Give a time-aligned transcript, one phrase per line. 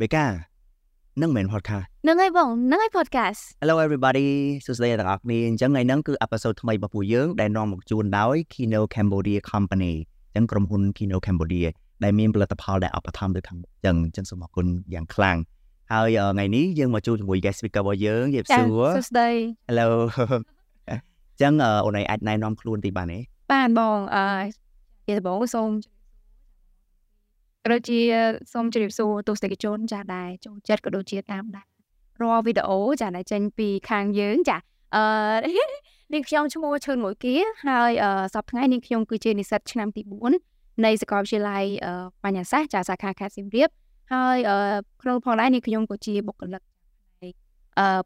[0.00, 0.26] បេកា
[1.22, 4.28] នឹងមិន podcast ហ្នឹងហើយបងហ្នឹងហើយ podcast Hello everybody
[4.66, 9.94] សួស្តីអ្នកទាំងអស់គ្នាអញ្ចឹងថ្ងៃហ្នឹងគឺ episode ថ្មីរបស់ពួកយើងដែលនាំមកជូនដោយ Kino Cambodia Company
[10.36, 11.68] អញ្ចឹងក្រុមហ៊ុន Kino Cambodia
[12.04, 15.36] ដែលមានផលិតផលដែលឧបត្ថម្ភទៅខាងមុខអញ្ចឹងអញ្ចឹងសូមអរគុណយ៉ាងខ្លាំង
[15.92, 19.28] ហើយថ្ងៃនេះយើងមកជួបជាមួយ guest speaker របស់យើងយេបសួរសួស្តី
[19.68, 19.88] Hello
[20.88, 21.52] អញ្ចឹង
[21.84, 23.18] អូនឯងអាចណែនាំខ្លួនតិចបានទេ
[23.52, 24.26] បានបងអឺ
[25.06, 25.68] ជាដំបូងសូម
[27.68, 27.98] ដូចជា
[28.52, 31.66] សូមជម្រាបសួរទស្សនិកជនចាដែលចូលចិត្តក៏ដូចជាតាមដាន
[32.22, 34.56] រាល់វីដេអូចាដែលចេញពីខាងយើងចា
[34.96, 35.02] អឺ
[36.12, 37.34] នាងខ្ញុំឈ្មោះឈឿនមួយគៀ
[37.66, 37.90] ហើយ
[38.34, 40.02] សប្តាហ៍ថ្ងៃនាងខ្ញុំគឺជានិស្សិតឆ្នាំទី
[40.42, 41.64] 4នៃសាកលវិទ្យាល័យ
[42.24, 43.68] បញ្ញាសាស្ត្រចាសាខាខេត្តសៀមរាប
[44.12, 44.36] ហើយ
[45.02, 46.62] ក្នុងផងដែរនាងខ្ញុំក៏ជាបុគ្គលិក
[47.16, 47.34] ផ្នែក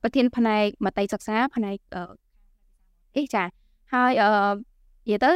[0.02, 1.76] ប្រធានផ្នែកមតិសិក្សាផ្នែក
[3.16, 3.45] អីចា
[3.95, 4.30] ហើយអឺ
[5.09, 5.32] និយាយទៅ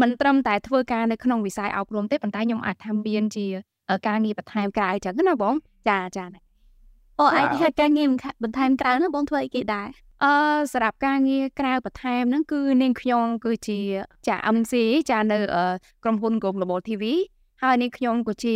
[0.00, 3.46] មិនត្រឹមតែធ្វើការនៅក្នុងវិស័យអប់រំទេប៉ុន្តែខ្ញុំអាចធ្វើមានជា
[4.08, 5.54] ការងារបន្ថែមក្រៅចឹងណាបង
[5.88, 6.24] ចាចា
[7.18, 8.08] អូអាចធ្វើការងារ
[8.42, 9.88] បន្ថែមក្រៅនោះបងធ្វើអីគេដែរ
[10.24, 10.32] អឺ
[10.72, 13.78] សម្រាប់ការងារក្រៅបន្ថែមហ្នឹងគឺនាងខ្ញុំគឺជា
[14.28, 14.72] ចា MC
[15.10, 15.38] ចានៅ
[16.02, 17.02] ក្រុមហ៊ុន Global TV
[17.62, 18.54] ហើយនាងខ្ញុំក៏ជា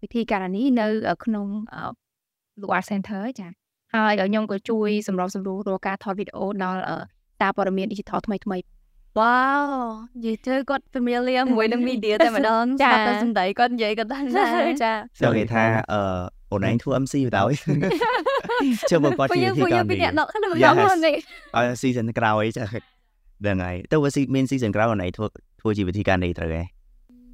[0.00, 0.86] ពិធីការនីនៅ
[1.24, 1.46] ក្នុង
[2.62, 3.48] Luar Center ចា
[3.94, 6.80] ហើយខ្ញុំក៏ជួយសម្របសម្រួលរាល់ការថតវីដេអូដល់
[7.40, 8.58] តាព័ត៌មាន digital ថ្មីថ្មី
[9.18, 9.62] វ៉ាវ
[10.16, 16.00] និយាយទៅគាត់ familiar មួយនឹង media តែម្ដងស្ដាប់តែសំដីគាត់និយាយគាត់ដឹងដែរចាចូលគេថាអឺ
[16.52, 17.50] អូនឯងធ្វើ MC ទៅដោយ
[18.90, 21.14] ជឿមកគាត់ជាទីកម្មពីអ្នកដកក្នុងក្នុងនេះ
[21.56, 22.64] អឺ season ក្រោយចា
[23.46, 25.26] ដឹងហើយទៅវាមាន season ក្រោយអូនឯងធ្វើ
[25.60, 26.64] ធ្វើជាវិធីការនេះត្រូវហ៎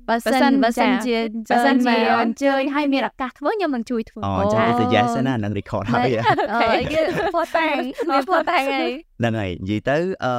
[0.08, 1.16] បើសិនបើសិនជា
[1.50, 6.08] បើសិនជាអញ្ជើញឲ្យមានឱកាសធ្វើខ្ញុំនឹងជួយធ្វើអូចាទៅ yes ណានឹង record ហើយ
[6.52, 6.60] អូ
[6.92, 7.00] គេ
[7.34, 7.78] ផតតាំង
[8.10, 10.34] មានផតតាំងហើយហ្នឹងហើយនិយាយទៅអឺ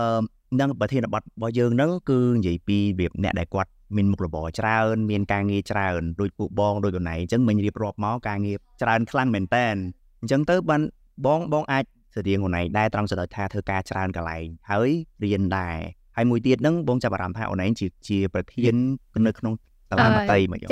[0.60, 9.76] នឹងប្រធានបទរបស់យើងហ្នឹងគឺនិយាយពីរបៀបអ្នកដែលគាត់មានមុខរបរច្រើនមានការងារច្រើនដូចពួកបងដូចកណៃអញ្ចឹងមិញរៀបរាប់មកការងារច្រើនខ្លាំងមែនតែន
[10.22, 10.82] អញ្ចឹងទៅបាន
[11.26, 11.84] បងបងអាច
[12.16, 14.90] ស្រៀងកណៃដែរត្រង់ចំណុចថាធ្វើការច្រើនកន្លែងហើយ
[15.24, 15.78] រៀនដែរ
[16.16, 18.76] ហើយមួយទៀតហ្នឹងបងចាប់អារម្មណ៍ថាអូនឯងជាជាប្រធាន
[19.28, 19.54] នៅក្នុង
[19.90, 20.66] សាលាមត្តេយ្យមកចា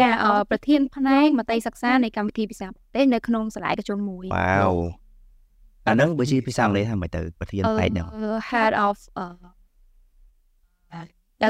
[0.52, 4.74] ប្រធានផ្នែកមត្តេយ្យសិក្សានៃកម្មវិធីភាសាប្រទេសនៅក្នុងសាលាឯកជនមួយវ៉ាវ
[5.88, 8.08] អាហ្នឹងបើជាភាសាអង់គ្លេសថាមិនទៅប្រធានផ្នែកហ្នឹង
[8.50, 8.98] head of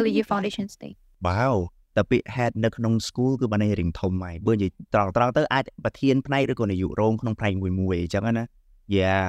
[0.01, 1.55] LU Foundation State វ៉ាវ
[1.95, 8.45] តែពាក្យ head នៅក្នុង school គឺបានន័យរៀងធំហើយបើនិយាយត្រង់ត្រង់ទៅអាចប្រធានផ្នែកឬក៏នាយករងក្នុងផ្នែកមួយមួយអញ្ចឹងណា
[8.95, 9.25] Yeah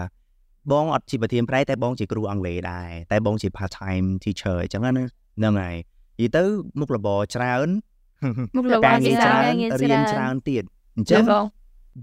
[0.72, 5.76] បងអត់ជាប្រធានផ្នែកតែបងជាគ្រូអង់គ្លេសដែរតែបងជា part time teacher អញ្ចឹងណាហ្នឹងហើយ
[6.20, 6.42] និយាយទៅ
[6.78, 7.68] មុខរបរច្រើន
[8.56, 10.64] មុខរបរច្រើនរៀនច្រើនទៀត
[10.96, 11.24] អញ្ចឹង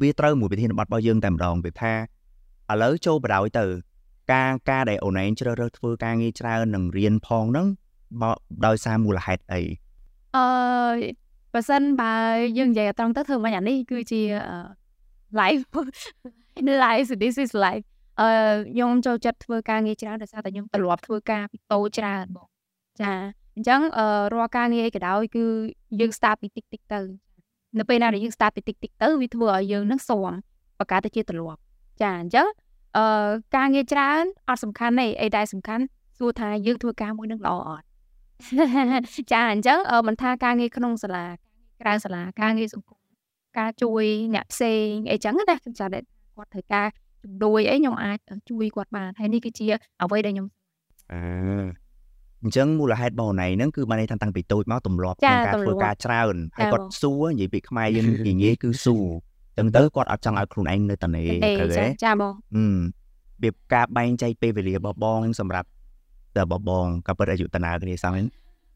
[0.01, 1.93] វាត្រូវមួយប្រធានបទរបស់យើងតែម្ដងវាថា
[2.71, 3.65] ឥឡូវចូលបដ ாய் ទៅ
[4.33, 7.80] ការការដែលអូនឯងជ្រើសរើសធ្វើការងារច្រើននឹងរៀនផងហ្នឹងមក
[8.65, 9.61] ដោយសារមូលហេតុអី
[10.37, 10.45] អឺ
[11.53, 12.13] បើសិនបើ
[12.57, 14.21] យើងនិយាយត្រង់ទៅធ្វើមិនអានេះគឺជា
[15.39, 15.63] live
[16.83, 17.85] live so this is live
[18.19, 18.27] អឺ
[18.73, 22.47] ខ្ញុំចូលចិត្តធ្វើការងារច្រើនដោយសារតែខ្ញុំទ្រលាប់ធ្វើការពីតូចច្រើនបង
[23.01, 23.11] ចា
[23.55, 25.43] អញ្ចឹងអឺរាល់ការងារអីក៏ដោយគឺ
[25.99, 26.99] យើង start ពីតិចតិចទៅ
[27.79, 30.33] នៅពេលណាដែលយើង start ពីតិចតិចទៅវាធ្វើឲ្យយើងនឹងស៊ាំ
[30.79, 31.61] បកាទៅជាទ្រលាប់
[32.01, 32.47] ចាអញ្ចឹង
[32.97, 35.83] អឺការងារច្រើនអត់សំខាន់ទេអីដែលសំខាន់
[36.17, 37.85] សួរថាយើងធ្វើការមួយនឹងល្អអត់
[39.33, 41.25] ចាអញ្ចឹងមិនថាការងារក្នុងសាលា
[41.81, 42.99] ក្រៅសាលាការងារសង្គម
[43.59, 44.03] ការជួយ
[44.33, 46.05] អ្នកផ្សេងអីចឹងណាខ្ញុំចាត់គាត់
[46.53, 46.87] ត្រូវការ
[47.23, 48.17] ជំនួយអីខ្ញុំអាច
[48.49, 49.65] ជួយគាត់បានហើយនេះគឺជា
[50.01, 50.47] អ្វីដែលខ្ញុំ
[51.11, 51.21] អឺ
[52.43, 59.05] អញ្ចឹងមូលហេតុបងណៃហ្នឹងគឺបានន័យថាតាំងពីតូចមកទម្លាប់ក្នុងការធ្វើការច្រើនហើយគាត់សួរនិយាយពីខ្មែរយើងនិយាយគឺសួរ
[59.57, 61.21] ចឹងទៅគាត់អត់ចង់ឲ្យខ្លួនឯងនៅតនេ
[61.59, 62.77] ត្រូវទេចាបងអឺរ
[63.41, 65.67] បៀបការបែងចែកពេលវេលារបស់បងសម្រាប់
[66.37, 68.15] តើបបងក៏ពិតអាយុតនាគ្នាសោះ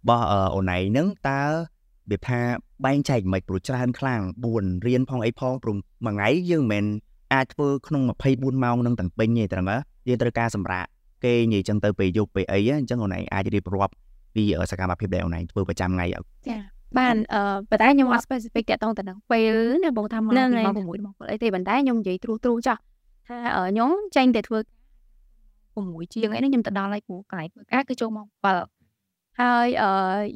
[0.10, 0.22] បោះ
[0.56, 1.42] អូនឯងហ្នឹងតើ
[2.12, 2.42] វាថា
[2.86, 4.22] បែងចែកមិនព្រោះច្រើនខ្លាំង
[4.54, 8.02] 4រៀនផងអីផងព្រោះមួយថ្ងៃយើងមិនមែនអាចធ្វើក្នុង
[8.34, 9.72] 24ម៉ោងនឹងទាំងពេញទេត្រឹម
[10.08, 10.88] យើងត្រូវការសម្រាប់
[11.24, 13.94] គេនិយាយចឹងទៅពេលយប់ពេលអីអញ្ចឹងអូនឯងអាចរៀបរាប់
[14.36, 16.06] ពីសកម្មភាពដែលអូនឯងធ្វើប្រចាំថ្ងៃ
[16.48, 16.58] ចា
[16.98, 20.34] បានអឺប៉ុន្តែខ្ញុំអត់ specific តាក់ទងទៅនឹងពេលណាបងថាមកពី
[20.66, 22.78] ម៉ោង6ម៉ោង7អីទេប៉ុន្តែខ្ញុំនិយាយទ្រុសទ្រុសចោះ
[23.28, 23.38] ថា
[23.70, 24.60] ខ្ញុំចេញតែធ្វើ
[25.84, 28.28] 6ជាងអីហ្នឹងខ្ញុំទៅដល់ហើយកន្លែងធ្វើការគឺចូលម៉ោង
[28.84, 29.90] 7ហើយអឺ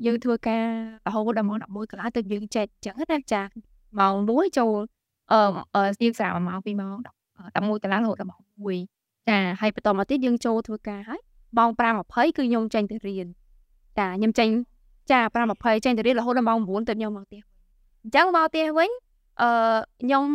[0.05, 0.63] យើងធ្វើការ
[1.07, 3.41] រហូតដល់ម៉ោង11កន្លះទៅយើងចេះអញ្ចឹងណាចា
[3.99, 4.79] ម៉ោង1ចូល
[5.31, 6.97] អឺយើងស្រាវម៉ោង2ម៉ោង
[7.55, 8.41] 11កន្លះរហូតដល់ម៉ោង
[8.85, 11.21] 1ចាហើយបន្តមកទៀតយើងចូលធ្វើការហើយ
[11.57, 13.27] ម៉ោង5:20គឺខ្ញុំចេញទៅរៀន
[13.97, 14.49] ចាខ្ញុំចេញ
[15.11, 17.41] ចា5:20ចេញទៅរៀនរហូតដល់ម៉ោង9ទៅខ្ញុំមកផ្ទះ
[18.03, 18.89] អញ្ចឹងមកផ្ទះវិញ
[19.41, 19.49] អឺ
[20.01, 20.25] ខ្ញុំ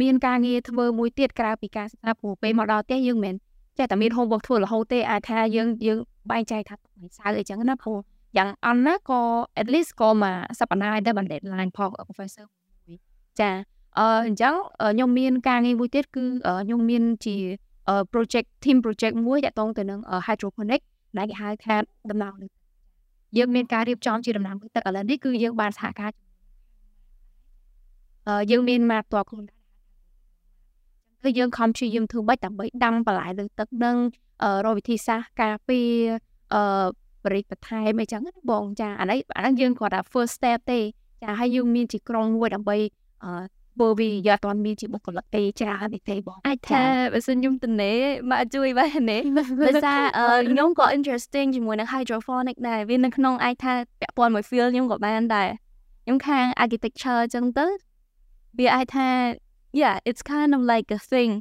[0.00, 3.34] មានការងារធ្វើមួយទៀតក្រៅពីការសិក្សាព្រោះពេលមកដល់ផ្ទះយើងមិន
[3.78, 5.98] ចេះតែមាន homework ធ្វើរហូតទេអាចថាយើងយើង
[6.30, 7.98] បែងចែកថាថ្ងៃសៅរ៍អីចឹងណាព្រោះ
[8.36, 9.20] យ៉ាងអន់ណាក៏
[9.60, 12.46] at least ក៏មកសប្តាហ៍ដែរបាន deadline ផង professor
[12.86, 12.98] មួយ
[13.40, 13.50] ចា
[13.98, 16.24] អឺអញ្ចឹងខ្ញុំមានការងារមួយទៀតគឺ
[16.64, 17.36] ខ្ញុំមានជា
[18.12, 20.80] project team project មួយតាក់ទងទៅនឹង hydroponic
[21.18, 21.76] ដែលគេហៅថា
[22.10, 22.50] ដំណាំទឹក
[23.36, 26.10] យើងមានការរៀបចំជាដំណាំទឹកឥឡូវនេះគឺយើងបានសហការ
[28.28, 29.44] អឺយើងមានមកតបខ្លួន
[31.22, 33.96] គឺយើងខំព្យាយាមធ្វើបាច់ដើម្បីដាំបន្លែលើទឹកនឹង
[34.64, 35.90] រកវិធីសាស្ត្រការពារ
[36.54, 36.62] អឺ
[37.24, 40.80] បរិបបន្ថែមអីចឹងណាបងចាអានេះអានេះយើងគាត់ថា first step ទេ
[41.22, 42.76] ចាហើយយើងមានជាក្រុមមួយដើម្បី
[43.24, 43.32] អឺ
[43.80, 46.82] បើវាយកអត់មានជាបុគ្គលិកទេច្រើនទេទេបងអាចថា
[47.12, 47.92] បើសិនខ្ញុំទៅនេ
[48.30, 49.18] មកជួយបាននេ
[49.68, 50.02] ដោយសារ
[50.50, 55.48] ខ្ញុំក៏ interesting ជាមួយនឹង hydroponic ដែរវានៅក្នុងអាចថាពាក់ព័ន្ធមួយ field ខ្ញុំក៏បានដែរ
[56.04, 57.66] ខ្ញុំខាង architecture អញ្ចឹងទៅ
[58.58, 59.08] វាអាចថា
[59.72, 61.32] yeah it's kind of like a thing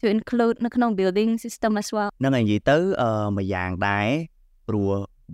[0.00, 4.08] to include នៅក្នុង building system as well នឹងនិយាយទៅអឺមួយយ៉ាងដែរ
[4.68, 4.90] ព្រោះ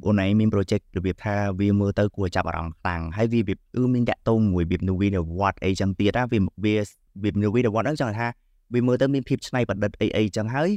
[0.06, 6.80] អូនឯងមាន project របៀបថាវាមើលទៅគួរចាប់អារម្មណ៍ខ្លាំងហើយវាវាគឺមានតាក់ទងមួយរបៀប Novi នៅវត្តអីចឹងទៀតណាវាវារ
[7.22, 8.26] បៀប Novi នៅវត្តហ្នឹងចង់ថា
[8.74, 10.70] វាមើលទៅមានភាពច្នៃប្រឌិតអីអីចឹងហើយ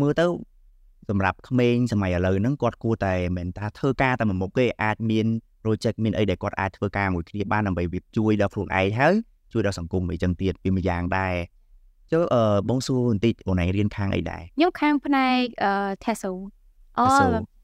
[0.00, 0.26] មើលទៅ
[1.08, 5.26] សម្រាប់ក្មេងសម័យឥឡូវហ្នឹងគាត់គួរតែមិនថាធ្វើការតែមួយមុខទេអាចមាន
[5.62, 9.14] project មានអីដែលគាត់អាចធ្វើការមួយគ្នាបានដើម្បីវាជួយដល់ខ្លួនឯងហើយ
[9.54, 11.34] ជួយដល់សង្គមអីចឹងទៀតវាមួយយ៉ាងដែរ
[12.12, 15.70] ចុះអឺបងសួរបន្តិចអូនឯងរៀនខាងអីដែរខ្ញុំខាងផ្នែកអឺ
[16.04, 16.32] TESO
[16.98, 17.04] អូ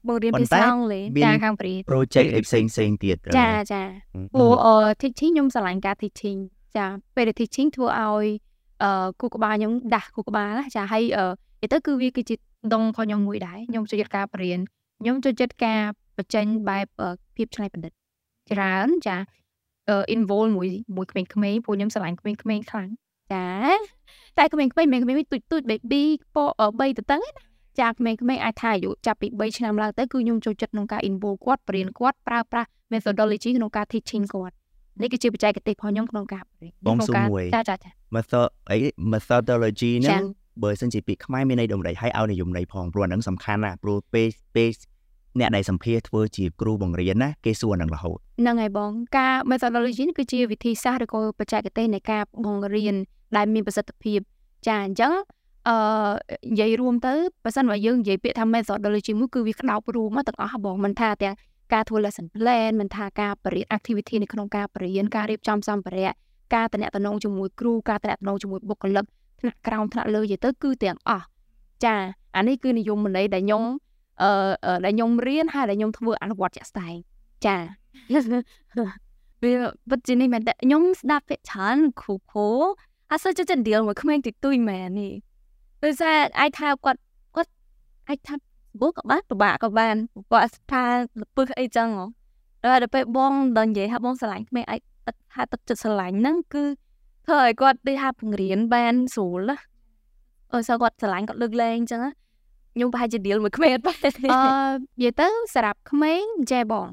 [0.07, 3.81] បង្រៀនភាសាអង់គ្លេសចាខាងព្រី project អីផ្សេងផ្សេងទៀតចាចា
[4.33, 6.39] ព្រោះអឺ teaching ខ្ញុំឆ្លាញ់ការ teaching
[6.77, 6.85] ចា
[7.15, 8.27] ពេល teaching ធ្វើឲ្យ
[8.83, 12.35] អឺគូក្បាលខ្ញុំដាស់គូក្បាលចាហើយអឺទៅគឺវាគឺជា
[12.73, 14.59] ដងរបស់ខ្ញុំមួយដែរខ្ញុំចូលចិត្តការបរៀន
[15.01, 15.79] ខ្ញុំចូលចិត្តការ
[16.17, 16.87] បញ្ចេញបែប
[17.35, 17.91] ភាពច្នៃប្រឌិត
[18.51, 19.17] ច្រើនចា
[20.15, 21.29] involve មួយមួយក្មេងៗ
[21.65, 22.89] ព្រោះខ្ញុំឆ្លាញ់ក្មេងៗខ្លាំង
[23.33, 23.47] ចា
[24.37, 26.03] តែក្មេងៗមិនក្មេងៗទូចទូច baby
[26.35, 27.29] ពោ3ទៅទៅណា
[27.79, 34.55] ចាក្មេងៗអាចថាអាយុចាប់ពី3ឆ្នាំឡើងទៅគឺខ្ញុំចូលចិត្តក្នុងការ involve គាត់បរៀនគាត់ប្រើប្រាស់ methodology ក្នុងការ teaching គាត់
[35.01, 38.77] នេះគឺជាបច្ចេកទេសរបស់ខ្ញុំក្នុងការបរៀនបងសុំមួយចាចាចា method អី
[39.13, 40.23] methodology ហ្នឹង
[40.63, 44.69] បើសិនជាពាក្យខ្មែរមានន័យដូចម្ដេចហើយឲ្យនិយមន័យផងព្រោះអាហ្នឹងសំខាន់ណាព្រោះពេលពេល
[45.39, 52.95] អ្នកដែលសម្ភារធ្វើជាគ្រូបង្រៀនណាគេសួរនឹងរហូតហ្នឹងហើយបងការ methodology គឺជាវិធីសាស្ត្រឬក៏បច្ចេកទេសនៃការបង្រៀន
[53.37, 54.19] ដែលមានប្រសិទ្ធភាព
[54.67, 55.13] ចាអញ្ចឹង
[55.69, 55.77] អឺ
[56.51, 57.13] និយាយរួមទៅ
[57.43, 61.35] បើសិនបើយើងនិយាយពាក្យថា methodology មួយគឺវាក្តោបរួមមកទាំងអស់បងមិនថាទាំង
[61.73, 66.11] ការធ្វើ lesson plan មិនថាការបរិយា activity នៅក្នុងការបរិញ្ញាការរៀបចំសម្ភារៈ
[66.55, 69.05] ការតំណតំណងជាមួយគ្រូការតំណតំណងជាមួយបុគ្គលិក
[69.39, 71.25] ថ្នាក់ក្រោមថ្នាក់លើនិយាយទៅគឺទាំងអស់
[71.83, 71.95] ចា
[72.35, 73.63] អានេះគឺនិយមន័យដែលខ្ញុំ
[74.23, 74.31] អឺ
[74.85, 76.95] ដែលខ្ញុំរៀនហើយដែលខ្ញុំធ្វើអនុវត្តជាក់ស្ដែង
[77.45, 77.57] ចា
[79.43, 79.53] វា
[79.89, 82.49] ពិតជានេះមែនតែខ្ញុំស្ដាប់ពាក្យច្រើនគ្រូគ្រូ
[83.11, 85.13] អត់សូវចិត្ត deal មួយក្មេងតិចតួចមែននេះ
[85.83, 86.99] ដោយសារអាចថាគាត់
[87.35, 87.51] គាត់
[88.09, 88.35] អាចថា
[88.81, 89.95] បូក៏បានពិបាកក៏បាន
[90.31, 90.95] គាត់ថាល
[91.35, 92.05] ពឹសអីចឹងហ៎
[92.63, 96.63] ដល់ដល់ពេលបងដល់និយាយថាបងស្រឡាញ់ក្មេងអាចទឹកថាទឹកចិត្តស្រឡាញ់ហ្នឹងគឺ
[97.25, 99.57] ធ្វើឲ្យគាត់ដូចថាបង្រៀនបានស្រួលណា
[100.51, 102.01] អឺសោះគាត់ស្រឡាញ់គាត់លើកលែងអញ្ចឹង
[102.73, 104.29] ខ្ញុំប្រហែលជា deal មួយក្មេងអត់បានអឺនិ
[105.03, 106.89] យាយទៅសម្រាប់ក្មេងចេះបង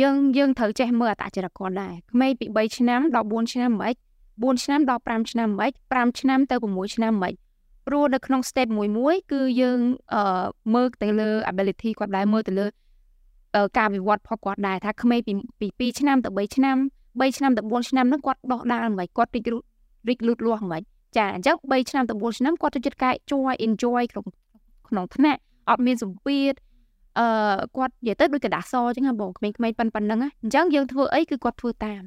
[0.00, 3.94] យើងយើងត្រូវចេះមើលអត្តចរិតគាត់ដែរក្មេងពី3ឆ្នាំដល់4ឆ្នាំមិន
[4.32, 7.34] 4ឆ្នាំដល់5ឆ្នាំមិន5ឆ្នាំទៅ6ឆ្នាំមិន
[7.86, 9.78] ព្រោះនៅក្នុង state មួយមួយគឺយើង
[10.14, 10.22] អឺ
[10.74, 12.66] មើលទៅលើ ability គាត់ដែរមើលទៅលើ
[13.78, 15.32] ការវិវត្តរបស់គាត់ដែរថាក្មេងពី
[15.78, 16.76] ពី2ឆ្នាំទៅ3ឆ្នាំ
[17.18, 19.46] 3ឆ្នាំទៅ4ឆ្នាំហ្នឹងគាត់ដោះដាលមិនគាត់រីក
[20.08, 20.82] រីកលូតលាស់មិន
[21.16, 24.26] ចាអញ្ចឹង3ឆ្នាំទៅ4ឆ្នាំគាត់ទៅចិត្តកាយ joy enjoy ក្នុង
[24.91, 25.39] ក្នុងថ្នាក់
[25.69, 26.53] អត់មានសម្ពាធ
[27.19, 32.01] អឺគាត់និយាយទៅដូចกระดาษសអញ្ចឹងបងក្មេងៗប៉ុណ្្នឹងអញ្ចឹងយើងធ្វើអីគឺគាត់ធ្វើតាម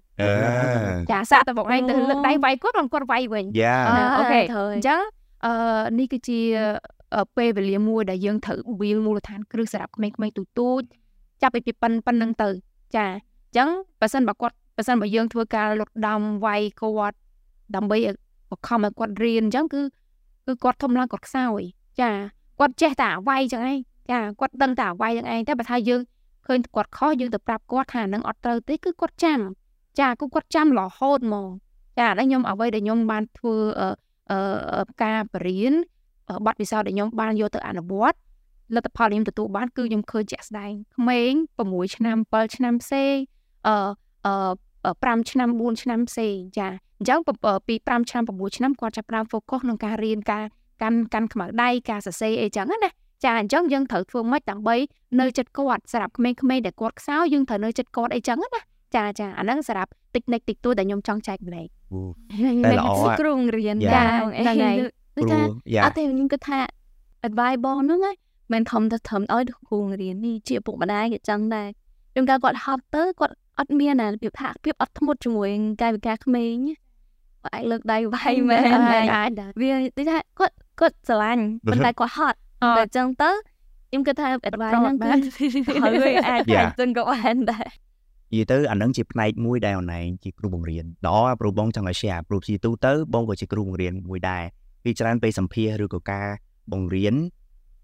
[1.11, 3.45] ចាសាក់តែបងឯងទៅលើកដៃវាយគាត់គាត់វាយវិញ
[4.19, 4.41] អូខេ
[4.75, 5.01] អញ្ចឹង
[5.45, 5.53] អឺ
[5.99, 6.41] នេះគឺជា
[7.37, 10.83] ពេលវេលាមួយដែលយើងត្រូវវាលមូលដ្ឋានគ្រឹះសម្រាប់ក្មេងៗទូទូច
[11.43, 12.49] ចាប់ពីប៉ុណ្ប៉ុណ្្នឹងទៅ
[12.97, 13.69] ចាអញ្ចឹង
[14.01, 17.17] បើសិនបើគាត់បើសិនបើយើងធ្វើការលុតដំវាយគាត់
[17.77, 17.99] ដើម្បី
[18.51, 19.81] បង្ខំឲ្យគាត់រៀនអញ្ចឹងគឺ
[20.47, 21.63] គឺគាត់ធំឡើងគាត់ខ្សោយ
[22.01, 22.11] ចា
[22.60, 23.78] គាត់ចេះតែវាយចឹងឯង
[24.12, 26.02] ចាគាត់ដឹងតែវាយចឹងឯងតែបើថាយើង
[26.46, 29.40] ឃើញគាត់ខុសយើងទៅប្រាប់គាត់ថានឹងអត់ត្រូវទេគឺគាត់ចាំ
[30.00, 31.48] ចាគឺគាត់ចាំរហូតហ្មង
[32.00, 35.74] ចាដល់ខ្ញុំអ្វីដែលខ្ញុំបានធ្វើអឺការបរៀន
[36.46, 38.18] បទពិសោធន៍ដែលខ្ញុំបានយកទៅអនុវត្ត
[38.76, 41.32] លទ្ធផលខ្ញុំទទួលបានគឺខ្ញុំឃើញជាក់ស្ដែងក្មេង
[41.66, 43.16] 6ឆ្នាំ7ឆ្នាំផ្សេង
[43.68, 43.76] អឺ
[44.26, 47.20] អឺ5ឆ្នាំ4ឆ្នាំផ្សេងចាអញ្ចឹង
[47.68, 50.46] ពី5ឆ្នាំ6ឆ្នាំគាត់ចាប់ផ្ដើម focus ក្នុងការរៀនការ
[50.82, 52.90] កាន់កាន់ខ្មៅដៃការសរសេរអីចឹងណា
[53.24, 54.76] ចាអញ្ចឹងយើងត្រូវធ្វើម៉េចដើម្បី
[55.20, 58.62] នៅចិត្តគាត់សម្រាប់ក្មេងៗដែលគាត់ខ្សោយយើងត្រូវនៅចិត្តគាត់អីចឹងណា
[58.96, 61.68] ចាចាអាហ្នឹងសម្រាប់តិចនិចតិចតួដែលខ្ញុំចង់ចែកម្លែក
[62.66, 62.90] តែល្អ
[63.20, 64.78] គ្រូរៀនចាហ្នឹងហើយ
[65.18, 65.40] ដូចថា
[65.84, 66.60] អត់ទេខ្ញុំគិតថា
[67.28, 68.00] advice បងហ្នឹង
[68.54, 71.68] មិនធំទៅធំឲ្យគ្រូរៀននេះជាពុកម្ដាយគេចឹងដែរ
[72.12, 75.50] ខ្ញុំកាលគាត់ហត់ទៅគាត់អត់មានអារបៀបថាភាពអត់ធ្មត់ជាមួយ
[75.82, 76.56] កាយវិការក្មេង
[77.54, 78.64] អាចលើកដៃវាយមែន
[79.16, 82.38] អាចវាដូចថាគាត់ គាត់ស្រឡាញ់ប៉ុន្តែគាត់ហត់
[82.78, 83.32] តែអញ្ចឹងទៅ
[83.90, 85.10] ខ្ញុំគិតថា advice ហ្នឹងគឺ
[85.84, 87.68] ហើយអាចអាចចឹងក៏បានដែរ
[88.32, 94.44] និយាយទៅអានឹងជាផ្នែកមួយដែលអនឡាញជាគ្រូបង្រៀនល្អព្រោះបងចង់ឲ្យ share ព្រោះជាទូទៅបងក៏ជាគ្រូបង្រៀនមួយដែរ
[94.84, 96.28] ពីច្រើនពេលសម្ភាសឬក៏ការ
[96.72, 97.16] បង្រៀន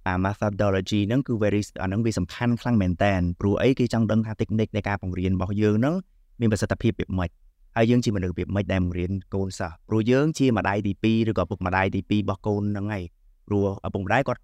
[0.08, 5.96] អា methodology ហ្នឹងគឺ very អាហ្នឹងវាសំខាន់ខ្លាំងមែនតើព្រោះអីគេចង់ដឹងថា technique នៃការបង្រៀនរបស់យើងហ្នឹង
[6.40, 7.30] មានប្រសិទ្ធភាពយ៉ាងម៉េច
[7.78, 13.04] ហើយយើងជាមនុស្សរបៀបម៉េចដែលបង្រៀនកូនសិស្សព្រោះយើងជាម្ដាយទី2ឬក៏ឪពុកម្ដាយទី2របស់កូនហ្នឹងហើយ
[13.48, 14.42] ព្រោះឪពុកម្ដាយគាត់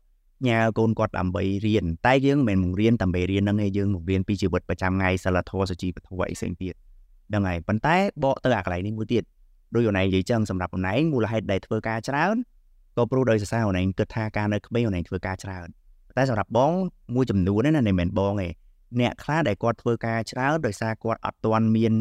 [0.48, 6.74] ញ៉ាកូនគាត់ដើម្បីរៀនតែយើងមិនមែនបង្រៀនដើម្បីរៀនហ្នឹងឯងយើងបង្រៀនពីជីវិតប្រចាំថ្ងៃសិលធម៌សុជីវធម៌អីផ្សេងទៀត
[7.29, 9.24] ហ្នឹងហើយប៉ុន្តែបកទៅអាកន្លែងនេះមួយទៀត
[9.75, 12.36] ដោយអូនឯងនិយាយចឹងសម្រាប់អូនឯងមូលហេតុដែលធ្វើការច្រើន
[12.98, 15.67] ក៏ព្រោះដោយសរសើរអូនឯងគិតថាការនៅក្មេងអូនឯងធ្វើការច្រើន
[16.17, 16.72] តែសម្រាប់បង
[17.15, 18.50] មួយចំនួនណាមិនមែនបងទេ
[19.00, 21.93] អ្នកខ្លះដែលគាត់ធ្វើការច្រើនដោយសារគាត់អត់ទាន់មាន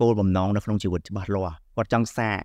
[0.00, 2.40] គោលបំណងនៅក្នុងជីវិតច្បាស់លាស់គាត់ចង់សាក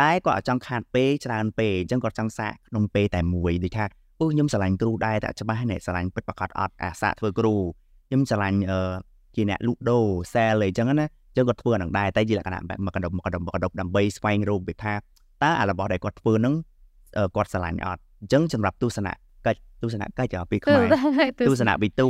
[0.00, 3.84] តែគាត់អត់ចង់ខាតពេកច្រើនពេកអញ្ចឹងគាត់ចង់សាកក្នុងពេលតែមួយដូចថា
[4.20, 7.54] អូខ្ញុំស្រឡាញ់គ្រូដែរតែច្បាស់នេះស្រឡាញ់ពិតប្រាកដអត់អាសាធ្វើគ្រូ
[8.08, 8.80] ខ្ញុំស្រឡាញ់អឺ
[9.34, 11.06] ជាអ្នកលក់ដូរ sale អីចឹងណា
[11.36, 14.94] ចឹងគាត់ធ្វើអានឹងដែរតែជាលក្ខណៈបែបមកកណ្ដុបមកកណ្ដុបមកកណ្ដុបដើម្បីស្វែងរកវាថា
[15.42, 16.54] តើអារបស់ដែលគាត់ធ្វើហ្នឹង
[17.36, 19.12] គាត់ស្រឡាញ់អត់អញ្ចឹងសម្រាប់ទស្សនៈ
[19.46, 20.86] កិច្ចទស្សនៈកិច្ចពីខ្មែរ
[21.48, 22.08] ទស្សនៈវិទូ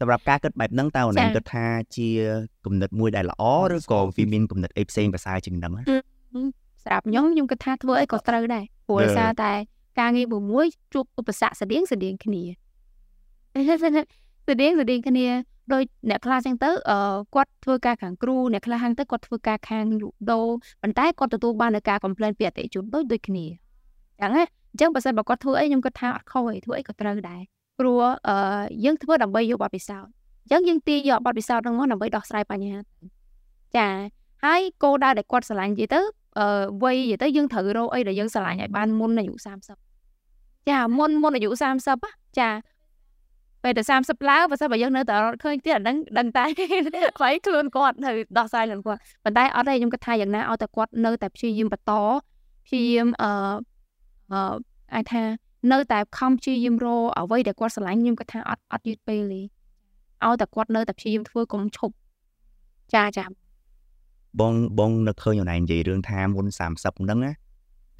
[0.00, 2.08] សម្រាប់ការគិតបែបហ្នឹងតើអូនគិតថាជា
[2.64, 5.72] គំនិតមួយដែលល្អឬក៏វាមានគំនិតអីផ្សេងប្រសើរជាងហ្នឹង
[6.84, 9.52] សម្រាប់ខ្ញុំខ្ញុំគិតថាធ្វើអីក៏ត្រូវដែរព្រោះដោយសារតែ
[10.00, 12.42] ការងារមួយជួបឧបសគ្គស្តៀងស្តៀងគ្នា
[13.54, 15.28] ស្តៀងស្តៀងគ្នា
[15.72, 16.98] ដោយអ្នកខ្លះចឹងទៅអឺ
[17.34, 20.46] គាត់ធ្វើការខាងគ្រូអ្នកខ្លះហាងទៅគាត់ធ្វើការខាងលក់ដូរ
[20.82, 23.44] ប៉ុន្តែគាត់ទទួលបាននៅការ complain ពីអតិថិជនដូចដូចគ្នា
[24.20, 27.42] ចឹងណាអញ្ចឹងបើសិនបើគាត់ធ្វើអីខ្ញុំគាត់ថាអត់ខុសទេធ្វើអីក៏ត្រូវដែរ
[27.78, 28.36] ព្រោះអឺ
[28.84, 30.10] យើងធ្វើដើម្បីយកបទពិសោធន៍
[30.44, 32.78] អញ្ចឹងយើងទាញយកបទពិសោធន៍ហ្នឹងមកដើម្បីដោះស្រាយបញ្ហា
[33.76, 33.88] ចា
[34.44, 36.00] ហើយគោលដៅដែលគាត់ស្រឡាញ់និយាយទៅ
[36.38, 36.46] អឺ
[36.82, 39.34] វ័យនិយាយទៅយើងត្រូវរកអីដែលយើងស្រឡាញ់ឲ្យបានមុនអាយុ
[40.00, 41.50] 30ចាមុនមុនអាយុ
[41.94, 42.48] 30ចា
[43.62, 46.44] ពេលតែ30ឡើងបើសិនបើយើងនៅតែរត់ឃើញទៀតអាហ្នឹងដឹងតែ
[47.18, 51.92] ខ្វៃខ្លួនគាត់នៅដោះស្រាយខ្លួនគាត់ប៉ុន្តែអត់ទេខ្ញុំគិតថាយ៉ាងណាឲ្យតែគាត់នៅតែព្យាយាមបន្ត
[52.66, 53.30] ព្យាយាមអឺ
[54.32, 54.56] អឺ
[54.94, 55.22] អាចថា
[55.72, 59.40] នៅតែខំព្យាយាមរកអ្វីដែលគាត់ស្រឡាញ់ខ្ញុំគិតថាអត់អត់យឺតពេលទេ
[60.24, 61.94] ឲ្យតែគាត់នៅតែព្យាយាមធ្វើកុំឈប់
[62.94, 63.26] ចាចា
[64.40, 67.32] បងបងនឹកឃើញអូនឯងនិយាយរឿងថាមុន30ហ្នឹងណា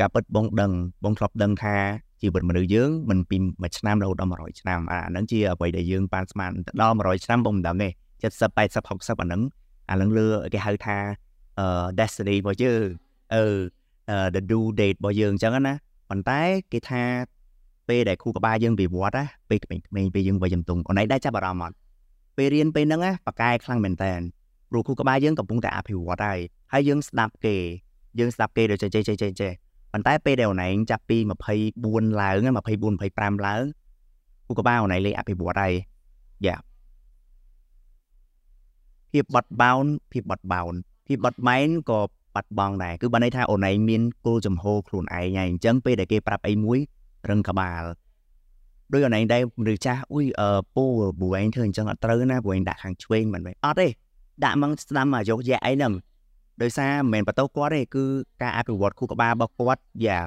[0.01, 0.73] ការពិតបងដឹង
[1.05, 1.77] បងធ្លាប់ដឹងថា
[2.21, 7.89] ជីវិតមនុស្សយើងមិនពីមួយឆ្នាំរហូតដល់100ឆ្នាំអាហ្នឹងជាអ្វីដែលយើងបានស្មានដល់100ឆ្នាំបងមិនដឹងទេ
[8.23, 9.43] 70 80 60អាហ្នឹង
[9.91, 10.97] អាហ្នឹងលើគេហៅថា
[11.59, 12.83] អឺ destiny របស់យើង
[13.35, 13.45] អឺ
[14.35, 15.75] the due date របស់យើងអញ្ចឹងណា
[16.11, 16.41] ប៉ុន្តែ
[16.73, 17.03] គេថា
[17.89, 21.75] ពេលដែលគ្រូក្បាលយើងវិវត្តណាពេលក្មេងៗពេលយើងវ័យជំទង់អូនឯងដែរចាប់អារម្មណ៍អត់
[22.37, 24.13] ពេលរៀនពេលហ្នឹងណាបកកែខ្លាំងមែនតើ
[24.71, 26.39] ព្រោះគ្រូក្បាលយើងកំពុងតែអភិវឌ្ឍហើយ
[26.73, 27.57] ហើយយើងស្ដាប់គេ
[28.19, 29.53] យើងស្ដាប់គេដូចចេះចេះចេះចេះ
[29.93, 31.17] ប៉ុន្តែពេលដែលអូនឯងចាប់ពី
[31.69, 33.63] 24ឡើង24 25ឡើង
[34.47, 35.75] គូក្បាលអូនឯងលេខអភិវឌ្ឍហើយ
[36.47, 36.57] យ៉ា
[39.13, 40.75] ភាពបត់បោនភាពបត់បោន
[41.07, 42.01] ភាពបត់បែនក៏
[42.35, 46.79] បាត់បង់ដែរគឺបានន័យថាអូនឯងមានគោលចំហខ្លួនឯងហើយអញ្ចឹងពេលដែលគេប្រាប់អីមួយ
[47.31, 47.85] រឹងក្បាល
[48.93, 50.85] ដោយអូនឯងដែរឬចាស់អ៊ុយអឺពូ
[51.21, 53.89] ពូឯងធ្វើអញ្ចឹងអត់ត្រូវណាពូឯងដាក់ខាងឆ្វេងមិនមែនអត់ទេ
[54.45, 55.93] ដាក់មកស្ដាំមកយកយ៉ាអីហ្នឹង
[56.63, 58.05] ដោយសារមិនមែនបន្ទោគាត់ទេគឺ
[58.43, 60.21] ការអភិវឌ្ឍខួរក្បាលរបស់គាត់យ៉ា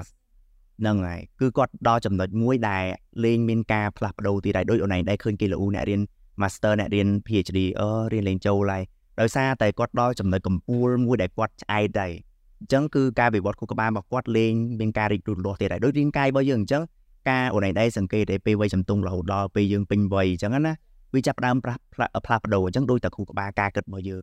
[0.80, 2.84] ហ្នឹងហើយគឺគាត់ដល់ចំណុចមួយដែល
[3.24, 6.00] លេងមានការផ្លាស់ប្ដូរទៀតហើយដូចអូនឯងដែរឃើញគេលោកអ្នករៀន
[6.40, 8.82] Master អ្នករៀន PhD អឺរៀនលេងចូលហើយ
[9.20, 12.12] ដោយសារតែគាត់ដល់ចំណុចកំពូលមួយដែលគាត់ឆ្អែតដែរ
[12.60, 16.82] អញ្ចឹងគឺការវិវត្តខួរក្បាលរបស់គាត់លេងមានការរីករូតលាស់ទៀតហើយដូចរាងកាយរបស់យើងអញ្ចឹង
[17.30, 20.74] ការអូនឯងដែរសង្កេតតែពេលវ័យជំទង់រហូតដល់ពេលយើងពេញវ័យអញ្ចឹងណា
[21.14, 24.22] វាចាប់ដើមផ្លាស់ផ្លាស់ប្ដូរអញ្ចឹងដូចតែខួរក្បាលការគិតរបស់យើង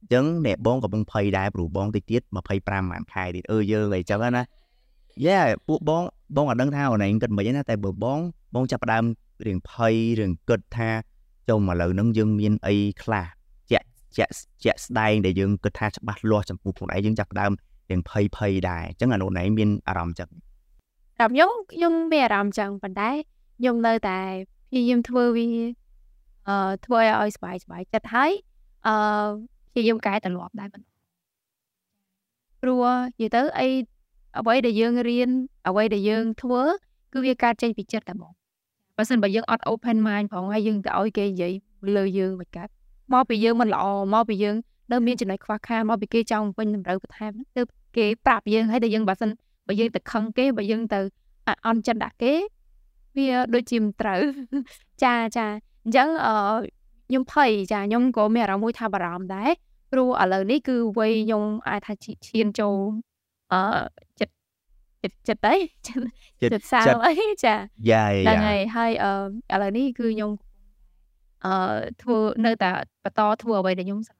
[0.00, 2.22] អញ្ចឹងអ្នកបងក៏បងភ័យដែរព្រោះបងតិចទៀត
[2.56, 4.42] 25ម៉ានខែទៀតអឺយើងអីចឹងណា
[5.26, 6.02] យេពួកបង
[6.36, 8.18] បងអត់ដឹងថាអូនឯងគិតមិនណាតែបើបង
[8.54, 9.04] បងចាប់ផ្ដើម
[9.46, 10.90] រឿងភ័យរឿងគិតថា
[11.48, 13.26] ចុំឥឡូវហ្នឹងយើងមានអីខ្លះ
[13.70, 14.32] ជាក់ជាក់
[14.64, 17.52] ជាក់ស្ដែងដែលយើងគិតថាច្បាស់លាស់ចំពោះខ្លួនឯងយើងចាប់ផ្ដើម
[17.90, 20.30] រឿងភ័យភ័យដែរអញ្ចឹងអានោះឯងមានអារម្មណ៍ចឹង
[21.20, 23.10] តាមខ្ញុំខ្ញុំមានអារម្មណ៍ចឹងប៉ុន្តែ
[23.58, 24.18] ខ្ញុំនៅតែ
[24.68, 25.48] ព្យាយាមធ្វើវា
[26.48, 26.56] អឺ
[26.86, 28.30] ធ្វើឲ្យសុបាយសុបាយចិត្តហើយ
[28.86, 28.94] អឺ
[29.72, 30.86] ព្យាយាមកែទម្លាប់ដែរបន្ត
[32.60, 32.84] ព្រោះ
[33.20, 33.68] និយាយទៅអី
[34.38, 35.30] អ្វីដែលយើងរៀន
[35.68, 36.62] អ្វីដែលយើងធ្វើ
[37.12, 38.32] គឺវាកើតចេញពីចិត្តតែហ្មង
[38.96, 41.52] បើសិនបើយើងអត់ open mind ផងហើយយើងទៅឲ្យគេនិយាយ
[41.96, 42.68] លើយើងមិនកើត
[43.12, 44.56] មកពីយើងមិនល្អមកពីយើង
[44.92, 47.62] នៅមានចំណុចខ្វះខាតមកពីគេចង់វិញតម្រូវបន្ថែមទៅ
[47.96, 49.30] គេប្រាប់យើងហើយតែយើងបើសិន
[49.66, 51.00] បើយើងទៅខឹងគេបើយើងទៅ
[51.66, 52.32] អន់ចិត្តដាក់គេ
[53.16, 54.20] វាដូចជាមិនត្រូវ
[55.04, 55.46] ចាចា
[55.84, 56.34] អញ្ចឹងអឺ
[57.08, 59.50] ខ្ញុំភ័យចាខ្ញុំក៏មានអារម្មណ៍មួយថាបារម្ភដែរ
[59.92, 61.92] ព្រោះឥឡូវនេះគឺវ័យខ្ញុំអាចថា
[62.28, 62.76] ឈានចូល
[63.52, 63.60] អឺ
[64.20, 64.34] ចិត្ត
[65.02, 65.56] ចិត្តចិត្តអី
[65.86, 67.54] ចិត្តសាលអីចា
[67.90, 69.10] យ៉ាហ្នឹងហើយហើយអឺ
[69.54, 70.30] ឥឡូវនេះគឺខ្ញុំ
[71.44, 71.52] អឺ
[72.02, 72.70] ធ្វើនៅតែ
[73.04, 74.19] បន្តធ្វើអ្វីដែលខ្ញុំស្រឡាញ់សិន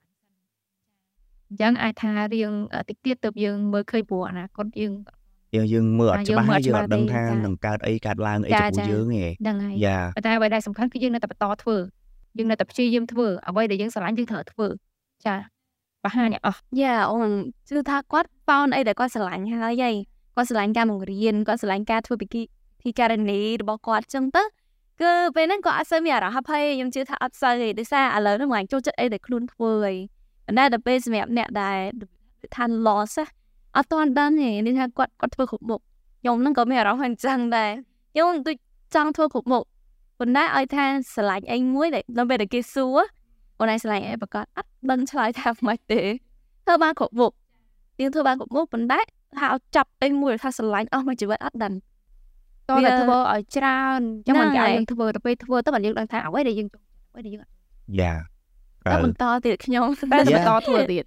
[1.51, 2.53] អញ្ចឹងអាចថារៀង
[2.89, 4.93] តិចទៀតទៅយើងមើលឃើញព្រោះអនាគតយើង
[5.55, 11.77] យើងយើងមើលអត់ច្បាស់យើងអត់ដឹងថានឹងកើតអីកើតឡើងអីចំពោះយើងទេហ្នឹងហើយយ៉ាតែអ្វីដែលសំខាន់គឺយើងនៅតែបន្តធ្វើ
[12.39, 14.67] យើងនៅតែព្យាយាមធ្វើអ្វីដែលយើងស្រឡាញ់យើងត្រូវធ្វើ
[15.25, 15.35] ចា
[16.05, 17.31] បង្ហាញអស់យ៉ាអូន
[17.69, 19.91] គឺថាគាត់បោនអីដែលគាត់ស្រឡាញ់ហើយហី
[20.35, 22.43] គាត់ស្រឡាញ់ការបង្រៀនគាត់ស្រឡាញ់ការធ្វើពិធី
[22.83, 24.43] ធីការនីរបស់គាត់ចឹងទៅ
[25.01, 29.95] គឺពេលហ្នឹងគាត់អត់សូវមានអារម្មណ៍ហ័យខ្ញុំជឿថាអត់សូវទេដោយសារឥឡូវហ្នឹងមិនចូលចិត្តអីដែលខ្លួនធ្វើអី
[30.51, 31.79] ប៉ុន្តែដល់ពេលសម្រាប់អ្នកដែល
[32.57, 33.15] ថា loss
[33.77, 35.81] អត់ទាន់ដឹងទេនេះថាគាត់គាត់ធ្វើគ្រប់មុខ
[36.21, 37.71] ខ្ញុំហ្នឹងក៏មានអារម្មណ៍អញ្ចឹងដែរ
[38.13, 38.57] ខ្ញុំដូច
[38.95, 39.63] ចង់ធ្វើគ្រប់មុខ
[40.19, 42.99] ប៉ុន្តែឲ្យថាស្រឡាញ់អីមួយដែលដល់ពេលដែលគេសួរ
[43.59, 46.01] អូនឯងឆ្លៃអីប្រកាសអត់ដឹងឆ្លើយថាមិនទេ
[46.67, 47.33] ធ្វើបានគ្រប់មុខ
[48.01, 49.01] យើងធ្វើបានគ្រប់មុខប៉ុន្តែ
[49.39, 51.75] ថាឲ្យចាប់អីមួយថាឆ្លាញ់អស់មួយជីវិតអត់ដឹង
[52.69, 57.43] តើតែធ្វើឲ្យច្រើនចឹងមិនគេឲ្យយើងធ្វើទៅពេលធ្វើទៅមិនយើងដឹងថាអ្វីដែលយើងចង់អ្វីដែលយើង
[58.01, 58.13] យ៉ា
[58.87, 61.05] តែបន្តទៀតខ្ញុំតែបន្តធ្វើទៀត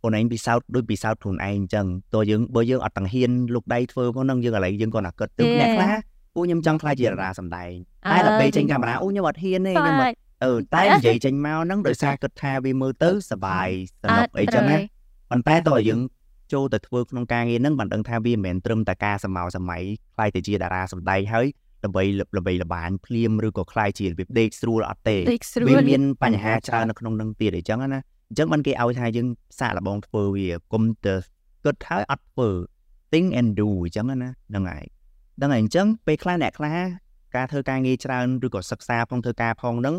[0.00, 5.92] ខ្លួនឯងពិសោធន៍ដូចពិសោធន៍ខ្លួនឯងអញ្ចឹងតើយើងបើយើងអត់ទាំងហ៊ានលុបដៃធ្វើផងនឹងយើងឥឡូវយើងគាត់តែគិតទៅអ្នកខ្លះ
[6.36, 7.72] អូខ្ញុំចង់ខ្លាចជាតារាសម្ដែង
[8.12, 9.96] តែដល់ពេលចេញកាមេរ៉ាអូខ្ញុំអត់ហ៊ានទេខ្ញុំ
[10.44, 13.68] អឺតែនិយាយចេញមកហ្នឹងដោយសារគិតថាវាមើលទៅសបាយ
[14.02, 14.76] សំណុកអីចឹងណា
[15.30, 16.00] ប៉ុន្តែតើយើង
[16.52, 19.82] ចូលទៅធ្វើក្នុងការងារហ្នឹងបានដឹងថាវាមិនមែនត្រឹមតែការសម័យសម័យ
[20.14, 21.46] ខ្លាយទៅជាតារាសម្ដែងហើយ
[21.84, 22.02] ដើម្បី
[22.38, 25.16] ល្បីល្បាញភ្លាមឬក៏ខ្លាយជារបៀបដេកស្រួលអត់ទេ
[25.68, 29.26] វាមានបញ្ហាច្រើននៅក្នុងនឹងទៀតអញ្ចឹងណាអញ្ចឹងបានគេឲ្យថាយើង
[29.58, 31.14] សាកល្បងធ្វើវាគុំទៅ
[31.64, 32.48] គិតហើយអត់ធ្វើ
[33.12, 34.16] think and do អញ្ចឹងណា
[34.48, 34.84] ហ្នឹងហើយ
[35.42, 36.76] ដឹងហើយអញ្ចឹងពេលខ្លះអ្នកខ្លះ
[37.36, 39.96] ការធ្វើការងារច្រើនឬក៏សិក្សាផងធ្វើការផងហ្នឹង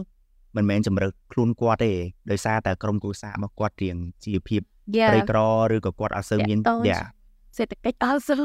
[0.55, 1.91] មិនមែនជំរឿខ្លួនគាត់ទេ
[2.31, 4.61] ដោយសារតែក្រុមគ្រួសាររបស់គាត់រៀងជាភាព
[5.09, 5.39] ក្រីក្រ
[5.75, 6.59] ឬក៏គាត់អត់សូវមាន
[6.89, 6.99] យ៉ា
[7.57, 8.41] សេដ្ឋកិច្ចអត់សូវ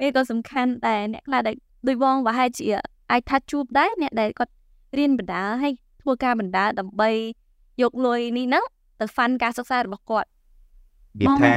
[0.00, 1.56] វាក៏សំខាន់ដែរអ្នកខ្លះដែល
[1.88, 2.66] ដូចបងប្រហែលជា
[3.10, 4.52] អាចថាជួបដែរអ្នកដែលគាត់
[4.98, 7.10] រៀនបណ្ដាហើយធ្វើការបណ្ដាដើម្បី
[7.82, 8.64] យកលុយនេះហ្នឹង
[9.00, 10.28] ទៅហ្វាន់ការសិក្សារបស់គាត់
[11.20, 11.50] វាថា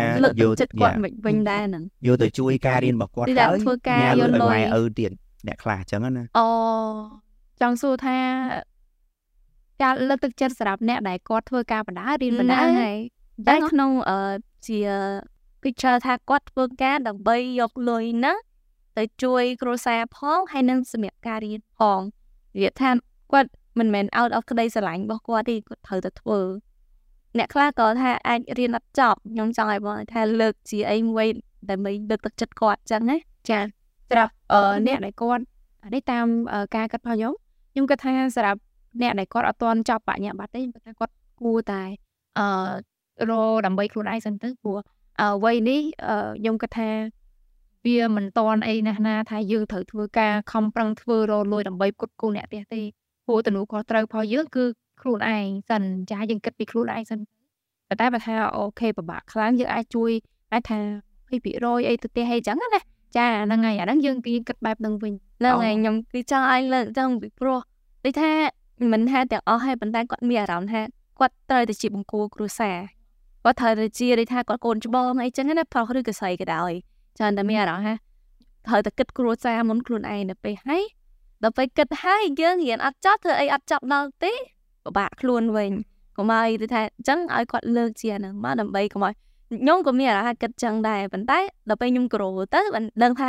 [0.43, 5.11] យកចិត្តគាត់មិនវិញដែរហ្នឹងយកទៅជួយការរៀនរបស់គាត់ហើយធ្វើការយកលុយឪទៀត
[5.47, 6.47] អ្នកខ្លះអញ្ចឹងណាអូ
[7.61, 8.17] ចង់សួរថា
[9.83, 12.97] ការលើកទឹកចិត្តសម្រាប់អ្នកដែលគាត់ធ្វើការបណ្ដារៀនបណ្ដាហើយ
[13.47, 14.19] តែក្នុងអឺ
[14.67, 14.79] ជា
[15.63, 18.33] picture ថាគាត់ធ្វើការដើម្បីយកលុយណា
[18.97, 22.01] ទៅជួយគ្រួសារផងហើយនឹងសម្រាប់ការរៀនផង
[22.55, 22.89] និយាយថា
[23.31, 26.39] គាត់មិនមែន out of ក្តីស្រឡាញ់របស់គាត់ទេគាត់ត្រូវតែធ្វើ
[27.37, 31.27] អ្នកខ្លះក៏ថាអាចរៀនអត់ចប់ខ្ញុំចង់ឲ្យបងថាលើកជាអីមួយ
[31.69, 33.17] ដើម្បីលើកទឹកចិត្តគាត់ចឹងណា
[33.49, 34.31] ចាសម្រាប់
[34.87, 35.43] អ្នកដែលគាត់
[35.93, 36.25] នេះតាម
[36.75, 37.33] ការគិតរបស់ខ្ញុំ
[37.71, 38.59] ខ្ញុំគិតថាសម្រាប់
[39.01, 41.81] អ្នកដែលគាត់អត់ទាន់ចប់បញ្ញាបត្រទេខ្ញុំគិតថាគាត់គួរតែ
[42.39, 43.31] អឺរ
[43.65, 44.77] ដើម្បីខ្លួនឯងសិនទៅព្រោះ
[45.21, 45.81] អ្វីនេះ
[46.39, 46.89] ខ្ញុំគិតថា
[47.87, 52.81] វាមិនតន់អីណាស់ណាថាយើងត្រូវធ្វើការខំប្រឹងធ្វើរលួយដើម្បីផ្គត់ផ្គង់អ្នកផ្ទះទេ
[53.25, 54.65] ព្រោះទំនួលខុសត្រូវរបស់យើងគឺ
[55.01, 57.19] ខ្លួនឯងសិនចាយើងគិតពីខ្លួនឯងសិន
[57.89, 60.11] តែតែបើថាអូខេពិបាកខ្លាំងយើងអាចជួយ
[60.53, 60.77] អាចថា
[61.29, 62.81] 20%អីទៅផ្ទះអីចឹងណា
[63.17, 67.59] ចាហ្នឹងហើយអាហ្នឹងយើងគិតបែបហ្នឹងវិញហ្នឹងហើយខ្ញុំគឺចង់ឲ្យលើកចឹងពីព្រោះ
[68.05, 68.31] ដូចថា
[68.91, 70.81] មិនថាទាំងអស់ហើយប៉ុន្តែគាត់មានអារម្មណ៍ថា
[71.19, 72.77] គាត់ត្រូវតែជាបង្គោលគ្រួសារ
[73.43, 76.71] គាត់ត្រូវតែជាដូចថាគាត់កូនច្បងអីចឹងណាប្រុសឬក៏ស្រីក៏ដោយ
[77.17, 77.93] ច្រើនតែមានអារម្មណ៍ថា
[78.67, 80.83] ត្រូវតែគិតគ្រួសារមុនខ្លួនឯងទៅពេលហើយ
[81.43, 84.33] ដល់ពេលគិតហើយយើងរៀនអត់ចប់ធ្វើអីអត់ចប់ដល់ទេ
[84.83, 85.71] ពិបាកខ្លួនវិញ
[86.17, 89.13] កុំឲ្យទៅថាអញ្ចឹងឲ្យគាត់លើកជាហ្នឹងមកដើម្បីកុំឲ្យ
[89.61, 93.27] ខ្ញុំក៏មានអារម្មណ៍ថាគិតចឹងដែរប៉ុន្តែដល់ពេលខ្ញុំក្រោទៅបានដឹងថា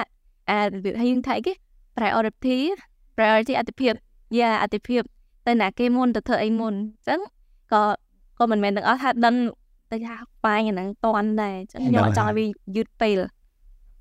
[0.51, 1.53] អារបៀបយើងថៃគេ
[1.97, 2.57] priority
[3.17, 3.93] priority អតិភិប
[4.39, 5.03] យ៉ាអតិភិប
[5.47, 7.21] ទៅណាគេមុនទៅធ្វើអីមុនអញ្ចឹង
[7.73, 7.83] ក៏
[8.39, 9.35] ក៏មិនមែនទាំងអស់ថាដឹង
[9.93, 12.47] ទៅថាបាញ់អាហ្នឹងតន់ដែរអញ្ចឹងខ្ញុំអត់ចង់ឲ្យវា
[12.77, 13.19] យឺតពេល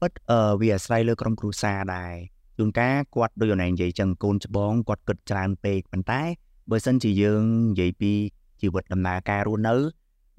[0.01, 2.13] ពិតអឺវាអាស្រ័យលើក្រុមគ្រួសារដែរ
[2.57, 6.21] ជួនកាលគាត់ដូចអូនឯងនិយាយចឹងកូនច្បងគាត់គិតច្រើនពេកប៉ុន្តែ
[6.69, 8.12] បើសិនជាយើងនិយាយពី
[8.62, 9.75] ជីវិតដំណើរការរស់នៅ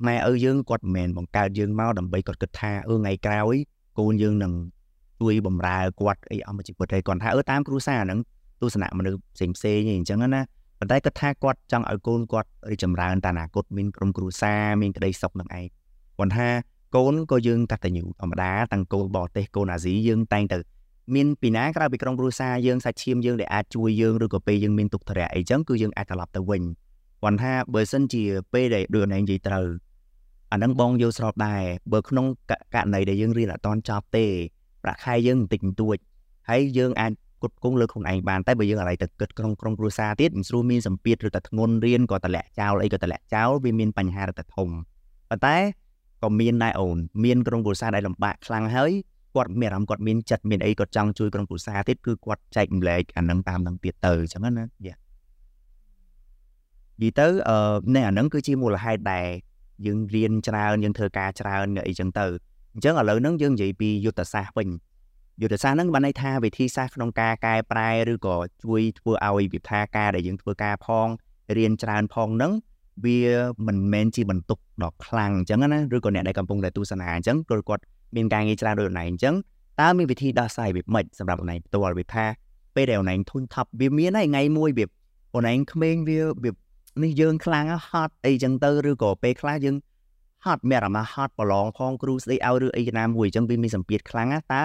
[0.06, 3.56] ម៉ែឪយើងគាត់មិនមែនបង្កើតយើងមកដើម្បីគាត់គិតថាអឺថ្ងៃក្រោយ
[3.98, 4.52] កូនយើងនឹង
[5.20, 8.20] ជួយបំរើគាត់អីអស់មួយជីវិតទេគាត់ថាអឺតាមគ្រួសារហ្នឹង
[8.60, 10.42] ទស្សនៈមនុស្សផ្សេងផ្សេងអីអញ្ចឹងណា
[10.78, 15.66] ប៉ុន្តែគាត់ថាគាត់ចង់ឲ្យកូនគាត់រីចម្រើនតាអនាគតមានក្រុមគ្រួសារមានក្តីសុខនឹងឯង
[16.18, 16.48] គាត់ថា
[16.96, 20.58] កូនក៏យើងកតញ្ញូធម្មតាទាំងកូនបរទេសកូនអាស៊ីយើងតែងទៅ
[21.14, 26.62] មានពីណាក្រៅពីក្រុមគ្រួសារយើងសាច់ឈាមយើងដែលអាចជួយយើងឬក៏ពេលយើងមានទុក្ខធរៈអីចឹងគឺយើងអាចត្រឡប់ទៅវិញ
[27.22, 28.22] គាត់ថាបើសិនជា
[28.52, 29.66] ពេលដែលដូចណែនិយាយត្រូវ
[30.52, 32.26] អានឹងបងយល់ស្របដែរបើក្នុង
[32.74, 34.26] ករណីដែលយើងរៀនអត់តន់ចប់ទេ
[34.82, 35.96] ប្រាក់ខែយើងបន្តិចបន្តួច
[36.48, 44.68] ហើយយើងអាចគត់គង់លើខ្លួនឯងបានតែបើយើងអាឡ័យទៅគិតក្នុងក្រុមគ្រួសារទៀតមិនស្រួលមានសម្ពាធឬតែធ្ងន់រៀនក៏តម្លាក់ចោលអីក៏តម្លាក់ចោលវាមានបញ្ហារតែធំ
[45.30, 45.56] ប៉ុន្តែ
[46.22, 48.92] ក៏មានដែរអូនមានក្រុមគ្រួសារដែលលំបាកខ្លាំងហើយ
[49.34, 54.94] គាត់មានអារម្មណ៍គាត់មានចិត្តមានអីគាត់ចង់ជួយក្រុមគ្រួសារទៀតគឺគាត់ចែករំលែកអានឹងតាមនឹងទៀតទៅអញ្ចឹងណាយ៉ានិយា
[57.08, 57.58] យទៅអឺ
[57.94, 59.26] នេះអានឹងគឺជាមូលហេតុដែល
[59.86, 62.26] យើងរៀនច្រើនយើងធ្វើការច្រើនអីចឹងទៅ
[62.74, 64.68] អញ្ចឹងឥឡូវហ្នឹងយើងនិយាយពីយុទ្ធសាស្ត្រវិញ
[65.42, 71.08] យុទ្ធសាស្ត្រហ្នឹងបានន័យថាវិធីសាស្ត្រក្នុងការកែប្រែឬក៏ជួយធ្វើឲ្យវិធាការដែលយើងធ្វើការផង
[71.56, 72.52] រៀនច្រើនផងហ្នឹង
[73.04, 73.18] វា
[73.66, 77.82] មិនមែនជាបន្ទុកដ៏ខ្លាំងអញ្ចឹងណាឬក៏អ្នកដែលកំពុងតែទស្សនាអញ្ចឹងគាត់គាត់
[78.16, 79.34] មានការងារច្រើនដូចណៃអញ្ចឹង
[79.80, 82.24] តើមានវិធីដោះស្រាយវាមិនសម្រាប់ណៃផ្ទាល់វាថា
[82.74, 84.86] ពេលដែលណៃធុញថប់វាមានហើយថ្ងៃមួយវា
[85.46, 86.50] ណៃក្មេងវាវា
[87.02, 89.76] នេះយើងខ្លាំងហត់អីចឹងទៅឬក៏ពេលខ្លះយើង
[90.44, 94.64] ហត់មានអារម្មណ៍ហត់ប្រឡងផងគ្រូស្ដីឲ្យឬអីណាមួយអញ្ចឹងវាមានសម្ពាធខ្លាំងណាតើ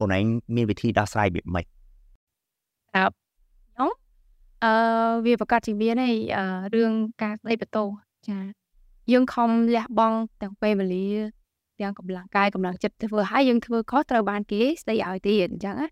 [0.00, 0.24] បងឯង
[0.56, 1.64] មានវិធីដោះស្រាយវាមិន
[2.96, 3.21] តើ
[4.64, 4.72] អឺ
[5.24, 6.10] វាប្រកាសជាមានឯ
[6.74, 7.88] រឿងការស្ដីបន្ទោស
[8.28, 8.38] ចា
[9.12, 11.08] យើងខំលះបង់ទាំងពេលវេលា
[11.80, 15.88] ទាំងកម្លាំងកាយកម្លាំងចិត្តធ្វើឲ្យយើងធ្វើខុសត្រូវបានគេស្ដីឲ្យទៀតអញ្ចឹងណា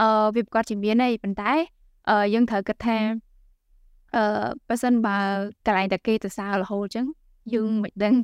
[0.00, 1.52] អឺវាប្រកាសជាមានឯប៉ុន្តែ
[2.10, 2.98] អឺយើងត្រូវគិតថា
[4.16, 5.18] អឺបើសិនបើ
[5.66, 7.06] កន្លែងតែគេទៅសើររហូតអញ្ចឹង
[7.54, 8.14] យើងមិនដឹង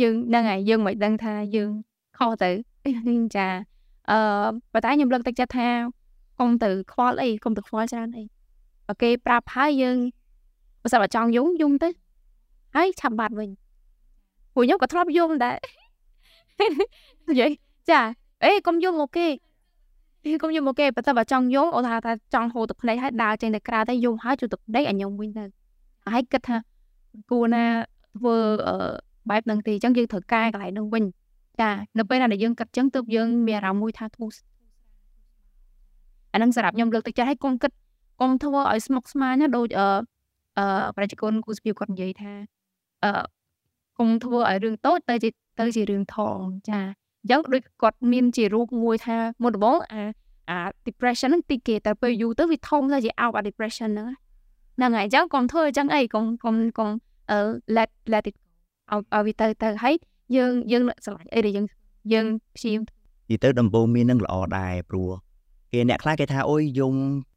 [0.00, 1.70] យើងហ្នឹងហើយយើងមិនដឹងថាយើង
[2.18, 2.50] ខុសទៅ
[3.36, 3.48] ចា
[4.10, 4.18] អឺ
[4.72, 5.68] ប៉ុន្តែខ្ញុំលើកទឹកចិត្តថា
[6.38, 8.35] កុំទៅខ្វល់អីកុំទៅខ្វល់ច្រើនអីបើ
[9.02, 9.96] គេប្រាប់ហើយយើង
[10.82, 11.88] បើសិនបើចង់យំយំទៅ
[12.76, 13.50] ហើយឆាប់បាត់វិញ
[14.54, 15.56] ពួកខ្ញុំក៏ធ្លាប់យំដែរ
[17.28, 17.50] និយាយ
[17.90, 18.00] ចា
[18.44, 19.28] អេកុំយំអូខេ
[20.42, 25.44] កុំយំអូខេបើតែបើចង់យំអូថាថាចង់ហូរទឹកភ្នែកហើយដើរចេញទៅក្រៅទៅយំហើយជួយទឹកភ្នែកឲ្យខ្ញុំវិញទៅ
[26.12, 26.56] ហើយគិតថា
[27.30, 27.64] គួរណា
[28.16, 28.36] ធ្វើ
[29.30, 31.04] បែបហ្នឹងទេអញ្ចឹងយើងត្រូវកែកន្លែងហ្នឹងវិញ
[31.60, 34.30] ចានៅពេលណាដែលយើងគិតអញ្ចឹងទើបយើងមានអារម្មណ៍មួយថាធូរ
[36.32, 37.70] អាហ្នឹងសម្រាប់ខ្ញុំលើកទឹកចិត្តឲ្យកុំគិត
[38.20, 39.88] កុំធ្វើឲ្យស្មុគស្មាញណាដូចអឺ
[40.58, 42.32] អឺប្រជាជនគូស្ពីគាត់និយាយថា
[43.04, 43.10] អឺ
[43.98, 45.28] កុំធ្វើឲ្យរឿងតូចទៅជា
[45.60, 46.36] ទៅជារឿងធំ
[46.68, 46.80] ចា
[47.22, 50.02] អញ្ចឹងដូចគាត់មានជារូបមួយថាមុនដំបូងអា
[50.50, 54.08] អា depression ហ្នឹងទីគេតែពេលយូរទៅវាធំទៅជា out អា depression ហ្នឹង
[54.76, 56.90] ហ្នឹងហើយអញ្ចឹងកុំធ្វើអញ្ចឹងអីកុំកុំកុំ
[57.76, 58.36] let let it
[58.90, 59.94] ឲ្យឲ្យវាទៅទៅហើយ
[60.36, 61.66] យើងយើងស្រឡាញ់អីដែលយើង
[62.12, 62.26] យើង
[62.56, 65.10] ព្យាយាមនិយាយទៅដំបូងមាននឹងល្អដែរព្រោះ
[65.72, 66.94] គេអ្នកខ្លះគេថាអូយយំ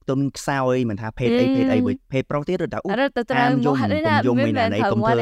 [0.09, 1.79] ទុនខ្សោយមិនថាភេទអីភេទអី
[2.11, 3.75] ភេទប្រុសទៀតឬថាអូទៅត្រូវយំ
[4.27, 5.13] យំមិនណានេះកុំធ្វើ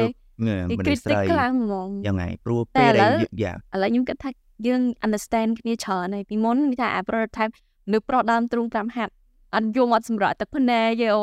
[0.70, 4.30] មនុស្សស្រីខ្លាំងហ្មងយ៉ាងហ្នឹងព្រោះពេលដែលយ៉ាឥឡូវខ្ញុំគិតថា
[4.66, 7.54] យើង understand គ្នាច្រើនហើយពីមុនថា prototype
[7.92, 9.12] នៅប្រុសដើមទ្រូង5ហាត់
[9.54, 11.22] អត់យំអត់សម្រាប់ទឹកភ្នែកយអូ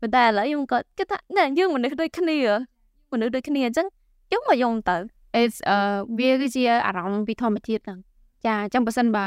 [0.00, 2.38] ប៉ុន្តែឥឡូវខ្ញុំក៏គិតថាណែយើងមនុស្សដូចគ្នា
[3.12, 3.86] មនុស្សដូចគ្នាអញ្ចឹង
[4.32, 4.96] យើងមកយំទៅ
[5.40, 5.76] it's អឺ
[6.18, 7.98] វាគឺជាអារម្មណ៍ពីធម្មជាតិហ្នឹង
[8.44, 9.26] ចាអញ្ចឹងបើសិនបើ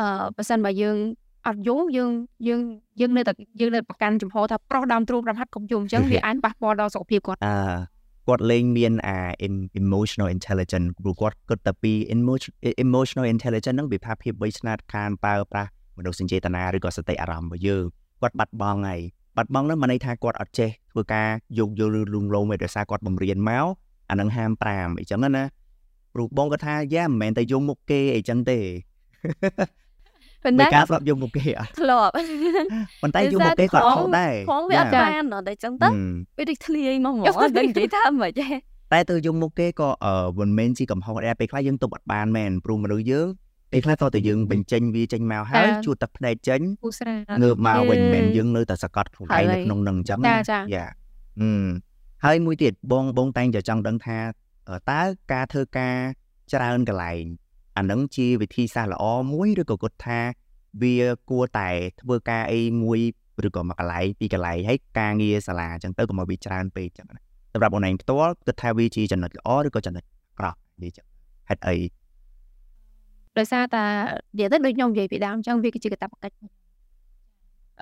[0.00, 0.96] អឺបើសិនបើយើង
[1.46, 2.10] អត់យំយើង
[2.48, 2.60] យើង
[3.00, 7.56] យើងនៅតែយើងនៅប្រកាន់ចំហថាប្រុសដើមទ្រូង5ហាត់កុំយំអញ្ចឹងវាអាចប៉ះពាល់ដល់សុខភាពគាត់អឺ
[8.28, 9.18] គាត់លេងមានអា
[9.80, 11.92] emotional intelligence ព្រោះគាត់គិតតែពី
[12.84, 17.84] emotional intelligence ហ្នឹងវាផាភាពវៃឆ្នាតខានបើប្រាស់មនោសញ្ចេតនាឬក៏សតិអារម្មណ៍របស់យើង
[18.22, 19.00] គាត់បាត់បង់ហើយ
[19.36, 21.28] បាត់បង់ហ្នឹងមិនន័យថាគាត់អត់ចេះធ្វើការ
[21.58, 23.66] យោគយល់ឬលួងលោមឯដោយសារគាត់បំរៀនមក
[24.10, 25.44] អានឹងហាម5អីចឹងណា
[26.14, 28.58] ព្រោះបងគាត់ថាយ៉ាមិនមែនតែយំមុខគេអីចឹងទេ
[30.44, 32.12] ប៉ុន្តែការស្លាប់យំមុខគេអត់ធ្លាប់
[33.02, 35.88] ប៉ុន្តែយំមុខគេគាត់ខុសដែរផងវាអត់បានដល់តែចឹងទៅ
[36.38, 38.46] វាដូចធ្លាយមកហ្មងដឹងនិយាយថាមិនទេ
[38.92, 39.88] តែទៅយំមុខគេក៏
[40.38, 43.28] មិនមែនជាកំហុសដែរពេលខ្លះយើងទប់អត់បានមែនព្រោះមនុស្សយើង
[43.72, 50.20] ពេលខ្លះតើតើយើងបញ្ចេញវាចេញមកហើយជួតតែភ្នែកចេញពូស្រាងើបមកវិញមិនមែនយើងនៅតែសកត់ខ្លួនឯងនៅក្នុងនឹងអញ្ចឹង
[50.74, 50.86] យ៉ា
[51.40, 51.66] ហឹម
[52.24, 54.18] ហើយមួយទៀតបងបងតែងតែចង់ដឹងថា
[54.90, 55.02] តើ
[55.32, 55.96] ការធ្វើការ
[56.52, 57.24] ច្រើនកន្លែង
[57.76, 60.20] អានឹងជាវិធីសាស្ត្រល្អមួយឬក៏គាត់ថា
[60.82, 60.96] វា
[61.30, 61.68] គួរតែ
[62.00, 63.00] ធ្វើការអីមួយ
[63.46, 71.06] ឬក៏មួយកន្លែងពីរកន្លែងហើយការងារសាលាអញ្ចឹងទៅកុំឲ្យវាច្រើនពេកអញ្ចឹងណាសម្រាប់អូនឯងផ្ទាល់គិតថាវាជាចំណុចល្អឬក៏ចំណុចអាក្រក់និយាយចឹង
[71.48, 71.76] ហេតុអី
[73.38, 73.84] ដោយសារតា
[74.36, 76.36] និយាយទៅដូចខ្ញុំនិយាយពីដើមអញ្ចឹងវាគឺជាកតាបកិច្ច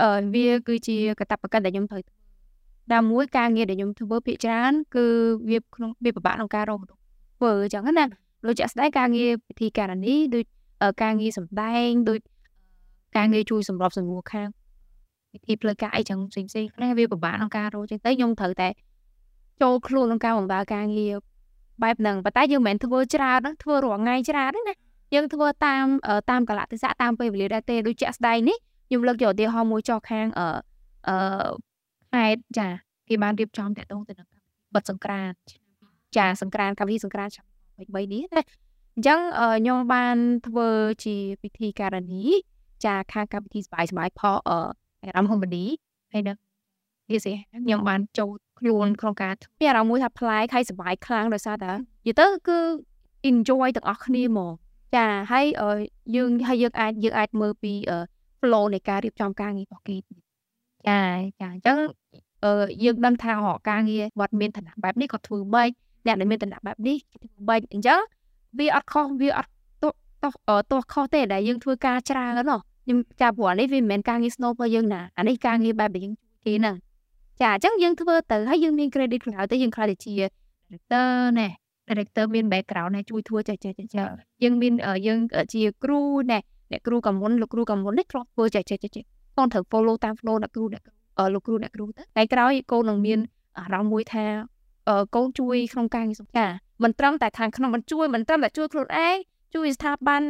[0.00, 2.20] អឺវាគឺជាកតាបកិច្ចដែលខ្ញុំត្រូវធ្វើ
[2.92, 5.04] តាមមួយការងារដែលខ្ញុំធ្វើភាគច្រើនគឺ
[5.50, 7.00] វាក្នុងវាពិបាកក្នុងការរកមនុស្ស
[7.36, 8.04] ធ្វើអញ្ចឹងណា
[8.46, 10.44] ដូចជាក់ស្ដែងការងារពិធីការនីដូច
[11.02, 12.20] ការងារសម្ដែងដូច
[13.16, 14.48] ការងារជួយសម្របសម្រួលខាង
[15.32, 18.68] ពិធីផ្លូវការអីចឹងផ្សេងផ្សេងខ្លះវាពិបាកក្នុងការរកចឹងទៅខ្ញុំត្រូវតែ
[19.62, 21.14] ចូលខ្លួនក្នុងការបម្រើការងារ
[21.82, 24.74] បែបហ្នឹងប៉ុន្តែយើងមិនមែនធ្វើច្រើនធ្វើរាល់ថ្ងៃច្រើនទេណា
[25.14, 25.86] យើងធ្វើតាម
[26.30, 28.56] តាមកលៈទេសៈតាមពេលវេលាដែរទេដូចជាក់ស្ដែងនេះ
[28.88, 30.46] ខ្ញុំលើកយកឧទាហរណ៍មួយចោះខាងអឺ
[31.08, 31.16] អឺ
[32.12, 32.68] ខេត្តចា
[33.08, 34.28] គេបានរៀបចំតាក់ទងទៅនឹង
[34.74, 35.30] បិទសង្ក្រាន
[36.16, 38.41] ចាសង្ក្រានកម្មវិធីសង្ក្រានឆ្នាំ 23នេះណា
[38.95, 39.19] អញ្ចឹង
[39.59, 40.69] ខ្ញុំបានធ្វើ
[41.03, 42.23] ជាពិធីការនី
[42.85, 44.57] ចាខាងកម្មវិធីសบายសบายផលអឺ
[45.01, 45.65] អារម្មណ៍ហុំបឌី
[46.13, 46.33] ហើយនៅ
[47.09, 47.31] វាសិ
[47.65, 51.77] ខ្ញុំបានចូល ខ្លួនក្នុងការមានអារម្មណ៍មួយថាប្លែកហើយសប្បាយខ្លាំងដោយសារតែនិ
[52.07, 52.57] យាយទៅគឺ
[53.29, 54.51] enjoy ទាំងអស់គ្នាហ្មង
[54.95, 55.45] ចាហើយ
[56.15, 57.73] យើងហើយយើងអាចយើងអាចមើលពី
[58.39, 60.05] flow នៃការរៀបចំការងាររបស់គេចា
[60.87, 60.99] ចា
[61.53, 61.77] អញ្ចឹង
[62.43, 65.69] អឺយើងដឹងថារកការងារបាត់មានឋានៈបែបនេះក៏ធ្វើបែប
[66.06, 68.00] អ្នកដែលមានឋានៈបែបនេះធ្វើបែបអញ្ចឹង
[68.58, 69.50] វាអត់ខុសវាអត់
[69.82, 69.92] ទោះ
[70.70, 76.76] ទោះខុសទេដែលយើងធ្វើការច្រើនណោះខ្ញុំចាប់ព្រោះនេះវាមិនមែនការងារ snow របស់យើងណាអានេះការងារបែបដែលយើងជួយគេហ្នឹង
[77.40, 80.12] ចាអញ្ចឹងយើងធ្វើទៅហើយយើងមាន credit ក្រៅទៅយើងខ្លាចទៅជា
[80.68, 81.08] director
[81.38, 81.48] ណែ
[81.88, 83.86] director មាន background ណែជួយធ្វើចេះចេះចេះ
[84.42, 84.72] យើងមាន
[85.06, 85.18] យើង
[85.54, 86.38] ជាគ្រូណែ
[86.72, 89.04] អ្នកគ្រូកំមុនលោកគ្រូកំមុននេះធ្លាប់ធ្វើចេះចេះចេះ
[89.36, 90.82] កូនត្រូវ follow តាម flow អ្នកគ្រូអ្នក
[91.34, 93.18] លោកគ្រូអ្នកគ្រូទៅថ្ងៃក្រោយកូននឹងមាន
[93.58, 94.24] អារម្មណ៍មួយថា
[95.16, 96.50] កូនជួយក្នុងការងារសម្ការ
[96.82, 99.16] មិនត្រឹមតែខាងក្នុងមិនជួយមិនត្រឹមតែជួយខ្លួនឯង
[99.54, 100.22] ជួយស្ថាប័ន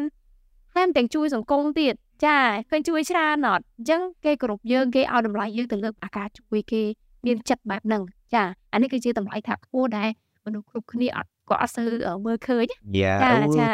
[0.75, 1.95] ថែមទាំងជួយសង្គមទៀត
[2.25, 2.39] ចា
[2.71, 6.83] ឃើញជួយច្រើនអត់អញ្ចឹងគេគោរពយើងគេឲ្យតម្លៃយើងទៅលើអាការជួយគេ
[7.27, 8.03] មានចិត្តបែបហ្នឹង
[8.35, 8.43] ចា
[8.73, 10.09] អានេះគឺជាតម្លៃថាខ្ពស់ដែរ
[10.47, 11.87] មនុស្សគ្រប់គ្នាអត់ក៏អត់សូវ
[12.27, 12.65] មើលឃើញ
[12.99, 13.15] យ៉ា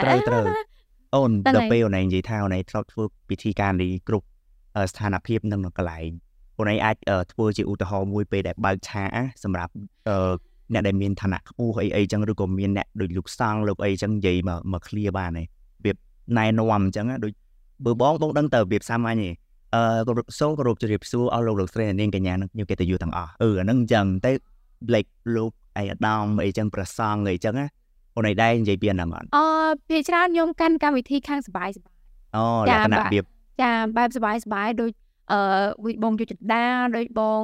[0.04, 0.44] ត្រូវត្រូវ
[1.14, 4.26] អូនដល់ពេលអូនឯងនិយាយថាអូនឯងធ្លាប់ធ្វើពិធីការនេះគ្រប់
[4.90, 6.10] ស្ថានភាពនឹងកន្លែង
[6.58, 6.96] អូនឯងអាច
[7.32, 9.04] ធ្វើជាឧទាហរណ៍មួយពេលដែលបើកឆា
[9.44, 9.72] សម្រាប់
[10.72, 15.46] អ្នកដែលមានឋានៈខ្ពស់អីអីចឹងឬក៏មានអ្នកដូចលោកសង្ឃលោកអីចឹងនិយាយមកមក clear បានទេរ
[15.84, 15.96] បៀប
[16.38, 17.32] ណែនាំអញ្ចឹងដូច
[17.84, 19.30] បើបងបងដឹងទៅរបៀបសាមញ្ញទេ
[19.74, 19.82] អឺ
[20.38, 24.32] សូមគោរពជម្រាបសួរអស់លោកលោកស្រីនាងកញ្ញានិងខ្ញុំកិត្តិយសទាំងអស់អឺអាហ្នឹងអញ្ចឹងតែ
[24.88, 27.66] Blake លោកអីអាដាមអីចឹងប្រសងអីចឹងណា
[28.16, 29.44] អូនឯដែរនិយាយពីអាហ្នឹងអត់អឺ
[29.88, 31.94] ភាគច្រើនខ្ញុំកាន់កម្មវិធីខាងសបាយសបាយ
[32.36, 33.24] អូលក្ខណៈរបៀប
[33.62, 34.90] ចាបែបសបាយសបាយដូច
[35.32, 35.40] អឺ
[35.86, 37.40] វិបងយុជដាដូចបង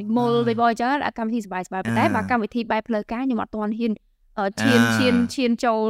[0.00, 3.92] និមលដូចបងអញ្ចឹងកម្មវិធីសបាយសបាយប៉ុន្តែបើកម្មវិធីបែបផ្លូវការខ្ញុំអត់ទាន់ហ៊ាន
[4.60, 5.88] ឈានឈានឈានចូល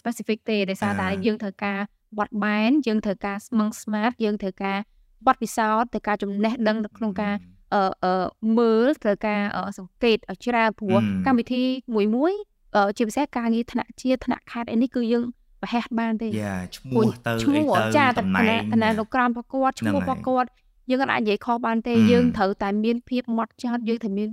[0.00, 1.78] specific ទេដោយសារតែយើងត្រូវការ
[2.18, 4.78] បត់បែនយើងត្រូវការស្មឹង smart យើងត្រូវការ
[5.26, 7.34] បត់ពិសោធន៍ត្រូវការចំណេះដឹងនៅក្នុងការ
[7.74, 8.26] អឺ
[8.58, 9.40] មើលត្រូវការ
[9.78, 11.62] សង្កេតឲ្យច្រើនព្រោះកម្មវិធី
[11.94, 12.32] មួយមួយ
[12.96, 15.24] ជាពិសេសការងារថ្នាក់ជាតិថ្នាក់ខេត្តអីនេះគឺយើង
[15.64, 20.44] ប្រហែសបានទេយ៉ាឈ្មោះទៅឈ្មោះចាតំណែងតំណែងលោកក្រមប្រកួតឈ្មោះប្រកួត
[20.90, 24.28] យើងអាចនិយាយខុសបានទេយើងត្រូវតែមានភាពម៉ត់ចត់យើងត្រូវមាន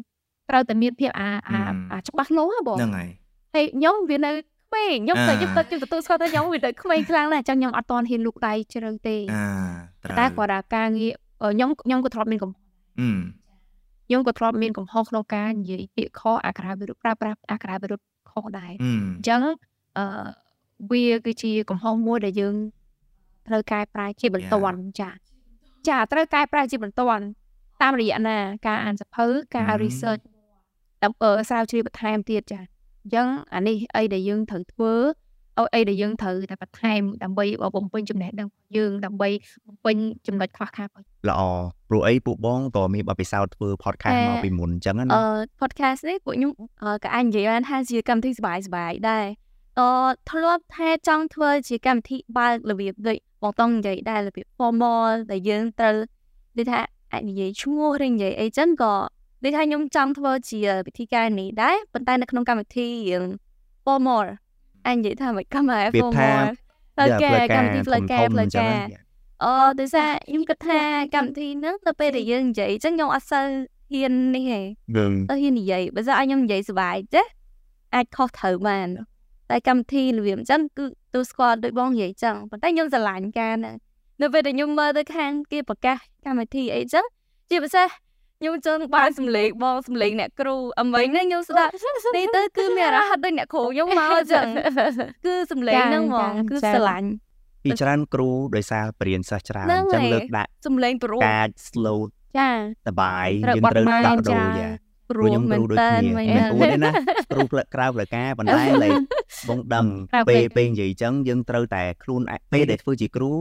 [0.50, 1.30] ត្រូវតែមានភាពអា
[1.92, 3.10] អាច្បាស់លាស់ហ៎បងហ្នឹងហើយ
[3.56, 9.18] ហើយខ្ញុំវានៅក្មេងខ្ញុំទៅខ្ញុំទៅទទួលស្គាល់ថាខ្ញុំវាទៅក្មេងខ្លាំងណាស់អញ្ចឹងខ្ញុំអត់តន់ហ៊ានលូកដៃជ្រៅទេ
[10.20, 12.64] តែគាត់ថាការងារខ្ញុំខ្ញុំក៏ធ្លាប់មានកំហុស
[14.08, 18.86] ខ្ញុំក៏ធ្លាប់មានកំហុសក្នុងការនិយាយពាក្យខុសអាក្រាវិរុទ្ធប្រើប្រាស់អាក្រាវិរុទ្ធខុសដែរអ
[19.22, 19.42] ញ្ចឹង
[19.98, 20.06] អឺ
[20.91, 22.55] វាគឺជាកំហុសមួយដែលយើង
[23.49, 25.11] ត្រូវកែប្រែជាបន្ទាន់ចា
[25.89, 27.25] ចាត្រូវកែប្រែជាបន្ទាន់
[27.83, 30.23] តាមរយៈណា ការអានសភៅការ research
[31.05, 34.93] ដើម្បីស្រាវជ្រាវបន្ថែមទៀតចាអញ្ចឹងអានេះអីដែលយើងត្រូវធ្វើ
[35.59, 37.45] អអីដែលយើងត្រូវតែបន្ថែមដើម្បី
[37.77, 39.29] បំពេញចំណេះដឹងរបស់យើងដើម្បី
[39.67, 41.41] បំពេញចំណុចខ្វះខាតរបស់ល្អ
[41.89, 45.23] ព្រោះអីពួកបងក៏មានបទពិសោធន៍ធ្វើ podcast មកពីមុនអញ្ចឹងណាអឺ
[45.61, 46.53] podcast នេះពួកខ្ញុំ
[47.05, 49.47] ក៏អាចនិយាយបានថាជាកម្មវិធីសบายសบายដែរអឺ
[50.30, 55.96] ធ្លាប់ថាចង់ធ្វើជាកម្មវិធីបើករបៀបដូចបងតង់និយាយដែររបៀប formal ដែលយើងត្រូវ
[56.58, 56.80] ដូចថា
[57.12, 58.96] អាចនិយាយឈ្មោះឬនិយាយអីចឹងក៏
[59.44, 63.24] ដូចថាខ្ញុំចង់ធ្វើជាវិធីការនេះដែរប៉ុន្តែនៅក្នុងកម្មវិធីរៀង
[63.86, 64.28] formal
[64.88, 66.46] អញនិយាយថាមិនកម្មវិធី formal
[66.96, 68.82] ផ្លូវការកម្មវិធីផ្លូវការផ្លូវការ
[69.44, 70.80] អូដូចថាខ្ញុំគិតថា
[71.16, 73.46] កម្មវិធីហ្នឹងទៅពេលដែលយើងនិយាយចឹងខ្ញុំអត់សូវ
[73.94, 74.60] ហ៊ាននេះទេ
[75.30, 77.26] ទៅហ៊ាននិយាយបើស្អីខ្ញុំនិយាយសុបាយចេះ
[77.96, 78.88] អាចខុសត្រូវបាន
[79.52, 83.76] តែកម្មវិធីរបៀបអញ្ចឹងគឺទូស្គាល់ដូចបងនិយាយចឹងប៉ុន្តែខ្ញុំស្រឡាញ់ការហ្នឹង
[84.22, 87.06] នៅពេលដែលខ្ញុំមើលទៅខាងគេប្រកាសកម្មវិធីអីចឹង
[87.50, 87.88] ជាពិសេស
[88.40, 91.72] ខ្ញុំចង់បានសម្លេងបងសម្លេងអ្នកគ្រូអមិញហ្នឹងខ្ញុំស្ដាប់
[92.16, 94.46] នេះទៅគឺមានអារម្មណ៍ដូចអ្នកគ្រូខ្ញុំមកចឹង
[95.26, 97.10] គឺសម្លេងហ្នឹងហ្មងគឺស្រឡាញ់
[97.64, 102.00] ពីច្រើនគ្រូដោយសារបរៀនសិស្សច្រើនអញ្ចឹងលើកដាក់សម្លេងព្រោះការ slow
[102.38, 102.50] ចា
[102.88, 106.92] សបាយយើងត្រូវដាក់ដូរយ៉ា ព្រោះខ្ញុំគ្រូដូចគ្នាមិនអួតទេណា
[107.32, 108.90] គ្រូផ្លឹកក្រៅផ្លឹកការប៉ុន្តែលេ
[109.50, 109.86] បងដឹង
[110.30, 112.22] ពេលពេលនិយាយអញ្ចឹងយើងត្រូវតែខ្លួន
[112.54, 113.32] ពេលដែលធ្វើជាគ្រូ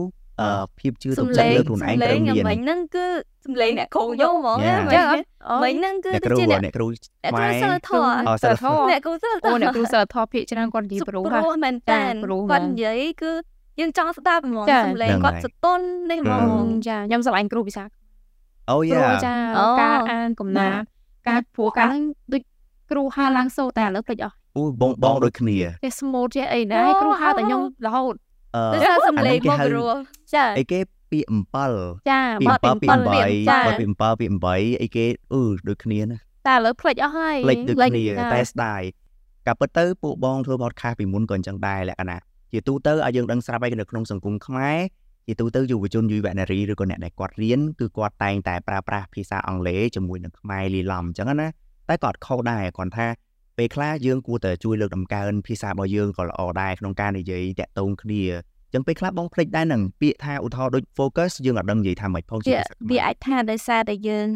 [0.41, 3.05] អឺភាពជឿទុកចិត្តលើខ្លួនឯងត្រូវមានមិញហ្នឹងគឺ
[3.45, 5.05] សំឡេងអ្នកគ្រូយកហ្មងអញ្ចឹង
[5.63, 6.87] មិញហ្នឹងគឺជាអ្នកគ្រូ
[7.23, 12.01] អ្នកគ្រូសិលធម៌សិលធម៌អ្នកគ្រូសិលធម៌អូអ្នកគ្រូសិលធម៌ភាគច្រើនគាត់និយាយព្រោះព្រោះមែនតើ
[12.51, 13.31] គាត់និយាយគឺ
[13.79, 15.81] យើងចង់ស្ដាប់ហ្មងសំឡេងគាត់សតុន
[16.11, 17.83] នេះហ្មងចាខ្ញុំស្រឡាញ់គ្រូភាសា
[18.71, 19.35] អូយ៉ាចា
[19.81, 22.03] ការអានកំណាព្យ ការព្រោះកាលហ្នឹង
[22.33, 22.43] ដូច
[22.91, 28.13] គ្រូហៅឡើងសូតែឥឡូវភ្លេចអស់អូបងបងដូចគ្នាចេះ smooth ចេះអីណាគ្រូហៅតែខ្ញុំរហូត
[28.55, 29.91] អឺតែសំឡេងមកព្រោះ
[30.33, 30.79] ចាអីគេ
[31.11, 31.29] ពាក្យ
[31.67, 38.03] 7ចាបទពាក្យ8ចាបទពាក្យ7ពាក្យ8អីគេអឺដូចគ្នាណាតែឥឡូវភ្លេចអស់ហើយភ្លេចដូចគ្នា
[38.33, 38.81] តែស្ដាយ
[39.47, 44.77] កាពិតទៅពួកបងធ្វើ podcast ពីមុនក៏អញ្ចឹងដែរលក្ខណៈជាទូទៅឲ្យយើងដឹងស្រាប់ហើយនៅក្នុងសង្គមខ្មែរ
[45.31, 51.47] ជាទូទៅយុវជនយុវនារីឬក៏អ្នកដែលគាត់រៀនគឺគាត់តែងតែប្រើប្រាស់ភាសាអង់គ្លេសជាមួយនឹងខ្មែរលាយឡំអញ្ចឹងណា
[51.89, 53.07] តែក៏អត់ខុសដែរគ្រាន់ថា
[53.57, 58.23] ពេលខ្លះយើងគួរតែជួយលើកដំកើងភាសារបស់យើងក៏ល្អដែរក្នុងការនិយាយតាក់ទងគ្នា
[58.73, 62.53] ចឹងពេលខ្លះបងភ្លេចដែរនឹងពាក្យថាឧទាហរណ៍ដូច focus យើងអត់ដឹងនិយាយថាម៉េចផងជា
[62.89, 64.27] វាអាចថាដោយសារតែយើង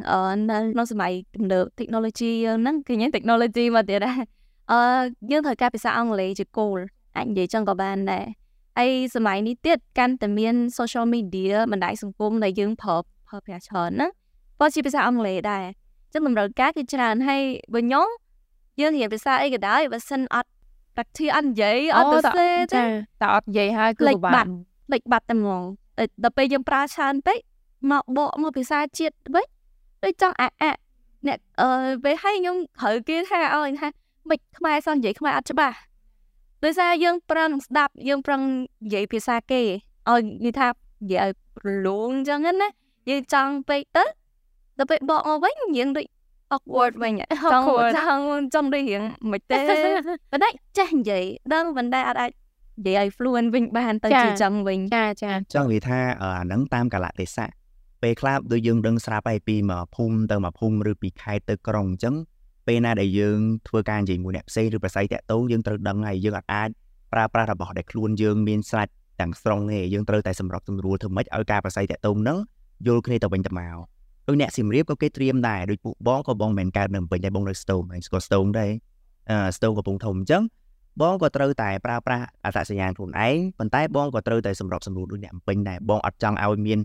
[0.51, 4.19] នៅក្នុងសម័យទំនើប technology យើងហ្នឹងគឺយើង technology មកទៀតដែរ
[4.71, 4.79] អឺ
[5.31, 6.77] យើងត្រូវការភាសាអង់គ្លេសជាគោល
[7.17, 8.25] អាចនិយាយចឹងក៏បានដែរ
[8.79, 12.95] ហើយសម័យនេះទៀតកាន់តែមាន social media បណ្ដាញសង្គមដែលយើងប្រើ
[13.27, 14.07] ប្រើប្រាស់ច្រើនណា
[14.59, 15.65] ក៏ជាភាសាអង់គ្លេសដែរ
[16.13, 17.41] ចឹងតម្រូវការគឺច្រើនហើយ
[17.73, 18.07] បើខ្ញុំ
[18.79, 20.49] យើងរៀនភាសាអីក៏ដោយបើសិនអត់
[20.95, 22.83] practice អត់និយាយអត់ទៅសេទេ
[23.21, 24.45] តែអត់និយាយហើយគឺពិបាក
[24.93, 25.61] លេចបាត់តែហ្មង
[26.23, 27.39] ដល់ពេលយើងប្រើច្រើនពេក
[27.91, 29.45] មកបកមកភាសាជាតិវិញ
[30.03, 30.79] ដូចចង់អាក់អាក់
[31.27, 31.67] អ្នកអឺ
[32.03, 33.87] ពេលឲ្យខ្ញុំត្រូវគេថាឲ្យថា
[34.29, 35.75] មិនខ្មែរសោះនិយាយខ្មែរអត់ច្បាស់
[36.65, 38.41] ដោយសារយើងប្រឹងស្ដាប់យើងប្រឹង
[38.85, 39.61] និយាយភាសាគេ
[40.09, 41.31] ឲ្យនិយាយថានិយាយឲ្យ
[41.65, 42.69] រលូនអញ្ចឹងណា
[43.09, 44.03] យើងចង់ពេកទៅ
[44.77, 46.05] ដល់ពេលបកមកវិញយើងដូច
[46.55, 47.13] awkward វិញ
[47.53, 47.65] ចង់
[47.97, 48.23] ចង់
[48.53, 49.57] ចង់ដូចរៀងមិនទេ
[50.31, 51.23] ប៉ុន្តែចេះនិយាយ
[51.53, 52.31] ដឹងប៉ុន្តែអត់អាច
[52.85, 57.49] និយាយឲ្យ fluent វិញបានទៅជាចឹងវិញចាចាចង់និយាយថាអាហ្នឹងតាមកលៈទេសៈ
[58.01, 62.15] ពេលខ្លះដូចយើងដឹងស្រាប់ហើយពីមកភូមិទៅមកភូមិឬពីខេត្តទៅក្រុងអញ្ចឹង
[62.67, 66.69] ពេលណាដែលយើងធ្វើការនិយាយមួយអ្នកផ្សេងឬប្រស័យតាក់ទងយើងត្រូវដឹងហើយយើងអាច
[67.13, 68.87] ប្រើប្រាស់របស់ដែលខ្លួនយើងមានស្រេច
[69.19, 72.37] ទាំងស្រុងទេយើងត្រូវតែសម្របសម្រួលធ្វើម៉េចឲ្យការប្រស័យតាក់ទងហ្នឹង
[72.87, 73.77] យល់គ្នាទៅវិញទៅមក
[74.27, 78.71] ដូចអ្នកសៀមរាបក៏គេត្រៀមដែរដូចពួកបងក៏បងមិនកើតនៅពេញដែរបងនៅស្ទងហើយស្គាល់ស្ទងដែរ
[79.29, 80.43] អឺស្ទងកំពង់ធំអញ្ចឹង
[81.01, 86.79] បងក៏ត្រូវតែប្រើប្រាស់អត្តសញ្ញាណខ្លួនឯងប៉ុន្តែបងក៏ត្រូវតែសម្របសម្រួលដូចអ្នកពេញដែរបងអត់ចង់ឲ្យមាន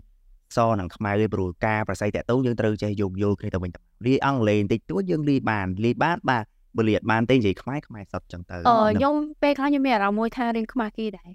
[0.57, 6.45] សនិងខ្មៅទេព្រោះការប្រស័យតាក់ទងយើងត្រូវចេះយោគយល់គ្នាទៅវិញទៅលាអង់គ្លេសបន្តិចតួចយើងលាបានលាបានបាទ
[6.77, 11.31] បើលាបានទេនិយាយខ្មែរខ្មែរសុទ្ធចឹងទៅអឺខ្ញុំពេលខ្លះខ្ញុំមានអារម្មណ៍មួយថារៀនខ្មែរគេដែរ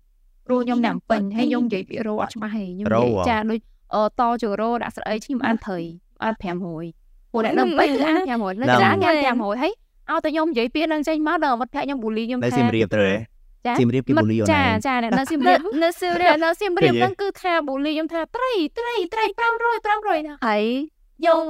[0.46, 3.60] ព្រោះខ្ញុំអ្នកពេញហើយខ្ញុំនិយាយពាក្យរោអត់ច្បាស់ទេខ្ញុំនិយាយចាដូច
[4.20, 5.80] តជរោដាក់ស្រីខ្ញុំអានត្រី
[6.24, 9.72] អាន500ពួកអ្នកនៅពេញអាន500នៅចាអាន500ហើយ
[10.10, 13.35] ឲ្យតែខ្ញុំនិយាយពាក្យនឹងចេញមកដល់មិត្តភក្តិខ្ញុំបូលីខ្ញុំថានៅសៀមរាបត្រូវទេ
[13.80, 19.24] សៀមរាបគេបូលីអូនចាចានៅសៀមរាបនៅសៀមរាបនៅសៀមរាបហ្នឹងគឺថាបូលីខ្ញុំថាត្រីត្រីត្រី
[19.56, 20.64] 500 500ណាហើយ
[21.18, 21.42] ខ្ញុំ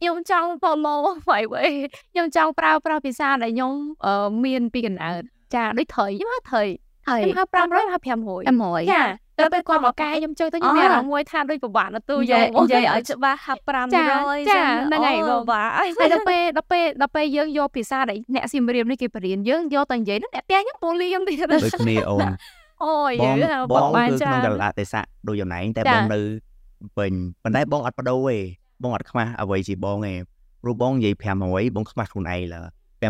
[0.00, 1.38] ខ្ញុំចង់ follow អ្វី
[2.12, 3.72] ខ្ញុំចង់ប្រើប្រាស់ភាសាដែលខ្ញុំ
[4.44, 5.14] មានពីកណ្ដាល
[5.54, 6.64] ចាដូចត្រីខ្ញុំហៅត្រី
[7.06, 9.02] ខ្ញុំហៅ500ហៅ500 500ចា
[9.38, 22.26] ដល់ពេលគាត់មកកែខ្ញុំជើទៅខ្ញុំមានអារម្មណ៍មួយថាដូចពិបាកនៅទូយកនិយាយឲ្យច្បាស់ហាប់500ចាហ្នឹងហើយពិបាកហើយដល់ពេលដល់ពេលដល់ពេលយើងយកភាសាដែលអ្នកសៀមរាបនេះគេបរៀនយើងយកទៅនិយាយនោះអ្នកផ្ទះខ្ញុំពូលីខ្ញុំទៀតដូចគ្នាអូន
[22.84, 23.12] អូយ
[23.72, 26.20] បងបងគឺក្នុងកលៈទេសៈដូចចំណែងតែបងនៅ
[26.98, 28.38] ពេញប៉ុន្តែបងអត់បដូរទេ
[28.82, 30.14] បងអត់ខ្មាស់អ្វីជាបងទេ
[30.62, 32.62] ព្រោះបងនិយាយ500បងខ្មាស់ខ្លួនឯងលើ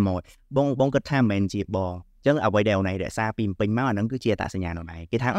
[0.03, 5.31] 500បងបងគិតថាមិនមែនជាបងអញ្ចឹងអ្វីដែលអូនឯងរក្សាពីពេញមកអាហ្នឹងគឺជាអត្តសញ្ញាណអូនឯងគេថា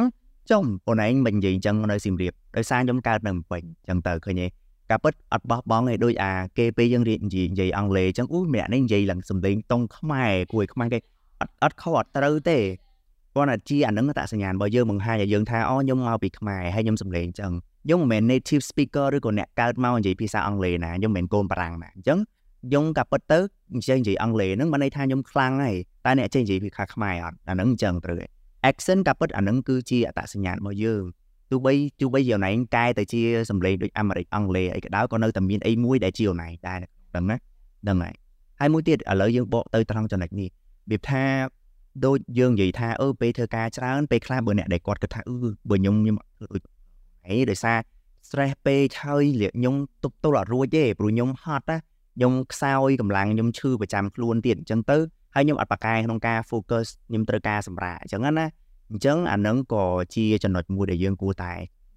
[0.52, 4.48] ចំអូនឯងមិននិយាយអញ្ចឹងនៅសៀមរាបដោយសារខ្ញុំកើតនៅភ្នំពេញអញ្ចឹងទៅឃើញទេ
[4.90, 11.00] ការពិតអត់បោះបង់ឯដូចអាគេពេលយើងរៀននិយាយនិយាយអង់គ្លេសអញ្ចឹងអូម្នាក់នេះនិយាយឡើងសំឡេងតុងខ្មែរគួយខ្មែរគេ
[11.42, 12.58] អត់អត់ខុសអត់ត្រូវទេ
[13.36, 17.52] គាត់អាជាអានឹងតសញ្ញាណរបស់យើងបង្ហាញឲ្យយើងថាអូខ្ញុំមកពីខ្មែរហើយខ្ញុំសំឡេងអញ្ចឹង
[17.86, 22.20] ខ្ញុំមិនមែន native speaker ឬក៏អ្នកកើតមកនិយាយភាសាអង់គ្លេសណាខ្ញុំមិនមែនកូនបារាំងណាអញ្ចឹង
[22.66, 23.40] ខ្ញុំក៏ពិតទៅ
[23.76, 28.18] និយាយនិយាយអង់គ្លេសហ្នឹងមិនន័យថាខ្ញុំខ្លាំងហើយតែអ្នកចេះនិយាយភាសាខ្មែរអត់អាហ្នឹងអញ្ចឹងត្រូវ
[28.70, 31.04] accent ក៏ពិតអានឹងគឺជាអត្តសញ្ញាណរបស់យើង
[31.52, 36.78] ទោះបីទោះបីជាអូនឯងកែទៅជាសម្លេងដូចអាមេរិកអង់គ្លេសអីក៏ដោយក៏នៅតែមានអីមួយដែលជាអូនឯងដែរ
[37.16, 37.38] ដឹងណា
[37.88, 38.16] ដឹងហើយ
[38.60, 40.50] ហើយមួយទៀតឥឡូវយើងបកទៅត្រង់ចំណុចនេះ
[40.92, 41.24] វាថា
[42.06, 45.36] ដូចយើងនិយាយថាអឺពេលធ្វើការច្រើនពេលខ្លះបើអ្នកដែលគាត់គិតថាអឺ
[45.70, 46.62] បើខ្ញុំខ្ញុំដូច
[47.28, 47.78] អីដោយសារ
[48.28, 51.78] stress ពេកហើយលាកខ្ញុំទប់ទល់អត់រួចទេព្រោះខ្ញុំហត់ណា
[52.16, 54.98] ខ្ញុំខ្សោយកម្លាំងខ្ញុំឈឺប្រចាំខ្លួនទៀតអញ្ចឹងទៅ
[55.36, 58.48] ហើយខ្ញុំអត់បកកែក្នុងការ focus ខ្ញុំត្រូវការសម្រាកអញ្ចឹងណា
[58.92, 61.54] អញ្ចឹងអានឹងក៏ជាចំណុចមួយដែលយើងគួរតែ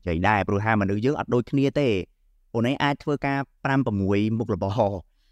[0.09, 1.89] និយាយដែរព្រោះថាមនុស្សយើងអត់ដូចគ្នាទេ
[2.55, 4.71] អូនឯងអាចធ្វើការ5 6មុខរបរ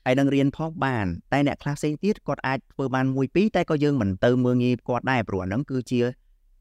[0.05, 6.01] ហើយនឹងរៀនផងបានតែអ្នកខ្លះផ្សេងទៀតគាត់អាចធ្វើបានមួយពីរតែក៏យើងមិនទៅមើងងាយគាត់ដែរព្រោះអានឹងគឺជា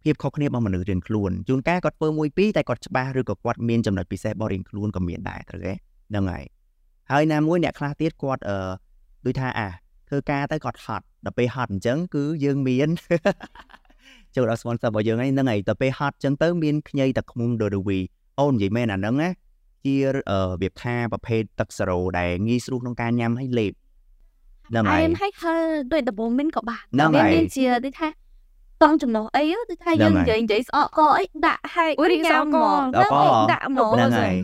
[0.03, 6.43] ភាពខុសគ្នារបស់មនុស្សរៀនខ្លួនជួនកាលគាត់ធ្វើមួយពីរតែគាត់ច្បាស់ឬក៏គាត់មានចំណុចពិសេសរបស់រៀនខ្លួនក៏មានដែរត្រូវទេហ្នឹងហើយ
[7.11, 8.57] ហើយណាមួយអ្នកខ្លះទៀតគាត់អឺ
[9.25, 9.69] ដូចថាអា
[10.09, 12.89] ធ្វើការទៅគាត់ហត់ដល់ពេលហត់អញ្ចឹងគឺយើងមាន
[14.35, 17.99] ចូលដល់ sponsor របស់យើងហ្នឹងហើយដល់ពេលហត់អញ្ចឹងទៅមានខ្ញីទឹកឃ្មុំ Dodovi
[18.39, 19.29] អូននិយាយមែនអាហ្នឹងណា
[19.85, 20.15] ជារ
[20.61, 23.73] បៀបថាប្រភេទទឹកសេរ៉ូដែលងាយស្រួលក្នុងការញ៉ាំហើយលេប
[24.69, 26.83] ហ្នឹងហើយហើយហើយដោយដំបូងមិនក៏បាន
[27.33, 28.07] មានជាដូចថា
[28.83, 32.83] តង់ចំណុះអីដូចថាយើងនិយាយនិយាយស្អកកអីដាក់ហើយរីសមក
[33.51, 34.35] ដាក់មកហ្នឹងហើយ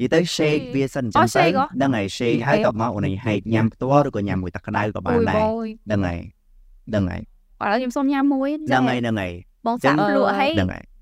[0.00, 6.20] និយាយទៅ shake វាសិនចឹងទៅហ្នឹងហើយ shake ហើយក៏មកអូនឯងហែកញ៉ាំផ្ទាល់ឬក៏ញ៉ាំមួយទឹកក្តៅក៏បានដែរហ្នឹងហើយ
[6.88, 7.20] ហ្នឹងហើយ
[7.62, 9.32] ឥឡូវខ្ញុំសុំញ៉ាំមួយហ្នឹងហើយហ្នឹងហើយ
[9.66, 10.50] បងសាក់ភ្លក់ហើយ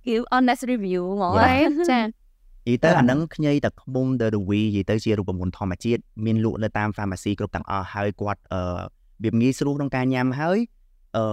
[0.07, 1.33] give honest review ហ្មង
[1.91, 8.81] ចានិយាយទៅអានឹងខ្ញីតែខ្មុំ The Ruby និយាយទៅជារូបមន្តធម្មជាតិមានលក់នៅតាម pharmacy គ្រប់ទាំងអស់ហើយគាត់អឺ
[9.25, 10.59] វាងាយស្រួលក្នុងការញ៉ាំហើយ
[11.17, 11.25] អឺ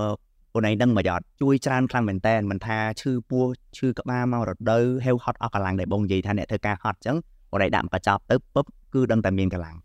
[0.56, 3.46] អូនឯងដឹងមកយត់ជួយច្រើនខ្លាំងមែនតើមិនថាឈឺពោះ
[3.78, 7.18] ឈឺក្បាលមករដូវហេវហត់អស់កម្លាំងដែលបងនិយាយថាអ្នកធ្វើការហត់អញ្ចឹង
[7.52, 9.76] អូនឯងដាក់កញ្ចប់ទៅពឹបគឺដឹងតែមានកម្លាំង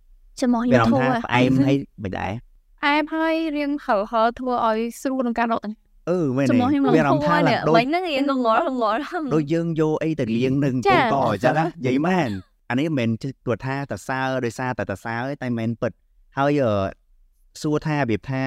[0.41, 2.33] ចំហវាខ្ញុំរំធូថារផ្អែមហើយមិនដែរ
[2.87, 8.99] អែមហើយរៀងហឹលហឹលធ្វើឲ្យស្រួលក្នុងការដកដង្ហើមអឺមែនចំហខ្ញុំវារំធូថារឡានេះដូចវិញហ្នឹងរៀងងងល់ងល់
[9.35, 12.31] ដូចយើងយកអីទៅលាងនឹងចាកូនកអញ្ចឹងណានិយាយមែន
[12.71, 13.09] អានេះមិនមែន
[13.47, 15.93] ទោះថាតសើដោយសារតែតសើទេតែមិនមែនពិត
[16.39, 16.75] ហើយអឺ
[17.63, 18.43] សួរថារបៀបថា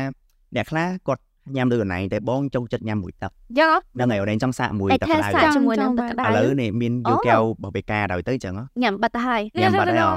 [0.56, 1.24] អ្នកខ្លះគាត់
[1.56, 10.08] ញ៉ាំដូចអូនឯងតែបងចង់ចិត្តញ៉ាំមួយទឹកអញ្ចឹងហ៎ហ្នឹងហើយអូនឯងចង់សាកមួយតែទឹកថាក្តៅសាកជាមួយនឹងទឹកក្តៅឥឡូវនេះមានយកកែវបបេកាដល់ទៅអញ្ចឹងហ៎ញ៉ាំបាត់ទៅហើយញ៉ាំបាត់ហើយអ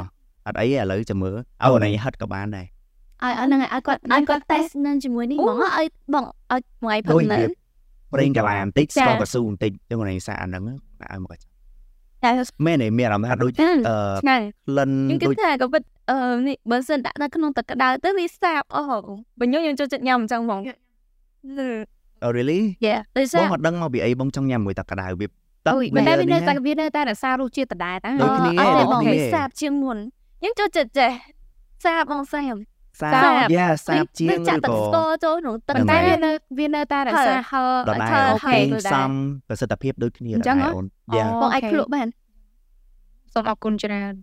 [0.47, 7.49] អត់អីទេឥឡូវចាំមើលឲ្យអូនឯងហិតក៏បានដែរឲ្យឲ្យហ្នឹងឲ្យគាត់ឲ្យគាត់ test នឹងជាមួយនេះហ្មងឲ្យបងឲ្យថ្ងៃផឹដូចកនៅវា
[8.15, 10.63] ប្រេងកាឡាបន្តិចចាស្ករកស៊ូបន្តិចចឹងអូនឯងសាកអាហ្នឹង
[11.03, 11.43] ដាក់ឲ្យមកកាច់
[12.25, 12.31] តែ
[12.67, 18.83] មែនទេមានអារម្មណ៍ថាដូចអឺអឺឆ្ងាញ់ក្លិនខ្ញុំគិតដូចថាក៏ពិតអឺនេះបើសិនដាក់នៅក្នុងទឹកក្តៅទៅវាសាបអូ
[19.39, 20.61] បើខ្ញុំខ្ញុំចូលចិត្តញ៉ាំអញ្ចឹងហ្មង
[22.25, 29.99] Oh really យេដូចបសាងបអត់ដឹងមកពីអីបងចង់ញ៉ាំមួយទឹកក្តៅវាទឹកអូយប៉ុន្តែវានៅនេះតែវានៅតែរក្សារសជាតិដដែលតាដូចគ្នាអត់ទេដូចបងគ្នាវាសាបជាងមុន
[30.41, 31.13] ខ្ញុំចូលចិត្តចេះ
[31.85, 32.55] សាបបងសាប
[33.01, 39.11] សាសាបបយ៉ាសាបជាងដូចចាក់ឬទឹកក៏ស្ករចូលក្នុងទឹកហ្នឹងតែហើយវានៅវានៅតែរក្សាហឹលដដែលហើយអូខេហើយសំ
[39.49, 42.09] ប្រសិទ្ធភាពដូចគ្នាអញ្ចឹងដែរហ៎អូនអូយ៉ាបងអាចភ្លក់បាន
[43.35, 44.15] សូមអរគុណច្រើន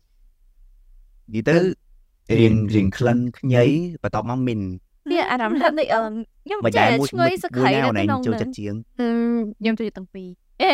[1.34, 1.58] និយាយទៅ
[2.40, 3.64] រៀងរៀងក្លិនខ្ញី
[4.04, 4.60] បន្ទាប់មកមីន
[5.10, 6.02] វាអារម្មណ៍ថាដូចអឺ
[6.46, 8.74] ខ្ញុំមិនចេះដែរមួយឆ្ងុយសក្មួយខីណានៅអូនឯងក្នុងចូលនឹងចិត្តជាង
[9.60, 10.30] ខ្ញុំចូលចិត្តទាំងពីរ
[10.62, 10.72] អេ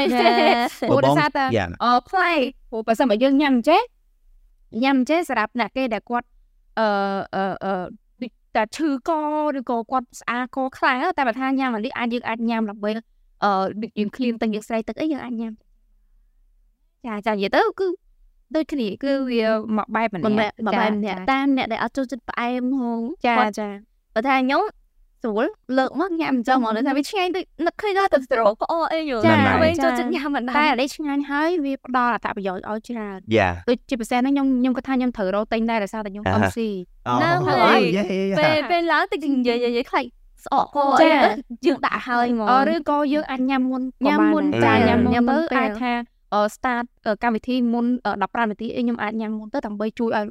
[0.90, 2.34] ព្រោះដោយសារតែយ៉ាអឺផ្លែ
[2.70, 3.82] ព្រោះបើសិនបើយើងញ៉ាំចេះ
[4.84, 6.28] ញ៉ាំចេះសម្រាប់អ្នកគេដែលគាត់
[6.80, 6.88] អឺ
[7.36, 7.74] អឺអឺ
[8.22, 9.12] ដូចតែឈឺក
[9.58, 12.90] ឬក៏គាត់ស្អាកខ្លាំងតែបើថាញ៉ាំអានេះអាចយើងអាចញ៉ាំដើម្បី
[13.44, 13.52] អឺ
[13.82, 15.54] ដូចយើងឃ្លានទឹកយើងស្រែកទឹកអីយើងអាចញ៉ាំ
[17.06, 17.88] ចាចានិយាយទៅគឺ
[18.56, 19.44] ដូចគ្នាគឺវា
[19.78, 23.70] មកបែបម្មិននាក់មែនមិនមែនអ្នកតាមអ្នកដែលអត់ចូលចិត្តផ្អែមហងចាគាត់ចា
[24.16, 24.64] បើថាខ្ញុំ
[25.22, 25.46] ស្រួល
[25.78, 36.70] លើកមកញ៉ាំអញ្ចឹងមកថាវាឆ្ងាញ់ដូចនឹកឃើញដល់ទឹកស្រោក្អកអីយល់ចាតែវិញចាចូលចិត្តញ៉ាំមិនតែដែរអានេះឆ្ងាញ់ហើយវាផ្ដល់អត្ថប្រយោជន៍ឲ្យច្រើនយ៉ាដូចជាពិសេសហ្នឹងខ្ញុំខ្ញុំគាត់ថាខ្ញុំត្រូវរកទិញដែរដោយសារតែខ្ញុំអាអមហាស៊ី
[37.08, 40.06] អូហ្នឹងហើយយ៉ាយ៉ាពេលយ៉ាពេលឡើងតិចនិយាយនិយាយខ្លាច
[40.46, 41.30] ស្អកកអីចាទៅ
[41.66, 45.94] យើងដាក់ហើយហ្មងអឬក៏យើងអាចញ៉ាំមុនក៏ញ៉ាំបានមុនដែរចាញ៉ាំមុនញ៉ាំមុទៅនពេលអាចថា
[46.34, 50.26] អឺ start អឺកម្មវិធីមុនអឺ15នាទីអីខ្ញុំអាចញ៉ាំមុនទៅដើម្បីជួយឲ្យ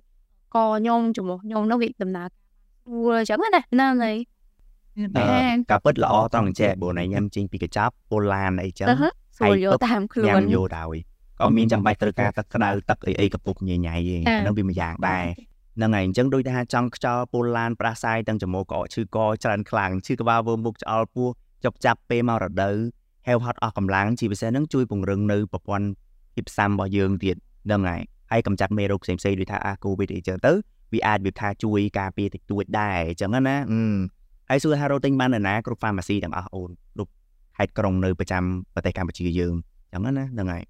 [0.54, 2.28] កខ្ញុំចំពោះខ្ញុំនោះវាដំណើរ
[2.84, 4.16] ស្រួលអញ្ចឹងណាហ្នឹងហើយ
[4.96, 5.04] អឺ
[5.70, 10.96] ការពិតល្អត្រង់អញ្ចឹងបងឯងញ៉ាំចេញពីកញ្ចប់ប៉ូឡានអីចឹងទៅហ៎ស្រួលយកតាមខ្លួនញ៉ាំយកដោយ
[11.40, 15.24] ក៏មានចាំបាច់ត្រូវការទឹកក្តៅទឹកអីអីកពុកញ៉ៃញ៉ៃទេអាហ្នឹងវាមួយយ៉ាងដែរ
[15.76, 21.28] ហ្នឹងហើយអញ្ចឹងដូចថាចង់ខ្យល់ប៉ូឡានប្រាសាយទាំងចំមុកកកឈឺកច្រើនខ្លាំងឈឺក្បាលវើមុខឆ្អល់ពោះ
[21.64, 22.76] ចុកចាប់ពេលមករដូវ
[23.26, 25.86] ហេវហត់អស់កម្លាំងជាពិសេសហ្នឹងជួយពង្រឹងនៅប្រព័ន្ធ
[26.34, 30.52] ភាពផ្សំរបស់យើងទៀតហ្នឹងហើយហើយកម្ចាត់មេរោគផ្សេងៗដូចថាអាកូវីដអីចឹងទៅ
[30.92, 33.82] វាអាចវាថាជួយការពារតិចតួចដែរអញ្ចឹងណាអឺ
[34.50, 37.12] ហើយសួរថារកទិញបាននៅណាគ្រប់ pharmacy ទាំងអស់អូនគ្រប់
[37.56, 38.42] ខេត្តក្រុងនៅប្រចាំ
[38.74, 39.54] ប្រទេសកម្ពុជាយើង
[39.92, 40.62] អញ្ចឹងណាហ្នឹងហើយ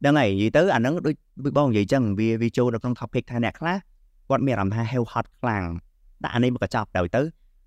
[0.00, 1.14] ហ្នឹងហើយនិយាយទៅអាហ្នឹងដូច
[1.44, 3.76] ដូចបងនិយាយចឹងវាវាចូលនៅក្នុង topic ថាអ្នកខ្លះ
[4.28, 5.64] គាត់មានអារម្មណ៍ថា health hot ខ្លាំង
[6.24, 7.22] ដាក់អានេះមកកញ្ចប់ទៅទៅ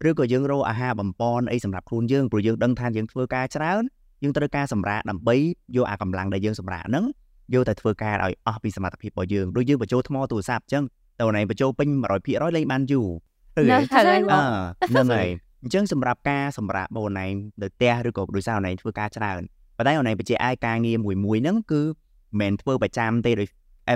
[0.07, 3.83] ឬក៏យើងរកអាហារបំពន់អីសម្រាប់ខ្លួនយើងព្រោះយើងដឹងថាយើងធ្វើការច្រើន
[4.23, 5.35] យើងត្រូវការសម្រាកដើម្បី
[5.75, 7.05] យកអាកម្លាំងដែលយើងសម្រាកហ្នឹង
[7.53, 10.83] យកទៅធ្វើការឲ្យអស់ពីសមត្ថភាពរបស់យើងដូចយើងបញ្ចូលថ្មទូរស័ព្ទអញ្ចឹង
[11.21, 11.87] តើណៃបញ្ចូលពេញ
[12.21, 13.07] 100%លេងបានយូរ
[13.55, 14.41] ឃើញនៅទេហើយអឺ
[14.89, 15.29] ហ្នឹងហើយ
[15.63, 17.25] អញ្ចឹងសម្រាប់ការសម្រាប់បងណៃ
[17.61, 19.41] នៅផ្ទះឬក៏ដោយសារអូនឯងធ្វើការច្រើន
[19.77, 21.93] ប៉ុន្តែអូនឯងបញ្ជាក់ឲ្យការងារមួយមួយហ្នឹងគឺមិន
[22.39, 23.47] មែនធ្វើប្រចាំទេដោយ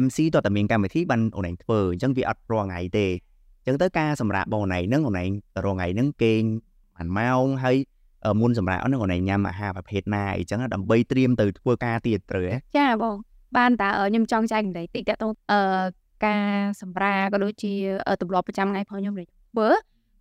[0.03, 3.07] MC តើតែមានកម្មវិធីបានអូនឯងធ្វើអញ្ចឹងវាអត់រាល់ថ្ងៃទេ
[3.59, 6.41] អញ្ចឹងទៅការសម្រាប់បងអូនឯងហ្នឹងអូនឯងទៅរាល់ថ្ងៃហ្នឹងគេង
[6.95, 7.77] បានម៉ោងហើយ
[8.25, 13.15] អឺមុនសម្រាប់ហ្នឹងអូនឯងញ៉ាំអាហារប្រភេទណាអីចឹងណាដើម្បីត្រៀមទៅធ្វើការទៀតត្រូវហ៎ចាបង
[13.57, 15.59] បានតើខ្ញុំចង់ចែកម្លែកតិចតទៅអឺ
[16.25, 16.45] ការ
[16.81, 17.73] សម្រាក៏ដូចជា
[18.07, 19.67] អឺទម្លាប់ប្រចាំថ្ងៃរបស់ខ្ញុំដែលធ្វើ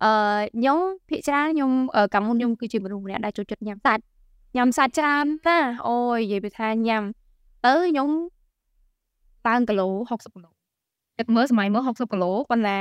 [0.03, 0.11] អឺ
[0.57, 0.79] ខ្ញុំ
[1.09, 4.01] ភាគច្រើនខ្ញុំអឺកាលមុនខ្ញុំគឺជាមនុស្សម្នាក់ដែលចូលចិត្តញ៉ាំសាច់
[4.55, 7.03] ញ៉ាំសាច់ច្រើនណាស់អូយនិយាយពីថាញ៉ាំ
[7.65, 8.09] ទៅខ្ញុំ
[9.47, 10.49] ឡើងគីឡូ60គីឡូ
[11.17, 12.79] គិតមើលសម័យមើល60គីឡូប៉ុន្តែ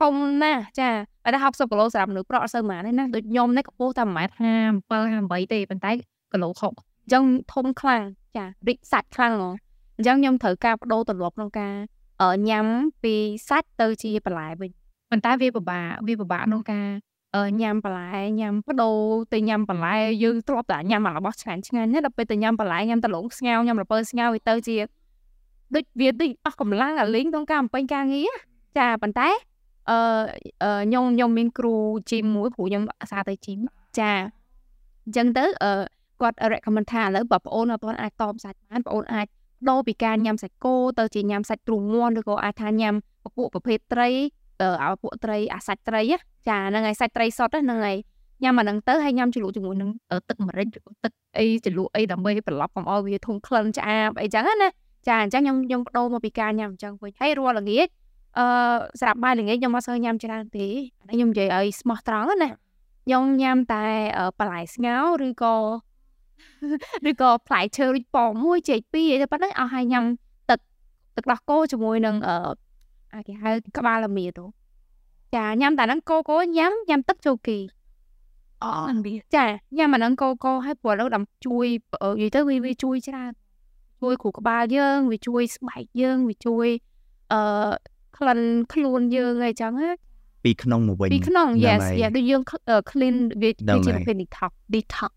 [0.00, 0.88] ធំណាស់ចា
[1.34, 4.04] តែ60គីឡូសម្រាប់មនុស្សប្រុសអត់សូវប៉ុន្មានទេណាដូចខ្ញុំនេះកម្ពស់តែ
[4.66, 5.92] 1.57 58ទេប៉ុន្តែ
[6.32, 8.02] គីឡូ60អញ្ចឹងធំខ្លាំង
[8.36, 9.54] ចារិចសាច់ខ្លាំងហ្មង
[9.96, 11.99] អញ្ចឹងខ្ញុំត្រូវការបដូរទម្លាប់ក្នុងការអឺ
[12.48, 12.66] ញ៉ាំ
[13.02, 13.14] ពី
[13.48, 14.70] សាច់ទៅជាបន្លែវិញ
[15.10, 16.88] ប៉ុន្តែវាពិបាកវាពិបាកក្នុងការ
[17.36, 18.98] អឺញ៉ាំបន្លែញ៉ាំបដូរ
[19.32, 24.76] ទៅញ៉ាំបន្លែយើងធ្លាប់តែញ៉ាំអារបស់ឆ្ងាញ់ឆ្ងាញ់ណាដល់ពេលទៅញ៉ាំបន្លែញ៉ាំតលងស្ងោរញ៉ាំរពើស្ងោរវាទៅជា
[25.74, 28.30] ដូចវាដូចអស់កម្លាំងអាលេងក្នុងការបំពេញការងារ
[28.78, 29.28] ចាប៉ុន្តែ
[29.90, 29.98] អឺ
[30.62, 31.74] អឺខ្ញុំខ្ញុំមានគ្រូ
[32.10, 33.58] ជីមមួយព្រោះខ្ញុំអាសាទៅជីម
[33.98, 34.12] ចា
[35.04, 35.72] អញ្ចឹងទៅអឺ
[36.20, 39.26] គាត់ recommend ថាឥឡូវបើបងអូនអត់ទាន់អាចតបសាច់បានបងអូនអាច
[39.68, 42.94] ដូរពីការញ៉ាំសាច់គោទៅជាញ៉ាំសាច់ទ្រូងមាន់ឬក៏អាចថាញ៉ាំ
[43.24, 44.08] ពពួកប្រភេទត្រី
[44.60, 47.98] អឺឲ្យពួកត្រីអាសាច់ត្រីណាចាហ្នឹងហើយសាច់ត្រីសុទ្ធហ្នឹងហើយ
[48.42, 49.90] ញ៉ាំអាហ្នឹងទៅហើយញ៉ាំជ្រលក់ជាមួយនឹង
[50.28, 50.66] ទឹកម្រេច
[51.04, 54.68] ទឹកអីជ្រលក់អីដើម្បីប្រឡប់កុំឲ្យវាធំក្លិនឆ្អាបអីចឹងណា
[55.08, 57.88] ចាអញ្ចឹងខ្ញុំខ្ញុំបដូរមកពីការញ៉ាំអញ្ចឹងវិញហើយរាល់ល្ងាច
[58.38, 58.46] អឺ
[59.00, 60.66] ស្រាប់បាយល្ងាចខ្ញុំមកសូវញ៉ាំច្រើនទេ
[61.10, 62.50] ខ្ញុំនិយាយឲ្យស្មោះត្រង់ណា
[63.04, 63.84] ខ្ញុំញ៉ាំតែ
[64.38, 65.54] បន្លែស្ងោរឬក៏
[67.10, 70.04] ឬក៏ផ្លែឈើរីកប៉មួយចេកពីរអីទៅប៉ុណ្ណឹងអស់ហើយញ៉ាំ
[70.50, 70.60] ទឹក
[71.16, 72.34] ទឹកដោះគោជាមួយនឹងអឺ
[73.14, 74.44] អាគេហៅក្បាលលាមាទៅ
[75.34, 77.58] ចាញ៉ាំតែហ្នឹងគោគោញ៉ាំញ៉ាំទឹកចូលគី
[78.64, 78.70] អូ
[79.06, 79.44] វាចា
[79.78, 81.66] ញ៉ាំអាហ្នឹងគោគោឲ្យព្រោះឥឡូវដល់ជួយ
[82.20, 83.32] និយាយទៅវាវាជួយច្រើន
[84.00, 86.66] ជួយគ្រូក្បាលយើងវាជួយស្បែកយើងវាជួយ
[87.32, 87.40] អឺ
[88.16, 88.38] ក្លិន
[88.72, 89.90] ខ្លួនយើងអីចឹងណា
[90.44, 92.42] ពីក្នុងមកវិញពីក្នុង yes yeah ដូចយើង
[92.90, 95.10] clean វាជាប្រ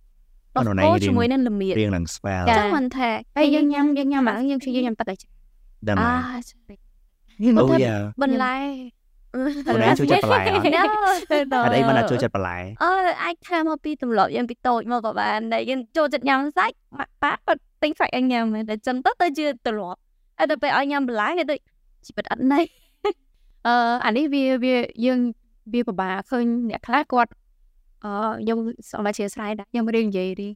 [0.53, 5.15] ភេទ detox detox អនុណៃជាមួយនឹងល្មៀតរៀងនឹងស្វាលចឹងមិនថាហើយយើងញ៉ាំយើងញ៉ាំអាយើងជួយយើងញ៉ាំទឹកអី
[5.89, 6.11] ដឹងអា
[7.59, 8.55] អូយ៉ាបន្លែ
[9.67, 10.85] បន្លែជួយចិត្តបន្លែអ
[11.67, 12.91] ត់អីមិនជួយចិត្តបន្លែអឺ
[13.23, 19.99] អាចថាមកពីទម្លាប់យើងពីតូចមកក៏បានដែលយើងចូលចិត្តញ៉ាំសាច់ម៉ាក់ប៉ាគាត់ទិញសាច់ឲ្យញ៉ាំតែចឹងទៅទៅជាទម្លាប់
[20.37, 21.59] ហើយដល់ពេលឲ្យញ៉ាំបន្លែគេដូច
[22.05, 22.59] ជីវិតអត់ណៃ
[23.67, 23.75] អឺ
[24.05, 24.75] អានេះវាវា
[25.05, 25.19] យើង
[25.73, 27.42] វាពិបាកឃើញអ្នកខ្លះគាត់អឺ
[28.03, 28.57] ខ្ញុំ
[28.89, 30.49] សូមអធិស្ឋានដែរខ្ញុំរៀននិយាយរី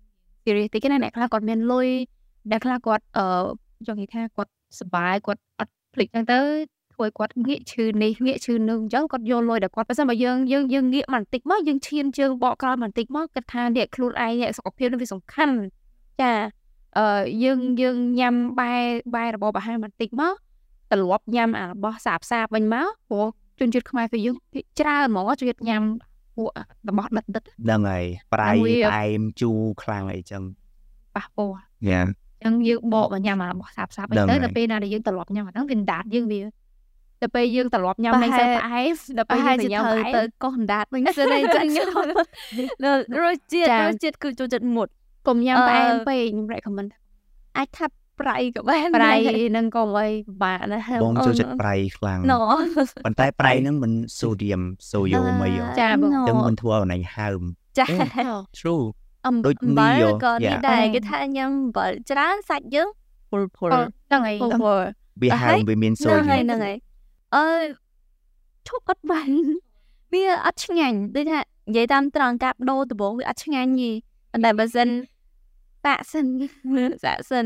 [0.43, 1.87] serious តិចណាអ្នកខ្លះគាត់មានលុយ
[2.51, 3.25] អ្នកខ្លះគាត់អឺ
[3.87, 6.39] ចង់និយាយថាគាត់សុបាយគាត់អត់ភ្លេចចឹងទៅ
[6.93, 15.55] ធ្វើឲ្យគាត់ងាកឈឺនេះងាកឈឺនឹងអញ្ចឹងគាត់យកលុយដល់គាត់បើសិនបើយើងយើងយើងងាកបន្តិចមកយើងឈានជើងបកក្រោយបន្តិចមកគិតថាអ្នកខ្លួនឯងអ្នកសុខភាពនឹងវាសំខាន់
[16.21, 16.31] ចា
[16.97, 18.81] អឺយើងយើងញ៉ាំបាយ
[19.15, 20.33] បាយរបបអាហារបន្តិចមក
[20.91, 23.27] ត្រឡប់ញ៉ាំអារបស់សាបសាបវិញមកព្រោះ
[23.59, 24.35] ជនជាតិខ្មែរពីយើង
[24.79, 25.83] ច្រើនហ្មងជួយញ៉ាំ
[26.37, 26.49] ពួក
[26.89, 28.49] របស់ដិតដិតហ្នឹងហើយប្រៃ
[28.85, 30.43] ផ្អែមជូរខ្លាំងអីចឹង
[31.15, 31.55] ប៉ះពាល់
[31.89, 32.01] យ៉ា
[32.43, 36.41] ចឹងយើងបកមកញ៉ាំអារបស់សាបសាបអីទៅដល់ពេលណាដែលយើងត្រឡប់ញ៉ាំអាហ្នឹងវាដាតយើងវា
[37.21, 39.83] ដល់ពេលយើងត្រឡប់ញ៉ាំមិនសូវផ្អែមដល់ពេលយើងញ៉ាំ
[40.15, 41.67] ទៅកោះដាតវិញស្អីចឹង
[43.23, 44.87] រសជាតិរសជាតិគឺចូលចិត្តមុត
[45.27, 46.89] កុំញ៉ាំផ្អែមពេកខ្ញុំ recommend
[47.57, 47.85] អាចថា
[48.21, 49.13] ប្រៃក៏បានប្រៃ
[49.57, 52.19] នឹងក៏មិនពិបាកណាបងចូលចិត្តប្រៃខ្លាំង
[53.05, 54.61] ប៉ុន្តែប្រៃហ្នឹងមិនសូឌីម
[54.91, 57.41] សូយ៉ូមអីចាបងចឹងមិនធ្វើឲ្យណៃហើម
[57.79, 57.85] ចា
[58.59, 58.85] True
[59.27, 59.37] អំ
[59.79, 62.89] បិលក៏នេះដែរគេថាញ៉ាំអំបិលច្រើនសាច់យើង
[63.31, 64.37] ពុលពុលហ្នឹងហើយ
[65.21, 66.77] វាហើមវាមានសូឌីមហ្នឹងហើយ
[67.35, 67.45] អឺ
[68.67, 69.29] ឈប់អត់បាន
[70.13, 73.91] វាអត់ឆ្ងាញ់ដូចថានិយាយតាមត្រង់កាប់ដូរដំបងវាអត់ឆ្ងាញ់ទេ
[74.31, 74.89] ប៉ុន្តែបើសិន
[75.85, 76.25] តាក់សិន
[77.03, 77.45] សាក់សិន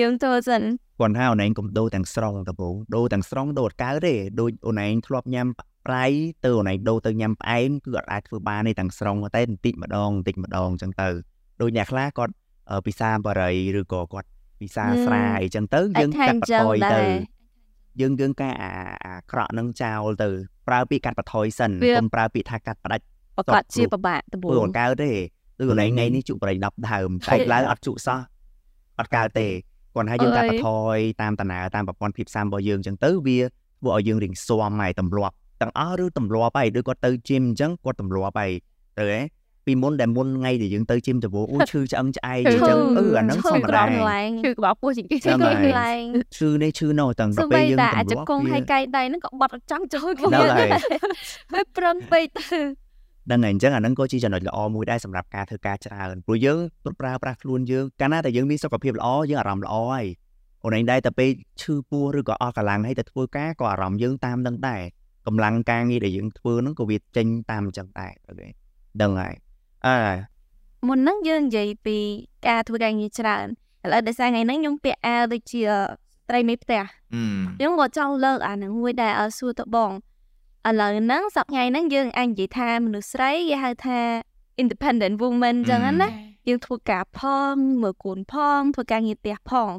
[0.00, 0.62] យើងចូលសិន
[1.00, 5.46] គាត់ថាអូនឯងកុំដូរទាំងស្រុងតពូដូរទាំងស្រុងដូរអត់កើតទេដូចអូនឯងធ្លាប់ញ៉ាំ
[5.86, 6.04] ប្រៃ
[6.44, 11.08] ទៅអូនឯងដូរទៅញ៉ាំផ្អែមគឺអត់អាចធ្វើបានទេទាំងស្រុងតែបន្តិចម្ដងបន្តិចម្ដងអញ្ចឹងទៅ
[11.60, 12.32] ដូចអ្នកខ្លះគាត់
[12.86, 14.28] ពិសាបរិយឬក៏គាត់
[14.60, 17.02] ពិសាស្រាអីចឹងទៅយើងកាត់បន្ថយទៅ
[18.00, 18.72] យើងយើងការអា
[19.06, 20.28] អាក្រក់នឹងចោលទៅ
[20.68, 23.04] ប្រើពាក្យកាត់បន្ថយសិនកុំប្រើពាក្យថាកាត់ផ្ដាច់
[23.36, 25.12] ប្រកាសជាពិបាកដំបូងអត់កើតទេ
[25.58, 28.20] ដូចកន្លែងនេះជក់ប្រៃ10ដើមតែឡើងអត់ជក់សោះ
[28.98, 29.46] អត់កើតទេ
[30.00, 38.50] គាត់ថាយើងកាត់បន្ថយតាមតាណាតាមប្រព័ន្ធភាពសាមរបស់យើងអញ្ចឹងទៅវាធ្វើឲ្យយើងរៀងស៊ាំហើយទម្លាប់ទាំងអស់ឬទម្លាប់ហើយដូចគាត់ទៅជីមអញ្ចឹងគាត់ទម្លាប់ហើយ
[38.98, 39.20] ទៅហ៎
[39.66, 43.84] ពីមុនដែលមុនថ្ងៃដែលយើងទៅជីមទៅអូឈឺឆ្អឹងឆ្អែងអញ្ចឹងអឺអាហ្នឹងធម្មតា
[44.44, 46.02] ឈឺក្បាលពោះជាងគេឈឺកន្លែង
[46.36, 50.38] ឈឺនេះឈឺនោះទាំងទៅពេលយើងទម្លាប់អាចកងហើយកៃដៃហ្នឹងក៏បាត់ចង់ចូលគ្នា
[51.52, 52.58] ហើយប្រឹងពេកទៅ
[53.26, 56.58] ហ្នឹងហើយអញ្ចឹងអាហ្នឹងក៏ជាចំណុចល្អមួយដែរសម្រាប់ការធ្វើការច្រើនព្រោះយើង
[57.00, 60.06] ប្រើប្រាស់ខ្លួនយើងកាលណាតែយើងមានសុខភាពល្អយើងអារម្មណ៍ល្អហើយ
[60.64, 64.82] អូនឯងដែរតែពេលឈឺពោះឬក៏អស់កម្លាំងហើយតែធ្វើការក៏អារម្មណ៍យើងតាមនឹងដែរ
[65.26, 68.48] កម្លាំងការងារដែលយើងធ្វើហ្នឹងក៏វាចេញតាមអញ្ចឹងដែរអូខេ
[69.02, 69.34] ដឹងហើយ
[69.86, 69.96] អើ
[70.88, 71.98] មុនហ្នឹងយើងនិយាយពី
[72.48, 73.46] ការធ្វើការងារច្រើន
[73.84, 75.62] ឥឡូវដោយសារថ្ងៃហ្នឹងខ្ញុំពាក់អាវដូចជា
[76.28, 76.82] ត្រីមេផ្ទះ
[77.58, 79.90] ខ្ញុំក៏ចង់លើកអាហ្នឹងមួយដែរឲ្យសួរទៅបង
[80.68, 84.00] ឥឡូវហ្នឹងសប្តាហ៍ហ្នឹងយើងអាចនិយាយថាមនុស្សស្រីគេហៅថា
[84.62, 86.08] independent woman អញ្ចឹងណា
[86.48, 87.20] យើងធ្វើការផ
[87.52, 89.70] ងមើលកូនផងធ្វើការងារផ្ទះផង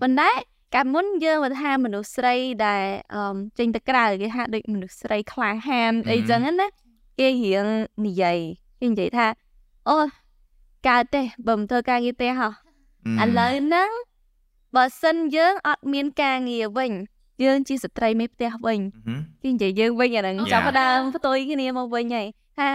[0.00, 0.30] ប៉ុន្តែ
[0.74, 2.34] កាលមុនយើងមកថាមនុស្សស្រី
[2.66, 6.66] ដែលអឺចេញទៅក្រៅគេថាដូចមនុស្សស្រីក្លាហានអីចឹងណា
[7.18, 7.66] គេរៀង
[8.06, 8.38] និយាយ
[8.80, 9.26] គេនិយាយថា
[9.88, 9.96] អូ
[10.88, 12.48] កើតទេបើមិនធ្វើការងារផ្ទះហ៎
[13.22, 13.90] ឥឡូវហ្នឹង
[14.76, 16.92] បើសិនយើងអត់មានការងារវិញ
[17.44, 18.80] យើងជាស្ត្រីមេផ្ទះវិញ
[19.42, 22.26] គេនិយាយយើងវិញអាហ្នឹងចាប់ផ្ដើមផ្ទុយគ្នាមកវិញហើយ
[22.58, 22.68] ថា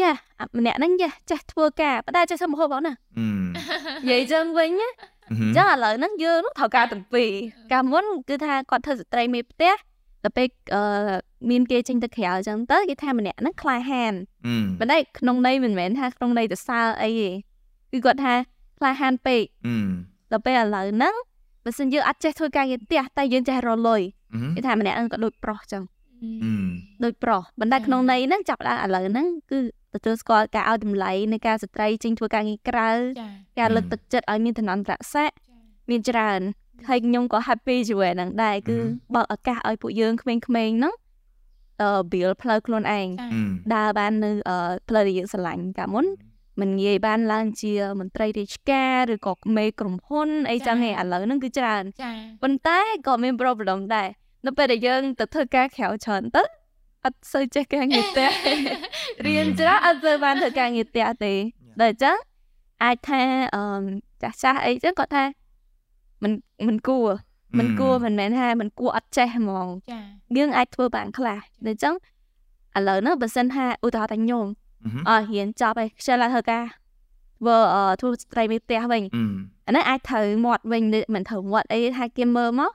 [0.00, 0.12] យ៉ា
[0.58, 4.88] ម្នាក់ហ្នឹងយ៉ាចេះធ្វើការបតែចេះធ្វើម្ហូបអត់ណានិយាយចឹងវិញណា
[5.56, 7.30] ចឹងឥឡូវហ្នឹងយើងនោះត្រូវការទាំងពីរ
[7.72, 9.74] កាលមុនគឺថាគាត់ធ្វើស្ត្រីមេផ្ទះ
[10.24, 10.82] ដល់ពេលអឺ
[11.50, 14.12] មានគេចេញទៅក្រៅអញ្ចឹងទៅគេថាម្នាក់ហ្នឹងខ្លាហាន
[14.78, 17.28] ប៉ុន្តែក្នុងន័យមិនមែនថាក្នុងន័យទៅសើអីទេ
[17.92, 18.34] គឺគាត់ថា
[18.78, 19.42] ខ្លាហានពេក
[20.32, 21.14] ដល់ពេលឥឡូវហ្នឹង
[21.64, 24.00] បើសិនយើងអត់ចេះធ្វើការងារផ្ទះតែយើងចេះរលុយ
[24.56, 25.82] គេថាម្នាក់ហ្នឹងក៏ដូចប្រុសចឹង
[27.04, 29.58] ដូចប្រុសប៉ុន្តែក្នុងន័យហ្នឹងចាប់ឡើងឥឡូវហ្នឹងគឺ
[29.94, 32.90] ទទួលស្គាល់ការឲ្យតម្លៃនៃការស្ត្រីចេញធ្វើការងារក្រៅ
[33.58, 35.36] ការលើកទឹកចិត្តឲ្យមានឋានន្តរស័ក្តិ
[35.90, 36.40] មានច្រើន
[36.88, 38.76] ហើយខ្ញុំក៏ happy ជាមួយហ្នឹងដែរគឺ
[39.14, 40.94] បើកឱកាសឲ្យពួកយើងក្មេងៗហ្នឹង
[41.80, 43.08] អឺ build ផ្លូវខ្លួនឯង
[43.74, 44.30] ដើរបាននៅ
[44.88, 46.06] ផ្លូវដែលយើងស្រឡាញ់កាលមុន
[46.60, 52.10] មិនងាយបានឡើងជាមន្ត្រីរាជការឬក៏មេក្រុមហ៊ុនអីចឹងឯងឥឡូវហ្នឹងគឺច្រើនចា
[52.42, 54.08] ប៉ុន្តែក៏មាន problem ដែរ
[54.46, 56.42] នៅពេលដែលយើងទៅធ្វើការក្រៅច្រើនទៅ
[57.04, 58.30] អត់សូវចេះការងារផ្ទះ
[59.26, 61.32] រៀនច្រើនអត់សូវបានធ្វើការងារផ្ទះទេ
[61.80, 62.16] ដល់អញ្ចឹង
[62.84, 63.20] អាចថា
[63.54, 63.62] អឺ
[64.22, 65.24] ចាស់ចាស់អីចឹងគាត់ថា
[66.22, 66.32] មិន
[66.66, 67.08] មិនគួរ
[67.58, 70.00] មិនគួរមិនមែនថាមិនគួរអត់ចេះហ្មងចា
[70.36, 71.94] យើងអាចធ្វើបានខ្លះដូច្នេះ
[72.76, 74.46] ឥឡូវនោះបើសិនថាឧទាហរណ៍ថាខ្ញុំ
[75.08, 76.64] អត់រៀនចប់ឯងខ្ជិលឡើងធ្វើការ
[77.40, 77.56] ធ្វើ
[78.00, 79.02] ធ្វើស្ត្រីមេផ្ទះវិញ
[79.66, 80.82] អានេះអាចត្រូវមាត់វិញ
[81.14, 82.72] មិនត្រូវមាត់អីថាគេមើលមក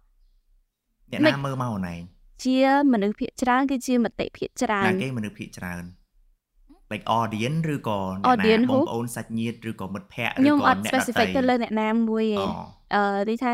[1.12, 2.01] អ្នកណាមើលមកអូនឯង
[2.43, 2.60] ជា
[2.93, 5.84] មនុស្សភាគច្រើនគឺជាមតិភាគច្រើនណាគេមនុស្សភាគច្រើន
[6.91, 12.45] like audience ឬក៏អ្នកណាបងប្អូនសាច់ញាតិឬក៏មិត្តភ័ក្តិឬក៏អ្នកដទៃខ្ញុំអត់ specific ទៅលើអ្នកណាមួយទេ
[12.95, 13.51] អឺដូចថា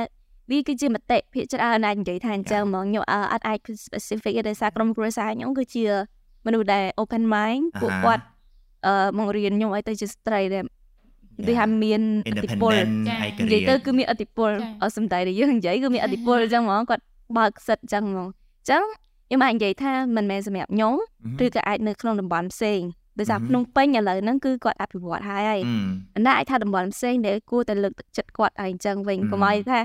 [0.51, 5.85] វាគឺជាមតិភាគច្រើនអាចនិយាយថាអញ្ចឹងហ្មងខ្ញុំអត់អាច specific ទេដោយសារក្រុមគ្រួសារខ្ញុំគឺជា
[6.45, 8.23] មនុស្សដែល open mind ពួកគាត់
[8.85, 10.63] អឺមករៀនខ្ញុំឲ្យទៅជាស្ត្រីដែល
[11.47, 12.73] វាថាមានអតិពល
[13.03, 14.51] និយាយទៅគឺមានអតិពល
[14.97, 17.03] សំដីដែលយើងនិយាយគឺមានអតិពលអញ្ចឹងហ្មងគាត់
[17.37, 18.83] បើកសិតអញ្ចឹងហ្មងអញ្ចឹង
[19.27, 20.93] ខ្ញុំអាចនិយាយថាមិនមែនសម្រាប់ខ្ញុំ
[21.45, 22.79] ឬក៏អាចនៅក្នុងតំបន់ផ្សេង
[23.19, 25.59] ដោយសារភ្នំពេញឥឡូវហ្នឹងគឺគាត់អភិវឌ្ឍហើយហើយ
[26.13, 29.79] ប៉ុន្តែអាចថាតំបន់ផ្សេងដែលគួរតែលើកទឹកចិត្តគាត់ឲ្យអញ្ចឹងវិញកុំឲ្យថា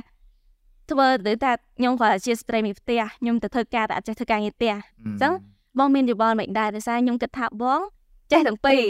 [0.90, 4.72] ធ្វើទៅតែខ្ញុំគាត់ជាស្ត្រីមានផ្ទះខ្ញុំទៅធ្វើការតែអត់ចេះធ្វើការងារផ្ទះ
[5.05, 5.32] អញ្ចឹង
[5.78, 7.80] បងមានយោបល់មិនដែរដោយសារខ្ញុំគិតថាបង
[8.33, 8.83] ចេះទាំងពីរ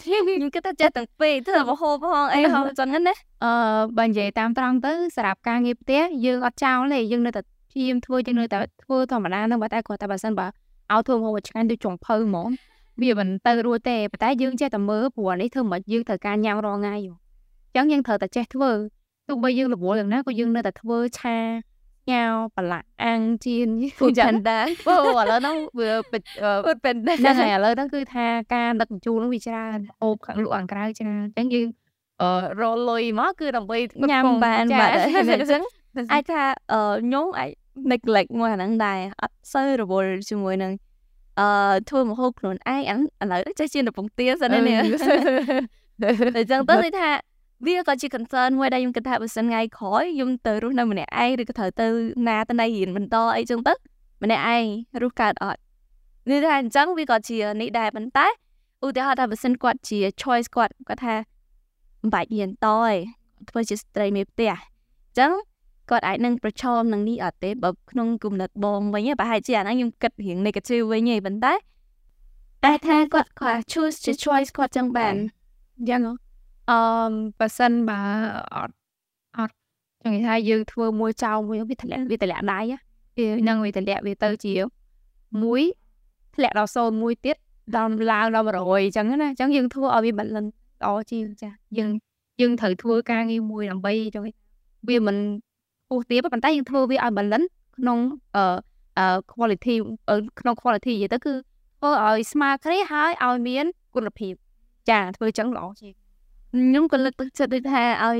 [0.00, 3.14] ខ្ញុំគិតថាចេះទាំងពីរធ្វើបហូបផងអីហ៎ចឹងណា
[3.44, 3.52] អឺ
[3.98, 10.46] បើនិយាយតាមត្រង់ទៅសម្រាប់ការងារផ្ទះយើងអត់ចោលទេយើងនៅតែព្យាយាមធ្វើយើងនៅតែធ្វើធម្មតានឹងបើតែគាត់តែបើសិនបើ
[10.92, 12.48] ឲ្យធ្វើហូបឆ្ងាញ់ដូចចុងភៅហ្មង
[13.00, 18.70] វាមិនទៅរួចទេប៉ុន្តែយើងចេះតែមើលព្រោះនេះធ្វើមិនយើងត្រូវការញ៉ាំរាល់ថ្ងៃអញ្ចឹងយើងត្រូវតែចេះធ្វើ
[19.28, 21.36] ទោះបីយើងរវល់យ៉ាងណាក៏យើងនៅតែធ្វើឆា
[22.10, 23.68] ញ៉ាវប្រឡាក់អាំងជៀន
[24.00, 31.68] ពូចាន់ដែរអូឥឡូវហ្នឹងវាពូពេនដែរហ្នឹងហើយឥឡូវហ្នឹងគឺថាការដឹកជញ្ជូនហ្នឹងវាច្រើនអូបខាងលក់ខាងក្រៅច្រើនអញ្ចឹងយើង
[32.22, 32.30] អឺ
[32.60, 33.78] រលុយមកគឺដើម្បី
[34.10, 35.62] ញ៉ាំបានបាទអញ្ចឹង
[36.12, 36.42] អាចថា
[36.72, 37.50] អឺខ្ញុំអាច
[37.90, 40.72] neglect មួយអាហ្នឹងដែរអត់សូវរវល់ជាមួយនឹង
[41.40, 47.08] អឺធ្វើមហូបខ្លួនឯងឥឡូវចេះជាកំពង់ទាសិននេះអញ្ចឹងទៅគឺថា
[47.66, 51.88] វាក៏ជា concern មួយដែលខ្ញុំគិតថាបើសិនថ្ងៃក្រោយខ្ញុំទៅរស់នៅម្នាក់ឯងឬក៏ត្រូវទៅ
[52.28, 53.74] ណាទៅណៃរៀនបន្តអីចឹងទៅ
[54.22, 54.64] ម្នាក់ឯង
[55.02, 55.60] រស់កើតអត់
[56.28, 58.26] នេះថាអញ្ចឹងវាក៏ជានេះដែរប៉ុន្តែ
[58.84, 61.14] ឧទាហរណ៍ថាបើសិនគាត់ជា choice គាត់គាត់ថា
[62.00, 62.94] មិនបាច់រៀនតឯង
[63.50, 65.32] ធ្វើជាស្ត្រីមេផ្ទះអញ្ចឹង
[65.90, 71.54] គាត់អាចនឹងប្រឈមនឹងនេះអត់ទេបើក្នុងគំនិតបងវិញប្រហែលជាអាហ្នឹងខ្ញុំគិតរៀង negative វិញឯងប៉ុន្តែ
[72.64, 75.14] តែថាគាត់គាត់ choose ជា choice គាត់ចឹងបាន
[75.88, 76.02] យ៉ាង
[76.70, 76.78] អឺ
[77.38, 78.00] បើសិនបើ
[78.54, 78.74] អត់
[79.36, 79.54] អត់
[80.02, 82.60] ចង់និយាយថាយើងធ្វើមួយចោលមួយវាធ្លាក់វាធ្លាក់ដៃ
[83.18, 84.54] វានឹងវាធ្លាក់វាទៅជា
[85.42, 85.62] មួយ
[86.34, 87.36] ធ្លាក់ដល់0មួយទៀត
[87.76, 90.50] ដល់ឡើងដល់100អញ្ចឹងណាអញ្ចឹងយើងធ្វើឲ្យវា balance
[90.82, 91.90] ល្អជាងចាយើង
[92.40, 94.26] យើងត្រូវធ្វើការងារមួយដើម្បីចង់
[94.88, 95.16] វាមិន
[95.88, 97.98] ពោះទៀតប៉ុន្តែយើងធ្វើវាឲ្យ balance ក្នុង
[98.36, 98.44] អឺ
[99.32, 99.74] quality
[100.40, 101.32] ក្នុង quality និយាយទៅគឺ
[101.78, 104.34] ធ្វើឲ្យស្មើគ្នាហើយឲ្យមានគុណភាព
[104.90, 105.92] ចាធ្វើអញ្ចឹងល្អជាង
[106.52, 108.18] ខ្ញុំក៏លើកទឹកចិត្តដូចថាឲ្យ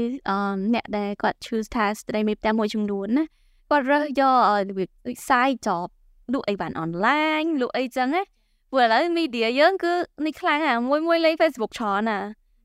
[0.75, 3.25] អ្នកដែលគាត់ choose ថាស្ត្រីមេផ្ទះមួយចំនួនណា
[3.71, 4.37] គាត់រើសយក
[4.71, 5.91] ដូចខ្សែចប់
[6.33, 8.23] លក់អីបានអនឡាញលក់អីចឹងណា
[8.71, 9.93] ព្រោះឥឡូវ media យើងគឺ
[10.27, 12.19] នេះខ្លាំងអាមួយមួយលេង Facebook ច្រើនណា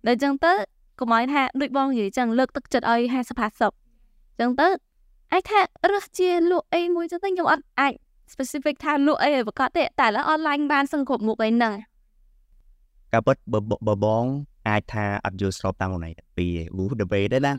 [0.07, 0.53] ដល់ចឹងទៅ
[0.99, 3.41] កុំឲ្យថាដូចបងនិយាយចឹងលើកទឹកចិត្តឲ្យ50
[3.78, 4.68] 50ចឹងទៅ
[5.34, 5.59] អាចថា
[5.91, 7.93] រើសជាលក់អីមួយចឹងទៅខ្ញុំអត់អាច
[8.34, 11.74] specific ថាលក់អីឲ្យប្រកាសទេតែឥឡូវអនឡាញបានសឹងគ្រប់មុខអីហ្នឹង
[13.13, 13.38] ការពិត
[13.88, 14.24] បើបង
[14.68, 16.45] អាចថាអត់យល់ស្របតាមអូនឯងពី
[16.78, 17.53] វូ debate ដែរណា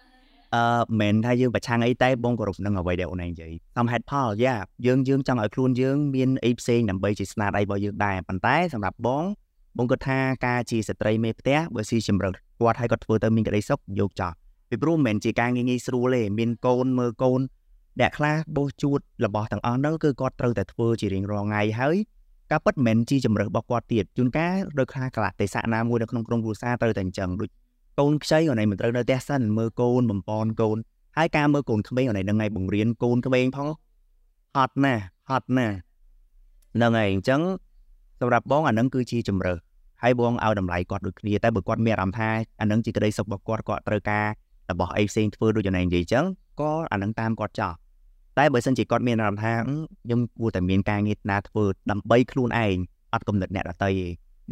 [0.54, 4.54] អឺមិនថាយើងប្រឆាំងអីតែបងគោរពនឹងអ្វីដែលអូនឯងនិយាយតាមហេតុផលយ៉ា
[4.86, 9.24] យើងយើងចង់ឲ្យខ្លួនយើងមានអីផ្សេងដើម្បីជាស្នាដៃរបស់យើងដែរប៉ុន្តែសម្រាប់បង
[9.76, 14.32] បងគាត់ថាការជាស្ត្រីមេផ្ទះបើស៊ីជំរឹកគាត់ឲ្យគាត់ធ្វើទៅមានក្តីសុខយកចោល
[14.68, 17.40] ពីព្រោះមិនមែនជាការងាយងាយស្រួលទេមានកូនមើលកូន
[18.00, 21.96] អ្នកខ្លះបោះជួតរបស់ទាំងអស់ហ្នឹងគឺគាត់ត្រូវតែធ្វើជារៀងរាល់ថ្ងៃហើយ
[22.50, 27.50] ការពិតមិនមែនជាជំរើសរបស់គាត់ទៀតជួនកាលដោយខ្លះកលៈទេសៈណាមួយនៅក្នុងក្រុមគ្រួសារត្រូវតែអញ្ចឹងដូច
[27.98, 30.78] កូនខ្ចីអូនឯងមិនត្រូវនៅផ្ទះសិនមើលកូនបំពន់កូន
[31.16, 33.68] ហើយការមើលកូនក្មេងអូនឯងនឹងឯងបង្រៀនកូនក្មេងផង
[34.56, 35.74] ហត់ណាស់ហត់ណាស់
[36.74, 37.40] ហ្នឹងហើយអញ្ចឹង
[38.20, 39.58] សម្រាប់បងអានឹងគឺជាជំរើស
[40.02, 42.30] ហើយបងឲ្យតម្លៃគាត់ដូចគ្នាតែបើគាត់មានអារម្មណ៍ថា
[42.60, 44.26] អានឹងជាក្តីសុខរបស់គាត់គាត់ត្រូវការ
[44.70, 46.24] របស់អីផ្សេងធ្វើដូចអូនឯងនិយាយអញ្ចឹង
[46.60, 47.72] ក៏អានឹងតាមគាត់ចោះ
[48.38, 52.76] តែបើសិនជាគាត់មានអារម្មណ៍ថាខ្ញុំគួរតែមានការងារណាធ្វើដើម្បីខ្លួនឯង
[53.14, 53.96] អត់កំណត់អ្នកដទៃទេ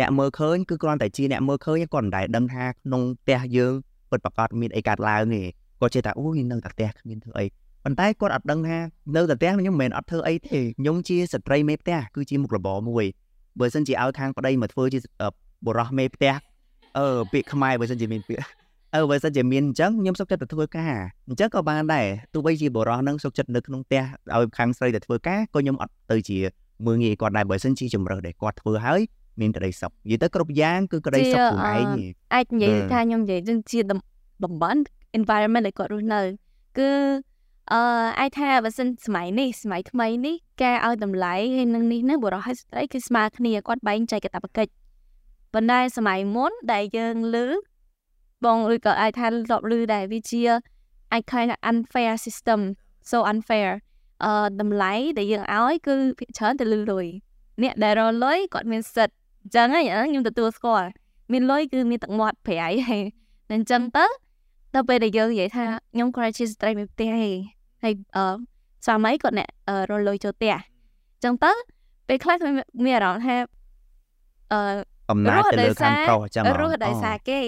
[0.00, 3.72] អ្នកមើលឃើញគឺគ្រាន់តែជាអ្នកមើលឃើញគាត់មិនដែលដឹងថាក្នុងផ្ទះយើង
[4.10, 5.42] ពិតប្រាកដមានអីកើតឡើងទេ
[5.80, 7.46] គាត់ជឿថាអូយនៅតែផ្ទះគ្មានធ្វើអី
[7.84, 8.78] ប៉ុន្តែគាត់អត់ដឹងថា
[9.16, 13.04] នៅតែផ្ទះខ្ញុំមិនមែនអត់ធ្វើអីទេខ្ញុំជាស្ត្រីមេផ្ទះគឺជាមុខរបរមួយ
[13.58, 14.98] បើសិនជាឲ្យខាងប្តីមកធ្វើជា
[15.66, 16.32] បុរសមេផ្ទះ
[16.98, 18.44] អឺពាក្យខ្មែរបើសិនជាមានពាក្យ
[18.96, 20.94] អឺបើសិនជាមានអញ្ចឹងខ្ញុំសុខចិត្តទៅធ្វើការ
[21.28, 24.02] អញ្ចឹងក៏បានដែរទោះបីជាបុរសនឹងសុខចិត្តនៅក្នុងផ្ទះ
[24.34, 26.38] ឲ្យខាងស្រីទៅធ្វើការក៏ខ្ញុំអត់ទៅជា
[26.86, 29.00] មើងងាយគាត់ដែរបើសិនជាជំរើសដែលគាត់ធ្វើហើយ
[29.40, 31.86] មានក្តីសុខនិយាយទៅគ្រប់យ៉ាងគឺក្តីសុខខ្លួនឯង
[32.34, 34.80] អាចនិយាយថាខ្ញុំនិយាយនឹងជាតំបន់
[35.18, 36.20] environment ដែលគាត់រស់នៅ
[36.78, 36.90] គឺ
[37.72, 37.82] អឺ
[38.20, 44.72] អាចថាបើសិនសម័យនេះសម័យថ្មីនេះការឲ្យតម្លៃហើយនឹងនេះនឹងបុរសហើយស្ត្រីគឺស្មើគ្នាគាត់បែងចែកកាតព្វកិច្ច
[45.54, 47.46] ប៉ុន្តែសម័យមុនដែលយើងលើ
[48.44, 50.42] បងឬក៏អាចថាលប់លឺដែរវាជា
[51.12, 52.60] អាចឃើញ unfair system
[53.10, 53.70] so unfair
[54.24, 57.06] អឺតម្លៃដែលយើងឲ្យគឺភាគច្រើនទៅលឺលុយ
[57.62, 60.88] អ្នកដែលរលុយគាត់មានសិទ្ធអញ្ចឹងខ្ញុំទទួលស្គាល់
[61.32, 63.02] មានលុយគឺមានទឹកមាត់ប្រៃហើយ
[63.52, 64.04] អញ្ចឹងទៅ
[64.74, 67.38] ដល់ពេលដែលយើងនិយាយថាខ្ញុំគ្រាន់ជាស្ត្រីមួយផ្ទះឯង
[67.82, 68.24] ហើយអឺ
[68.84, 69.48] ស្វាមីគាត់អ្នក
[69.90, 71.52] រលុយចូលផ្ទះអញ្ចឹងទៅ
[72.08, 72.36] ពេលខ្លះ
[72.84, 73.36] មានអារម្មណ៍ថា
[74.52, 74.60] អឺ
[75.10, 77.40] អំណាចទៅលើខាងប្រុសអញ្ចឹងរស់ដោយសារគេ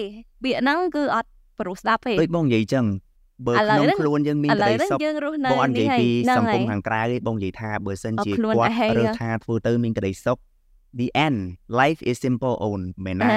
[0.43, 1.29] ពាក្យហ្នឹងគឺអត់
[1.59, 2.85] ព្រោះស្ដាប់ទេដូចបងនិយាយអញ្ចឹង
[3.47, 4.99] បើក្នុងខ្លួនយើងមានក្តីសុខ
[5.51, 6.07] បងអត់និយាយពី
[6.37, 10.39] សង្គមខាងក្រៅទេបងនិយាយថាបើសិនជាគាត់រើសថាធ្វើទៅមានក្តីសុខ
[10.99, 11.39] the end
[11.81, 13.29] life is simple own មែនណា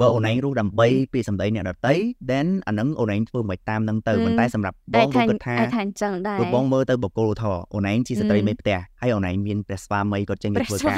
[0.00, 1.94] បើអូនឯងរស់ដើម្បីពីសម្ដីអ្នកដតី
[2.30, 10.96] then អានឹងអូនឯងធ្វើមិនតាមនឹងទៅប៉ុន្តែសម្រាប់បងបងគិតថាថាអញ្ចឹងដែរបងមើលទៅបកគោលធម៌អូនឯងជាស្ត្រីមេផ្ទះហើយអូនឯងមានព្រះស្វាមីគាត់ចេញទៅធ្វើការ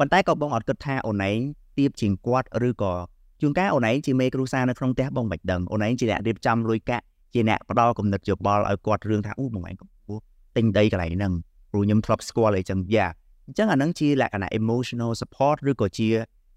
[0.00, 1.38] ប៉ុន្តែក៏បងអត់គិតថាអូនឯង
[1.78, 2.94] ទៀបជាងគាត់ឬក៏
[3.40, 7.04] ជួនកាលអូនឯងជាមេគ្រួសារនៅក្នុងផ្ទះបងមិនដឹងអូនឯងជាអ្នករៀបចំលុយកាក់
[7.34, 10.18] ជាអ្នកផ្ដល់គំនិតយោបល់ឲ្យគាត់រឿងថាអូបងឯងកំពុះ
[10.56, 11.32] ទិញដីកន្លែងហ្នឹង
[11.70, 13.06] ព្រោះខ្ញុំធ្លាប់ស្គាល់អីចឹងយ៉ា
[13.46, 16.08] អញ្ចឹងអាហ្នឹងជាលក្ខណៈ emotional support ឬក៏ជា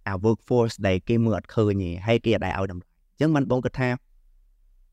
[0.08, 3.90] អា workforce ដែលគេមើលអត់ឃើញទេហើយគេអត់ដែរឲ្យតម្លៃអញ្ចឹងមិនបងគិតថា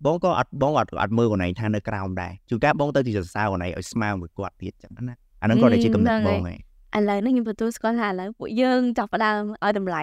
[0.07, 10.03] បងក៏អត់បងអត់អត់មើលកន្លែងថានៅក្រោមដែរជួនកាលបងទៅទីសរសើរកន្លែងឲ្យស្មើមួយគាត់ទៀតចឹងណាអាហ្នឹងក៏តែជាកំណត់បងហ៎ ឥឡូវនេះខ្ញុំទទួលស្គាល់ថាឥឡូវពួកយើងចាប់ផ្ដើមឲ្យតម្លៃ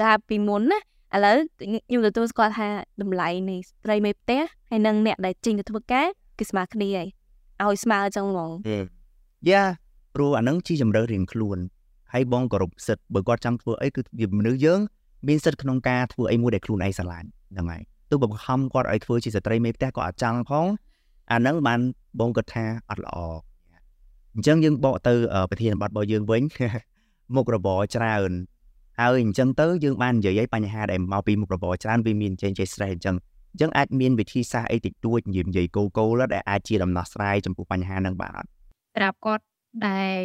[0.00, 0.78] តែពីមុនណា
[1.14, 2.68] ឥឡូវខ្ញុំទទួលស្គាល់ថា
[3.02, 4.40] តម្លៃនៃស្ត្រីមេផ្ទះ
[4.70, 6.06] ហើយនិងអ្នកដែលចេញទៅធ្វើការ
[6.38, 7.08] គឺស្មើគ្នាហើយ
[7.62, 8.50] ឲ្យស្មើអញ្ចឹងហ្មង
[9.50, 9.62] យ៉ា
[10.14, 11.58] ព្រោះអានឹងជាជំរឿរៀងខ្លួន
[12.12, 14.80] ហើយបងគោរពសិទ្ធបើគាត់ចង់ធ្វើអីគឺវាមនុស្សយើង
[15.28, 20.66] មានសិទ្ធក្នុងការធ្វើអីមួយដែលខ្លួនឯងស្រឡាញ់ហ្នឹងហើយទោះបើខំគាត់ឲ្យធ្វើជាស្ត្រីមេផ្ទះក៏អត់ចង់ផង
[21.32, 21.80] អាហ្នឹងបាន
[22.20, 23.16] បងគិតថាអត់ល្អ
[24.34, 25.12] អញ្ចឹងយើងបកទៅ
[25.50, 26.42] ប្រធានបទរបស់យើងវិញ
[27.36, 28.30] មុខរបរច្រើន
[29.00, 33.16] ហើយអញ្ចឹងទៅយើងបាននិយាយឲ្យបញ្ហាដែលមកពីមុខរបរច្រើនវាមានចេញចេះ stress អញ្ចឹង
[33.52, 38.48] អញ្ចឹងអាចមានវិធីសាស្ត្រអីតិចតួចនិយាយនិយាយគោគោលដែលអាចជាដំណោះស្រាយចំពោះបញ្ហាហ្នឹងបានអត់
[38.94, 39.44] សម្រាប់គាត់
[39.86, 40.16] ដែល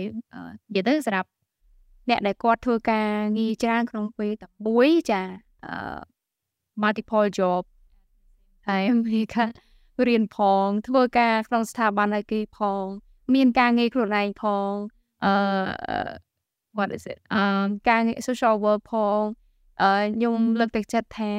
[0.67, 1.29] និយាយទៅសម្រាប់
[2.09, 5.21] អ្នកដែលគាត់ធ្វើការងារច្រើនក្នុងពេលតែមួយចា
[5.65, 5.99] អឺ
[6.81, 7.63] multiple job
[8.67, 9.49] ហើយមានការ
[10.07, 12.85] រៀនផងធ្វើការក្នុងស្ថាប័នឲ្យគេផង
[13.34, 14.71] មានការងារខ្លួនឯងផង
[15.26, 15.34] អឺ
[16.78, 17.41] what is it អឺ
[17.89, 19.21] ការងារ social work ផង
[19.82, 21.34] អឺខ្ញុំលើកទឹកចិត្តថា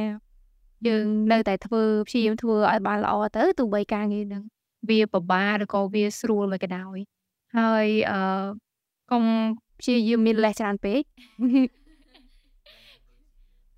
[0.87, 4.43] យើងនៅតែធ្វើព្យាយាមធ្វើឲ្យបានល្អទៅទោះបីការងារនឹង
[4.89, 6.99] វាពិបាកឬក៏វាស្រួលមិនក៏ដោយ
[7.59, 8.21] ហើយអឺ
[9.11, 9.23] កុំ
[9.81, 11.03] ព្យាយាមមានលេសច្រើនពេក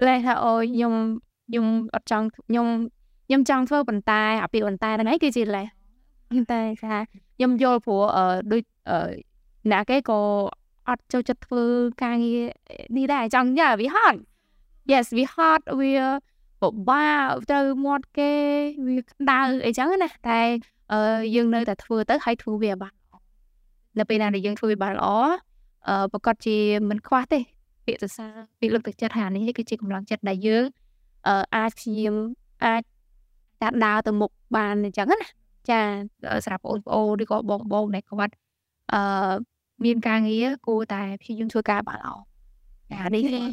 [0.07, 0.95] លេសថាអូខ្ញុំ
[1.49, 2.67] ខ្ញុំអត់ចង់ខ្ញុំ
[3.27, 5.67] ខ្ញុំចង់ធ្វើប៉ុន្តែអាពាក្យប៉ុន្តែហ្នឹងឯងគឺជាលេស
[6.53, 6.97] តែថា
[7.37, 9.11] ខ្ញុំយល់ព្រោះអឺដូចអឺ
[9.71, 10.21] អ្នកគេក៏
[10.89, 11.65] អត់ចូលចិត្តធ្វើ
[12.03, 12.43] ការងារ
[12.97, 14.19] នេះដែរចង់យ៉ាវាហត់
[14.91, 15.95] Yes វាហត់វា
[16.61, 18.33] ពិបាកទៅមាត់គេ
[18.87, 20.41] វាក្តៅអីចឹងណាតែ
[20.93, 22.95] អឺយើងនៅតែធ្វើទៅហើយធ្វើវាបាន
[23.99, 25.09] នៅពេលណាដែលយើងធ្វើវាបានល្អ
[25.89, 26.57] អឺប្រកាសជា
[26.89, 27.41] មិនខ្វះទេ
[27.87, 30.65] ពាក្យសរសើរពាក្យលើកទឹកចិត្តថានេះគឺជាកម្លាំងចិត្តដែលយើង
[31.29, 32.15] អឺអាចព្យាយាម
[32.65, 32.83] អាច
[33.63, 35.29] តាមដើរទៅមុខបានអញ្ចឹងណា
[35.71, 35.81] ចា
[36.45, 38.35] សម្រាប់បងប្អូនឬក៏បងបងដែលគាត់
[38.93, 39.33] អឺ
[39.85, 42.11] មានការងារគួរតែព្យាយាមធ្វើការបានល្អ
[43.03, 43.45] អានេះខ្ញុំ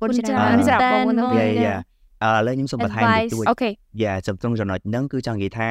[0.00, 1.76] គុណច្រើនសម្រាប់បងនោះយ៉ាយ៉ា
[2.22, 3.70] អឺឥឡូវខ្ញុំសូមបន្ថែមតិចតួចអូខេ
[4.02, 5.68] យ៉ាចំត្រង់ចំណុចហ្នឹងគឺចង់និយាយថា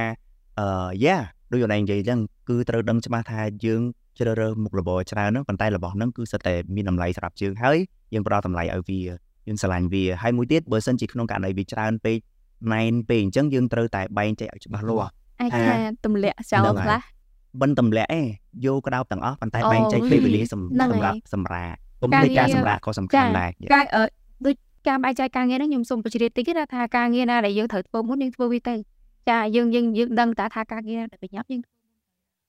[0.60, 1.18] អឺយ៉ា
[1.52, 2.20] ដូចអូនឯងនិយាយអញ្ចឹង
[2.50, 3.82] គឺត្រូវដឹងច្បាស់ថាយើង
[4.20, 7.78] ជ្រើសរើសមុខរបរច្រើនហ្នឹងប៉ុន្តែរបស់ហ្នឹងគឺសិតតែមានតម្លៃសម្រាប់យើងហើយ
[8.14, 9.00] យើងផ្ដល់តម្លៃឲ្យវា
[9.48, 12.18] យើងស្រឡាញ់វាហើយមួយទៀតបើសិនជាក្នុងករណីវាច្រើនពេក
[12.74, 15.76] ណែនពេកអញ្ចឹងយើងត្រូវតែបែងចែកឲ្យច្បាស់លាស់ អាចថា
[16.06, 17.02] ទម្លាក់ចោលខ្លះ
[17.62, 18.26] មិនទម្លាក់ឯង
[18.66, 23.86] យកក្តោបទាំងអស់ប៉ុន្តែបែងចែកពេលវេលាសម្រាប់សម្រាប់គុំនៃការសម្រាប់ក៏សំខាន់ដែរការ
[24.46, 24.56] ដូច
[24.88, 28.76] ការបែងចែកការងារហ្នឹងខ្ញុំសូមបញ្ជាក់តិចណាថាការងារណាដែលយើងត្រូវធ្វើមុនយើងធ្វើវាទៅ
[29.30, 31.83] ចាយើងយើងយើងដឹងតាថាការងារដែលប្រញាប់យើងធ្វើ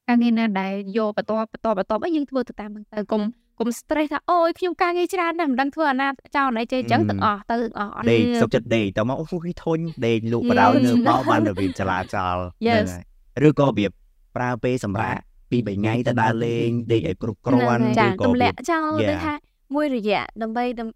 [0.08, 3.22] ការងារណាដែលយកបន្តបន្តបន្តឲ្យយើងធ្វើទៅតាមហ្នឹងទៅកុំ
[3.58, 13.04] កុំ stress ថាអូយខ្ញុំការងារច្រើនណាស់មិនដឹងធ្វើអាណាចោលណៃចេះអញ្ចឹងទាំងអស់ទៅអស់អត់ដេកសុខចិត្តដេកទៅមកអូយធុញដេកលក់បដៅនៅមកបានរបៀបចលាចលហ្នឹងហើយ
[13.48, 13.90] ឬក៏របៀប
[14.36, 19.34] ប្រើពេលសម្រាប់ពី3ថ្ងៃទៅដើរលេងដេកឲ្យគ្រប់គ្រាន់ឬក៏ទម្លាក់ចោលទៅថា
[19.74, 20.88] មួយរយៈដើម្បីខ្ញុំ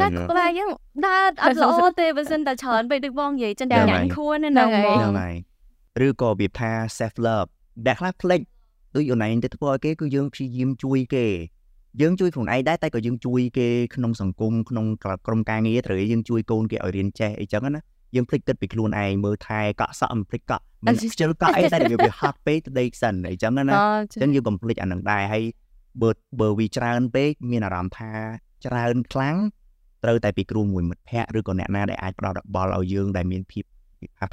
[0.00, 0.70] ថាក្បាលយើង
[1.06, 5.34] ដើរអត់ល្អទេបើសិនតែច្រើនពេកដូចបងនិយាយចិនតែញ៉ាំខួនហ្នឹងហ្មងហ្នឹងហើយ
[6.06, 7.48] ឬក៏របៀបថា self love
[7.86, 8.40] ដែលខ្លះផ្លេច
[8.94, 11.26] ដូចអូនឯងទៅធ្វើឲ្យគេគឺយើងព្យាយាមជួយគេ
[12.00, 14.86] យើងជួយខ្លួនឯងដែរតែក៏យើងជួយគេក្នុងសង្គមក្នុង
[15.26, 17.80] ក្រុមការងារត្រូវយើងជួយកូនគេឲ្យរៀនចេះអីចឹងណា
[18.14, 25.44] យើងភ្លេចគិតពីខ្លួនឯងមើលថែកក់សក់មិនភ្លេចកក់មិនខ្ជិលកក់អីតែវាហាត់ពេកទៅដេកសិនអីចឹងណាអញ្ចឹងយើងកុំភ្លេចអានឹងដែរហើយ
[26.02, 28.10] បើបើវាច្រើនពេកមានអារម្មណ៍ថា
[28.66, 29.36] ច្រើនខ្លាំង
[30.04, 33.64] ត្រូវតែពីគ្រូមួយមិត្តភ័ក្តិឬក៏អ្នកណាដែលអាចផ្ដល់របល់ឲ្យយើងដែលមានភាព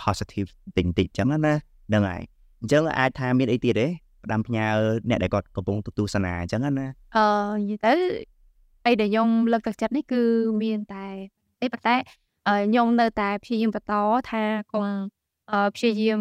[0.04, 2.24] positive តិចតិចចឹងណាហ្នឹងហើយ
[2.62, 3.88] អញ្ចឹងអាចថាមានអីទៀតទេ
[4.24, 4.66] ផ្ដាំផ្ញើ
[5.10, 6.70] អ្នកដែលគាត់កំពុងទស្សនាអញ្ចឹងណា
[7.18, 7.26] អឺ
[7.60, 7.94] និយាយទៅ
[8.86, 10.22] អីដែលខ្ញុំលើកទឹកចិត្តនេះគឺ
[10.64, 11.06] មានតែ
[11.62, 11.96] ទេប៉ុន្តែ
[12.68, 13.94] ខ្ញុំនៅតែព្យាយាមបន្ត
[14.32, 14.86] ថាកុំ
[15.76, 16.20] ព្យាយាម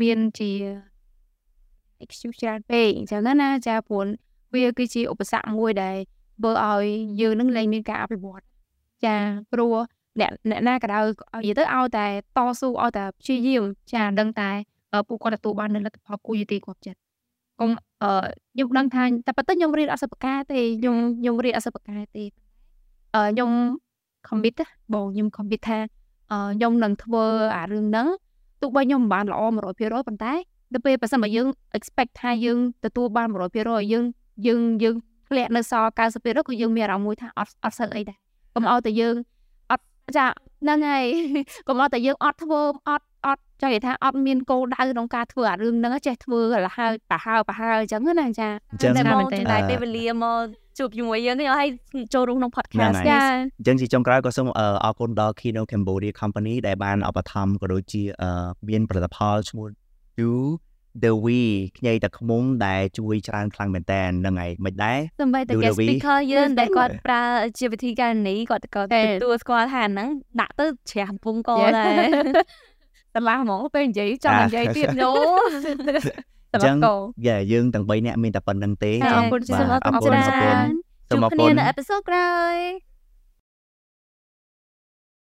[0.00, 0.50] មានជា
[2.02, 4.06] excuse ច្រើនពេកអញ្ចឹងណាចាព្រោះ
[4.54, 5.96] វាគឺជាឧបសគ្គមួយដែល
[6.36, 6.86] ធ្វើឲ្យ
[7.20, 8.42] យើងនឹងលែងមានការអភិវឌ្ឍ
[9.04, 9.16] ចា
[9.52, 9.74] ព្រោះ
[10.20, 11.04] អ្នកអ្នកណាក៏ដោយ
[11.42, 12.06] និយាយទៅឲ្យតែ
[12.36, 13.62] តស៊ូឲ្យតែព្យាយាម
[13.92, 14.50] ចាដឹងតែ
[15.08, 16.98] ពួកគាត់ទទួលបាននូវលទ្ធផលគួរយុតិគ្រប់ចិត្ត
[17.60, 17.70] កុំ
[18.02, 22.24] អឺខ្ញុំដឹងថាតែប៉ុន្តែខ្ញុំរៀនអសិបការទេខ្ញុំខ្ញុំរៀនអសិបការទេ
[23.14, 23.50] អឺខ្ញុំ
[24.28, 24.60] commit
[24.92, 25.78] បងខ្ញុំ commit ថា
[26.32, 27.24] អឺខ្ញុំនឹងធ្វើ
[27.56, 28.08] អារឿងហ្នឹង
[28.60, 29.40] ទោះបីខ្ញុំមិនបានល្អ
[29.76, 30.32] 100%ប៉ុន្តែ
[30.72, 34.04] ដល់ពេលបើសិនបើយើង expect ថាយើងទទួលបាន100%យើង
[34.46, 34.96] យើងយើង
[35.28, 38.16] ធ្លាក់នៅសល់90%ក៏យើងមានអារម្មណ៍មួយថាអត់អត់សូវអីដែរ
[38.54, 39.14] កុំឲ្យតែយើង
[39.70, 39.84] អត់
[40.16, 40.26] ចា
[40.62, 41.04] ហ្នឹងហើយ
[41.68, 43.06] កុំឲ្យតែយើងអត់ធ្វើអត់អត់
[43.64, 50.44] ចង់និយាយថាអត់មានគោលដៅក្នុងការធ្វើអារឿងហ្នឹងចេះធ្វើលហើយប្រហើប្រហើអញ្ចឹងណាចាអញ្ចឹងតែមកតែពេលវេលាមក
[50.78, 51.68] ជួបជាមួយយើងនេះឲ្យ
[52.14, 53.20] ចូលរួមក្នុង podcast ចា
[53.58, 54.48] អញ្ចឹងជាចុងក្រោយក៏សូម
[54.84, 58.02] អរគុណដល់ Kino Cambodia Company ដែលបានឧបត្ថម្ភក៏ដូចជា
[58.68, 59.66] មានផលិតផលឈ្មោះ
[60.18, 60.32] Do
[61.02, 61.40] The We
[61.78, 67.22] ខ្ញីតាខ្មុំដែលជួយច្រើនខ្លាំងមែនតើហ្នឹងហើយមិនដែរសំបីតែ guest speaker យើងដែលគាត់ប្រើ
[67.58, 70.08] ជាវិធីការនីគាត់ក៏ទទួលស្គាល់ថាហ្នឹង
[70.40, 72.06] ដាក់ទៅជ្រះកំពុងកដែរ
[73.14, 75.12] តឡាហ្មងពេលនិយាយចង់និយាយទៀតញោ
[76.52, 76.76] អញ្ចឹង
[77.26, 80.66] យ៉ាយើងទាំង3នាក់មានតែប៉ុណ្្នឹងទេអរគុណសូមអរគុណសូមអរគុណ
[81.10, 82.56] ជួបគ្នានៅអេពីសូតក្រោយ